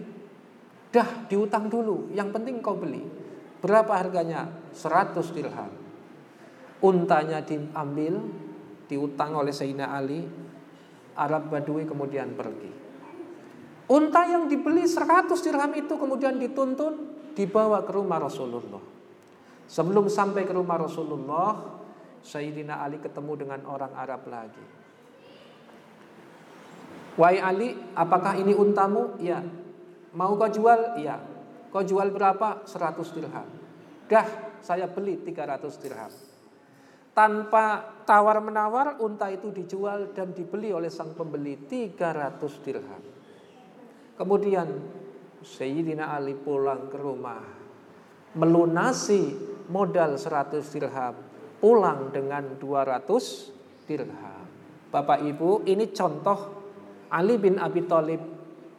Dah 0.93 1.25
diutang 1.25 1.73
dulu, 1.73 2.13
yang 2.13 2.29
penting 2.29 2.61
kau 2.61 2.77
beli. 2.77 3.01
Berapa 3.65 3.97
harganya? 3.97 4.45
100 4.77 5.25
dirham. 5.33 5.73
Untanya 6.85 7.41
diambil, 7.41 8.13
diutang 8.85 9.33
oleh 9.33 9.51
Sayyidina 9.51 9.89
Ali. 9.89 10.21
Arab 11.17 11.49
Badui 11.49 11.83
kemudian 11.89 12.37
pergi. 12.37 12.78
Unta 13.89 14.21
yang 14.29 14.45
dibeli 14.45 14.85
100 14.85 15.33
dirham 15.41 15.73
itu 15.73 15.97
kemudian 15.97 16.37
dituntun, 16.37 17.09
dibawa 17.33 17.81
ke 17.81 17.89
rumah 17.89 18.21
Rasulullah. 18.21 18.77
Sebelum 19.65 20.05
sampai 20.05 20.45
ke 20.45 20.53
rumah 20.53 20.77
Rasulullah, 20.77 21.81
Sayyidina 22.21 22.85
Ali 22.85 23.01
ketemu 23.01 23.33
dengan 23.33 23.65
orang 23.65 23.89
Arab 23.97 24.29
lagi. 24.29 24.61
Wahai 27.17 27.41
Ali, 27.41 27.73
apakah 27.97 28.37
ini 28.37 28.53
untamu? 28.53 29.17
Ya. 29.17 29.41
Mau 30.13 30.37
kau 30.37 30.53
jual? 30.53 31.01
Ya. 31.01 31.17
Kau 31.73 31.81
jual 31.81 32.13
berapa? 32.13 32.61
100 32.69 33.15
dirham. 33.17 33.49
Dah, 34.05 34.27
saya 34.61 34.85
beli 34.85 35.17
300 35.17 35.81
dirham. 35.81 36.13
Tanpa 37.17 37.89
tawar-menawar, 38.05 39.01
unta 39.01 39.33
itu 39.33 39.49
dijual 39.49 40.13
dan 40.13 40.29
dibeli 40.37 40.69
oleh 40.69 40.93
sang 40.93 41.17
pembeli 41.17 41.57
300 41.65 42.37
dirham. 42.61 43.18
Kemudian 44.19 44.67
Sayyidina 45.39 46.11
Ali 46.11 46.35
pulang 46.35 46.91
ke 46.91 46.99
rumah. 46.99 47.39
Melunasi 48.35 49.31
modal 49.71 50.19
100 50.19 50.59
dirham. 50.75 51.15
Pulang 51.63 52.11
dengan 52.11 52.59
200 52.59 53.87
dirham. 53.87 54.43
Bapak 54.91 55.23
Ibu, 55.23 55.63
ini 55.71 55.87
contoh 55.95 56.39
Ali 57.15 57.39
bin 57.39 57.63
Abi 57.63 57.87
Thalib 57.87 58.19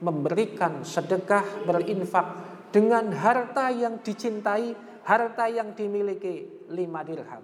memberikan 0.04 0.84
sedekah 0.84 1.64
berinfak 1.64 2.26
dengan 2.68 3.08
harta 3.16 3.72
yang 3.72 4.04
dicintai, 4.04 4.76
harta 5.08 5.48
yang 5.48 5.72
dimiliki 5.72 6.68
lima 6.68 7.00
dirham. 7.00 7.42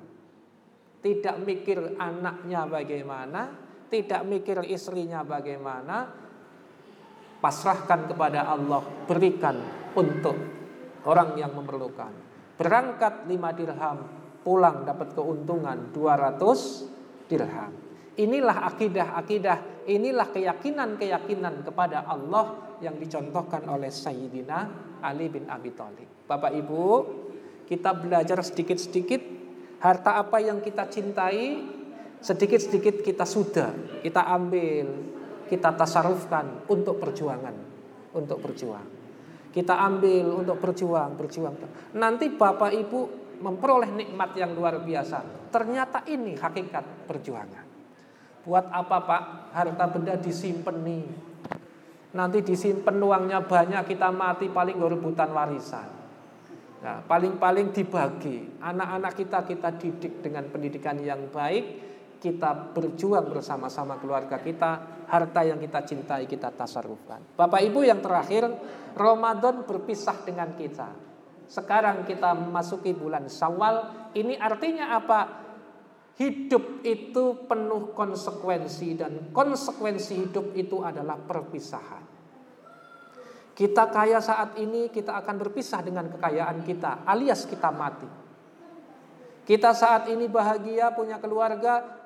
Tidak 1.01 1.37
mikir 1.41 1.97
anaknya 1.97 2.69
bagaimana, 2.69 3.43
tidak 3.89 4.23
mikir 4.27 4.63
istrinya 4.67 5.23
bagaimana, 5.23 6.26
pasrahkan 7.47 8.11
kepada 8.11 8.43
Allah, 8.43 8.83
berikan 9.07 9.55
untuk 9.95 10.35
orang 11.07 11.39
yang 11.39 11.55
memerlukan. 11.55 12.11
Berangkat 12.59 13.31
5 13.31 13.31
dirham, 13.55 13.99
pulang 14.43 14.83
dapat 14.83 15.15
keuntungan 15.15 15.95
200 15.95 17.31
dirham. 17.31 17.71
Inilah 18.19 18.67
akidah-akidah, 18.75 19.87
inilah 19.87 20.27
keyakinan-keyakinan 20.35 21.63
kepada 21.63 22.03
Allah 22.11 22.75
yang 22.83 22.99
dicontohkan 22.99 23.63
oleh 23.71 23.95
Sayyidina 23.95 24.59
Ali 24.99 25.31
bin 25.31 25.47
Abi 25.47 25.71
Thalib. 25.71 26.27
Bapak 26.27 26.51
Ibu, 26.51 26.83
kita 27.71 27.95
belajar 27.95 28.43
sedikit-sedikit 28.43 29.23
harta 29.79 30.19
apa 30.19 30.43
yang 30.43 30.59
kita 30.59 30.91
cintai, 30.91 31.63
sedikit-sedikit 32.19 33.07
kita 33.07 33.23
sudah, 33.23 34.03
kita 34.03 34.27
ambil, 34.35 35.15
kita 35.47 35.75
tasarufkan 35.75 36.67
untuk 36.69 36.99
perjuangan, 36.99 37.55
untuk 38.15 38.39
berjuang. 38.43 38.87
Kita 39.55 39.81
ambil 39.89 40.45
untuk 40.45 40.61
berjuang, 40.61 41.17
berjuang. 41.17 41.57
Nanti 41.97 42.29
Bapak 42.29 42.77
Ibu 42.77 43.01
memperoleh 43.41 43.89
nikmat 43.89 44.37
yang 44.37 44.53
luar 44.53 44.85
biasa. 44.85 45.49
Ternyata 45.49 46.05
ini 46.13 46.37
hakikat 46.37 47.09
perjuangan. 47.09 47.65
Buat 48.45 48.69
apa 48.69 48.99
Pak? 49.03 49.23
Harta 49.57 49.85
benda 49.89 50.15
disimpan 50.21 50.77
nih. 50.85 51.07
Nanti 52.17 52.39
disimpan 52.45 52.97
uangnya 53.01 53.45
banyak 53.45 53.83
kita 53.89 54.13
mati 54.13 54.53
paling 54.53 54.77
rebutan 54.77 55.33
warisan. 55.33 55.89
Nah, 56.85 57.01
paling-paling 57.03 57.73
dibagi. 57.73 58.61
Anak-anak 58.61 59.13
kita 59.17 59.39
kita 59.49 59.69
didik 59.81 60.21
dengan 60.21 60.47
pendidikan 60.53 61.01
yang 61.01 61.33
baik 61.33 61.86
kita 62.21 62.73
berjuang 62.73 63.29
bersama-sama 63.31 64.01
keluarga 64.01 64.41
kita, 64.41 65.05
harta 65.07 65.41
yang 65.45 65.61
kita 65.61 65.85
cintai 65.87 66.25
kita 66.27 66.51
tasarrufkan. 66.53 67.37
Bapak 67.37 67.63
Ibu 67.63 67.87
yang 67.87 68.01
terakhir, 68.03 68.49
Ramadan 68.97 69.69
berpisah 69.69 70.17
dengan 70.25 70.57
kita. 70.57 70.89
Sekarang 71.47 72.03
kita 72.03 72.35
memasuki 72.35 72.91
bulan 72.91 73.31
Syawal, 73.31 74.11
ini 74.19 74.35
artinya 74.35 74.99
apa? 74.99 75.47
Hidup 76.17 76.81
itu 76.81 77.45
penuh 77.45 77.93
konsekuensi 77.93 78.97
dan 78.97 79.13
konsekuensi 79.37 80.27
hidup 80.27 80.57
itu 80.57 80.81
adalah 80.81 81.21
perpisahan. 81.21 82.17
Kita 83.57 83.89
kaya 83.89 84.21
saat 84.21 84.57
ini, 84.61 84.93
kita 84.93 85.17
akan 85.17 85.37
berpisah 85.41 85.81
dengan 85.81 86.13
kekayaan 86.13 86.61
kita, 86.65 87.05
alias 87.09 87.49
kita 87.49 87.73
mati. 87.73 88.09
Kita 89.47 89.73
saat 89.73 90.13
ini 90.13 90.29
bahagia, 90.29 90.93
punya 90.93 91.17
keluarga, 91.17 92.05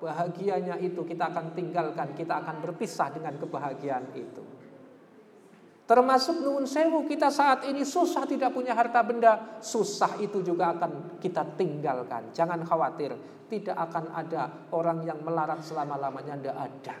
bahagianya 0.00 0.76
itu 0.80 1.02
kita 1.04 1.32
akan 1.32 1.56
tinggalkan, 1.56 2.12
kita 2.12 2.44
akan 2.44 2.60
berpisah 2.60 3.08
dengan 3.12 3.36
kebahagiaan 3.40 4.12
itu. 4.12 4.44
Termasuk 5.86 6.42
nuwun 6.42 6.66
sewu 6.66 7.06
kita 7.06 7.30
saat 7.30 7.62
ini 7.70 7.86
susah 7.86 8.26
tidak 8.26 8.50
punya 8.50 8.74
harta 8.74 9.06
benda, 9.06 9.62
susah 9.62 10.18
itu 10.18 10.42
juga 10.42 10.74
akan 10.74 11.22
kita 11.22 11.46
tinggalkan. 11.54 12.34
Jangan 12.34 12.66
khawatir, 12.66 13.14
tidak 13.46 13.78
akan 13.78 14.10
ada 14.10 14.66
orang 14.74 15.06
yang 15.06 15.22
melarat 15.22 15.62
selama-lamanya, 15.62 16.34
tidak 16.42 16.58
ada. 16.58 16.96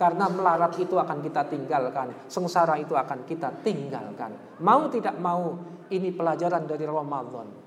Karena 0.00 0.32
melarat 0.32 0.76
itu 0.80 0.96
akan 0.96 1.20
kita 1.20 1.44
tinggalkan, 1.48 2.28
sengsara 2.28 2.80
itu 2.80 2.96
akan 2.96 3.28
kita 3.28 3.52
tinggalkan. 3.60 4.60
Mau 4.64 4.88
tidak 4.88 5.20
mau, 5.20 5.56
ini 5.92 6.08
pelajaran 6.12 6.64
dari 6.64 6.88
Ramadan. 6.88 7.65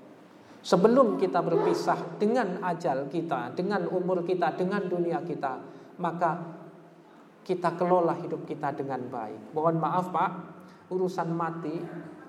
Sebelum 0.60 1.16
kita 1.16 1.40
berpisah 1.40 2.20
dengan 2.20 2.60
ajal 2.60 3.08
kita, 3.08 3.56
dengan 3.56 3.88
umur 3.88 4.28
kita, 4.28 4.52
dengan 4.52 4.84
dunia 4.84 5.24
kita, 5.24 5.56
maka 5.96 6.36
kita 7.40 7.80
kelola 7.80 8.12
hidup 8.20 8.44
kita 8.44 8.76
dengan 8.76 9.08
baik. 9.08 9.56
Mohon 9.56 9.76
maaf 9.80 10.12
Pak, 10.12 10.30
urusan 10.92 11.32
mati 11.32 11.80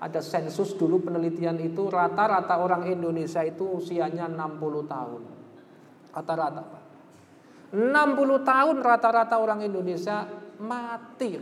ada 0.02 0.18
sensus 0.18 0.74
dulu 0.74 0.98
penelitian 1.04 1.60
itu 1.62 1.86
rata-rata 1.86 2.58
orang 2.58 2.90
Indonesia 2.90 3.38
itu 3.44 3.78
usianya 3.78 4.26
60 4.26 4.82
tahun. 4.88 5.22
Rata-rata 6.10 6.62
Pak. 6.64 6.82
60 7.72 8.42
tahun 8.42 8.82
rata-rata 8.82 9.38
orang 9.38 9.62
Indonesia 9.62 10.26
mati. 10.58 11.38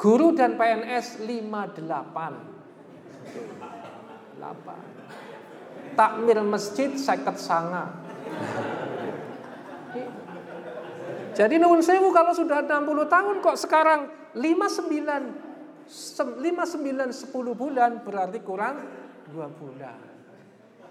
Guru 0.00 0.32
dan 0.32 0.56
PNS 0.56 1.20
58. 1.22 3.69
8 4.40 5.00
takmir 5.94 6.40
masjid 6.40 6.96
seket 6.96 7.36
sanga. 7.36 7.92
Jadi 11.36 11.60
nuwun 11.60 11.84
sewu 11.84 12.10
kalau 12.10 12.32
sudah 12.34 12.64
60 12.64 13.06
tahun 13.06 13.36
kok 13.44 13.56
sekarang 13.60 14.08
59 14.34 15.86
59 15.86 15.86
10 15.86 17.60
bulan 17.60 18.00
berarti 18.00 18.38
kurang 18.40 18.76
2 19.30 19.60
bulan. 19.60 19.98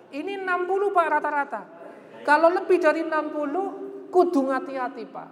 Ini 0.09 0.41
60 0.41 0.95
Pak 0.95 1.07
rata-rata. 1.09 1.61
Kalau 2.25 2.49
lebih 2.49 2.81
dari 2.81 3.05
60 3.05 4.09
kudu 4.09 4.41
hati-hati 4.49 5.05
Pak. 5.05 5.29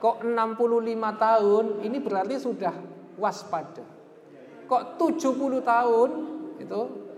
Kok 0.00 0.24
65 0.24 0.34
tahun 1.20 1.64
ini 1.84 1.98
berarti 2.00 2.34
sudah 2.40 2.72
waspada. 3.20 3.84
Kok 4.64 4.96
70 4.96 5.60
tahun 5.60 6.10
itu 6.62 7.09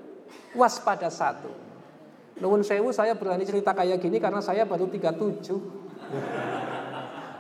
waspada 0.57 1.09
satu. 1.09 1.51
Nuwun 2.41 2.65
sewu 2.65 2.91
saya 2.91 3.15
berani 3.15 3.47
cerita 3.47 3.77
kayak 3.77 4.01
gini 4.03 4.19
karena 4.19 4.41
saya 4.41 4.67
baru 4.67 4.89
37. 4.89 5.53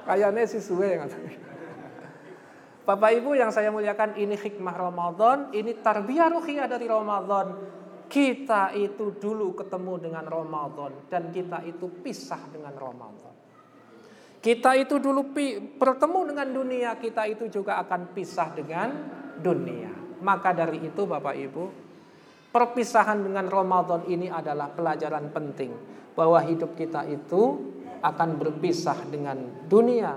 Kayaknya 0.03 0.43
sih 0.51 0.61
suwe 0.63 0.99
Bapak 2.83 3.15
Ibu 3.15 3.39
yang 3.39 3.55
saya 3.55 3.71
muliakan 3.71 4.19
ini 4.19 4.35
hikmah 4.35 4.75
Ramadan, 4.75 5.55
ini 5.55 5.79
tarbiyah 5.79 6.35
ruhiyah 6.35 6.67
dari 6.67 6.91
Ramadan. 6.91 7.55
Kita 8.11 8.75
itu 8.75 9.15
dulu 9.17 9.55
ketemu 9.55 10.03
dengan 10.03 10.27
Ramadan 10.27 11.07
dan 11.07 11.31
kita 11.31 11.63
itu 11.63 11.89
pisah 12.03 12.43
dengan 12.51 12.75
Ramadan. 12.75 13.33
Kita 14.43 14.75
itu 14.75 14.99
dulu 14.99 15.31
bertemu 15.79 16.21
dengan 16.35 16.49
dunia, 16.51 16.91
kita 16.99 17.31
itu 17.31 17.47
juga 17.47 17.79
akan 17.87 18.11
pisah 18.11 18.51
dengan 18.51 18.91
dunia. 19.39 20.19
Maka 20.19 20.51
dari 20.51 20.83
itu 20.83 21.07
Bapak 21.07 21.39
Ibu, 21.39 21.65
Perpisahan 22.53 23.25
dengan 23.25 23.49
Ramadan 23.49 24.05
ini 24.13 24.29
adalah 24.29 24.69
pelajaran 24.69 25.33
penting. 25.33 25.73
Bahwa 26.13 26.37
hidup 26.45 26.77
kita 26.77 27.09
itu 27.09 27.73
akan 28.05 28.37
berpisah 28.37 29.09
dengan 29.09 29.65
dunia, 29.65 30.13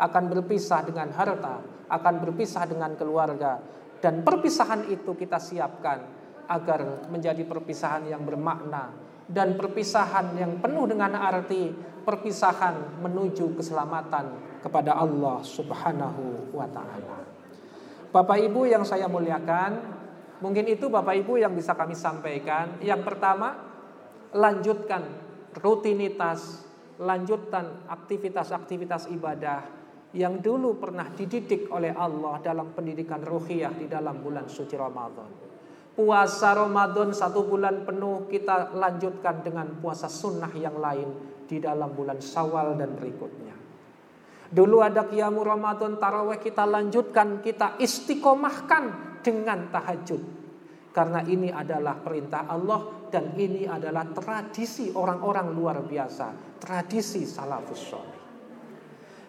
akan 0.00 0.24
berpisah 0.32 0.80
dengan 0.88 1.12
harta, 1.12 1.60
akan 1.92 2.14
berpisah 2.24 2.64
dengan 2.64 2.96
keluarga. 2.96 3.60
Dan 4.00 4.24
perpisahan 4.24 4.88
itu 4.88 5.12
kita 5.12 5.36
siapkan 5.36 6.00
agar 6.48 7.04
menjadi 7.12 7.44
perpisahan 7.44 8.08
yang 8.08 8.24
bermakna. 8.24 8.88
Dan 9.24 9.56
perpisahan 9.56 10.36
yang 10.40 10.64
penuh 10.64 10.88
dengan 10.88 11.16
arti 11.20 11.68
perpisahan 12.04 13.00
menuju 13.00 13.56
keselamatan 13.56 14.60
kepada 14.60 15.00
Allah 15.00 15.40
Subhanahu 15.40 16.52
wa 16.52 16.68
taala. 16.68 17.24
Bapak 18.12 18.38
Ibu 18.38 18.68
yang 18.68 18.84
saya 18.86 19.10
muliakan, 19.10 19.93
Mungkin 20.44 20.68
itu 20.68 20.92
Bapak 20.92 21.16
Ibu 21.24 21.40
yang 21.40 21.56
bisa 21.56 21.72
kami 21.72 21.96
sampaikan. 21.96 22.76
Yang 22.84 23.00
pertama, 23.00 23.56
lanjutkan 24.36 25.00
rutinitas, 25.56 26.60
lanjutkan 27.00 27.88
aktivitas-aktivitas 27.88 29.08
ibadah 29.08 29.64
yang 30.12 30.44
dulu 30.44 30.76
pernah 30.76 31.08
dididik 31.08 31.72
oleh 31.72 31.96
Allah 31.96 32.44
dalam 32.44 32.76
pendidikan 32.76 33.24
ruhiyah 33.24 33.72
di 33.72 33.88
dalam 33.88 34.20
bulan 34.20 34.44
suci 34.44 34.76
Ramadan. 34.76 35.32
Puasa 35.96 36.52
Ramadan 36.52 37.16
satu 37.16 37.48
bulan 37.48 37.88
penuh 37.88 38.28
kita 38.28 38.76
lanjutkan 38.76 39.40
dengan 39.40 39.80
puasa 39.80 40.12
sunnah 40.12 40.52
yang 40.52 40.76
lain 40.76 41.08
di 41.48 41.56
dalam 41.56 41.88
bulan 41.96 42.20
Syawal 42.20 42.76
dan 42.76 42.92
berikutnya. 43.00 43.56
Dulu 44.52 44.84
ada 44.84 45.08
kiamu 45.08 45.40
Ramadan 45.40 45.96
taraweh 45.96 46.36
kita 46.36 46.68
lanjutkan, 46.68 47.40
kita 47.40 47.80
istiqomahkan 47.80 49.13
dengan 49.24 49.72
tahajud. 49.72 50.44
Karena 50.94 51.26
ini 51.26 51.50
adalah 51.50 51.98
perintah 51.98 52.46
Allah 52.46 53.08
dan 53.10 53.34
ini 53.34 53.66
adalah 53.66 54.06
tradisi 54.14 54.94
orang-orang 54.94 55.50
luar 55.50 55.82
biasa, 55.82 56.58
tradisi 56.62 57.26
salafus 57.26 57.82
soleh. 57.82 58.24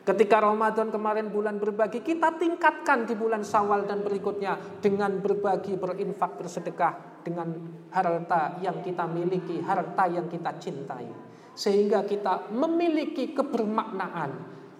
Ketika 0.05 0.37
Ramadan 0.37 0.93
kemarin 0.93 1.33
bulan 1.33 1.57
berbagi, 1.57 2.05
kita 2.05 2.37
tingkatkan 2.37 3.09
di 3.09 3.17
bulan 3.17 3.41
Syawal 3.41 3.89
dan 3.89 4.05
berikutnya 4.05 4.77
dengan 4.77 5.17
berbagi, 5.17 5.73
berinfak, 5.81 6.37
bersedekah 6.37 7.25
dengan 7.25 7.49
harta 7.89 8.61
yang 8.61 8.85
kita 8.85 9.09
miliki, 9.09 9.57
harta 9.65 10.05
yang 10.05 10.29
kita 10.29 10.61
cintai. 10.61 11.09
Sehingga 11.57 12.05
kita 12.05 12.53
memiliki 12.53 13.33
kebermaknaan, 13.33 14.29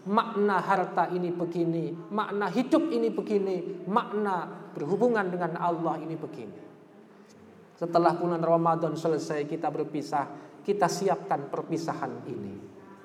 makna 0.05 0.61
harta 0.61 1.09
ini 1.09 1.33
begini, 1.33 1.89
makna 2.13 2.49
hidup 2.53 2.93
ini 2.93 3.09
begini, 3.09 3.85
makna 3.89 4.69
berhubungan 4.73 5.25
dengan 5.29 5.57
Allah 5.57 5.97
ini 5.97 6.13
begini. 6.13 6.61
Setelah 7.75 8.15
bulan 8.15 8.39
Ramadan 8.39 8.95
selesai 8.95 9.43
kita 9.49 9.67
berpisah, 9.73 10.25
kita 10.63 10.87
siapkan 10.87 11.49
perpisahan 11.51 12.23
ini. 12.29 12.55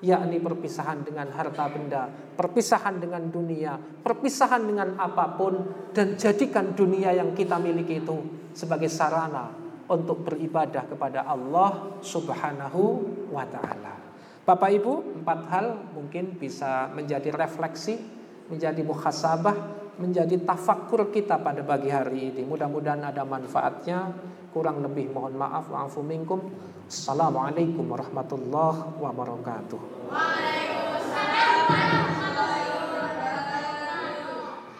yakni 0.01 0.41
perpisahan 0.41 1.05
dengan 1.05 1.29
harta 1.29 1.69
benda, 1.69 2.09
perpisahan 2.09 2.97
dengan 2.97 3.21
dunia, 3.29 3.77
perpisahan 3.77 4.65
dengan 4.65 4.97
apa 4.97 5.37
pun 5.37 5.61
dan 5.93 6.17
jadikan 6.17 6.73
dunia 6.73 7.13
yang 7.13 7.37
kita 7.37 7.61
miliki 7.61 8.01
itu 8.01 8.49
sebagai 8.49 8.89
sarana 8.89 9.53
untuk 9.93 10.25
beribadah 10.25 10.89
kepada 10.89 11.21
Allah 11.21 12.01
Subhanahu 12.01 12.83
wa 13.29 13.45
taala. 13.45 14.00
Bapak 14.41 14.73
Ibu, 14.73 15.21
empat 15.21 15.39
hal 15.53 15.93
mungkin 15.93 16.33
bisa 16.33 16.89
menjadi 16.97 17.29
refleksi, 17.29 18.01
menjadi 18.49 18.81
muhasabah, 18.81 19.53
menjadi 20.01 20.33
tafakur 20.41 21.13
kita 21.13 21.37
pada 21.37 21.61
pagi 21.61 21.93
hari 21.93 22.33
ini. 22.33 22.41
Mudah-mudahan 22.49 23.05
ada 23.05 23.21
manfaatnya. 23.21 24.09
Kurang 24.51 24.81
lebih 24.83 25.13
mohon 25.13 25.37
maaf. 25.37 25.69
Wa'afu 25.69 26.01
minkum. 26.01 26.51
Assalamualaikum 26.89 27.85
warahmatullahi 27.87 28.99
wabarakatuh. 28.99 29.79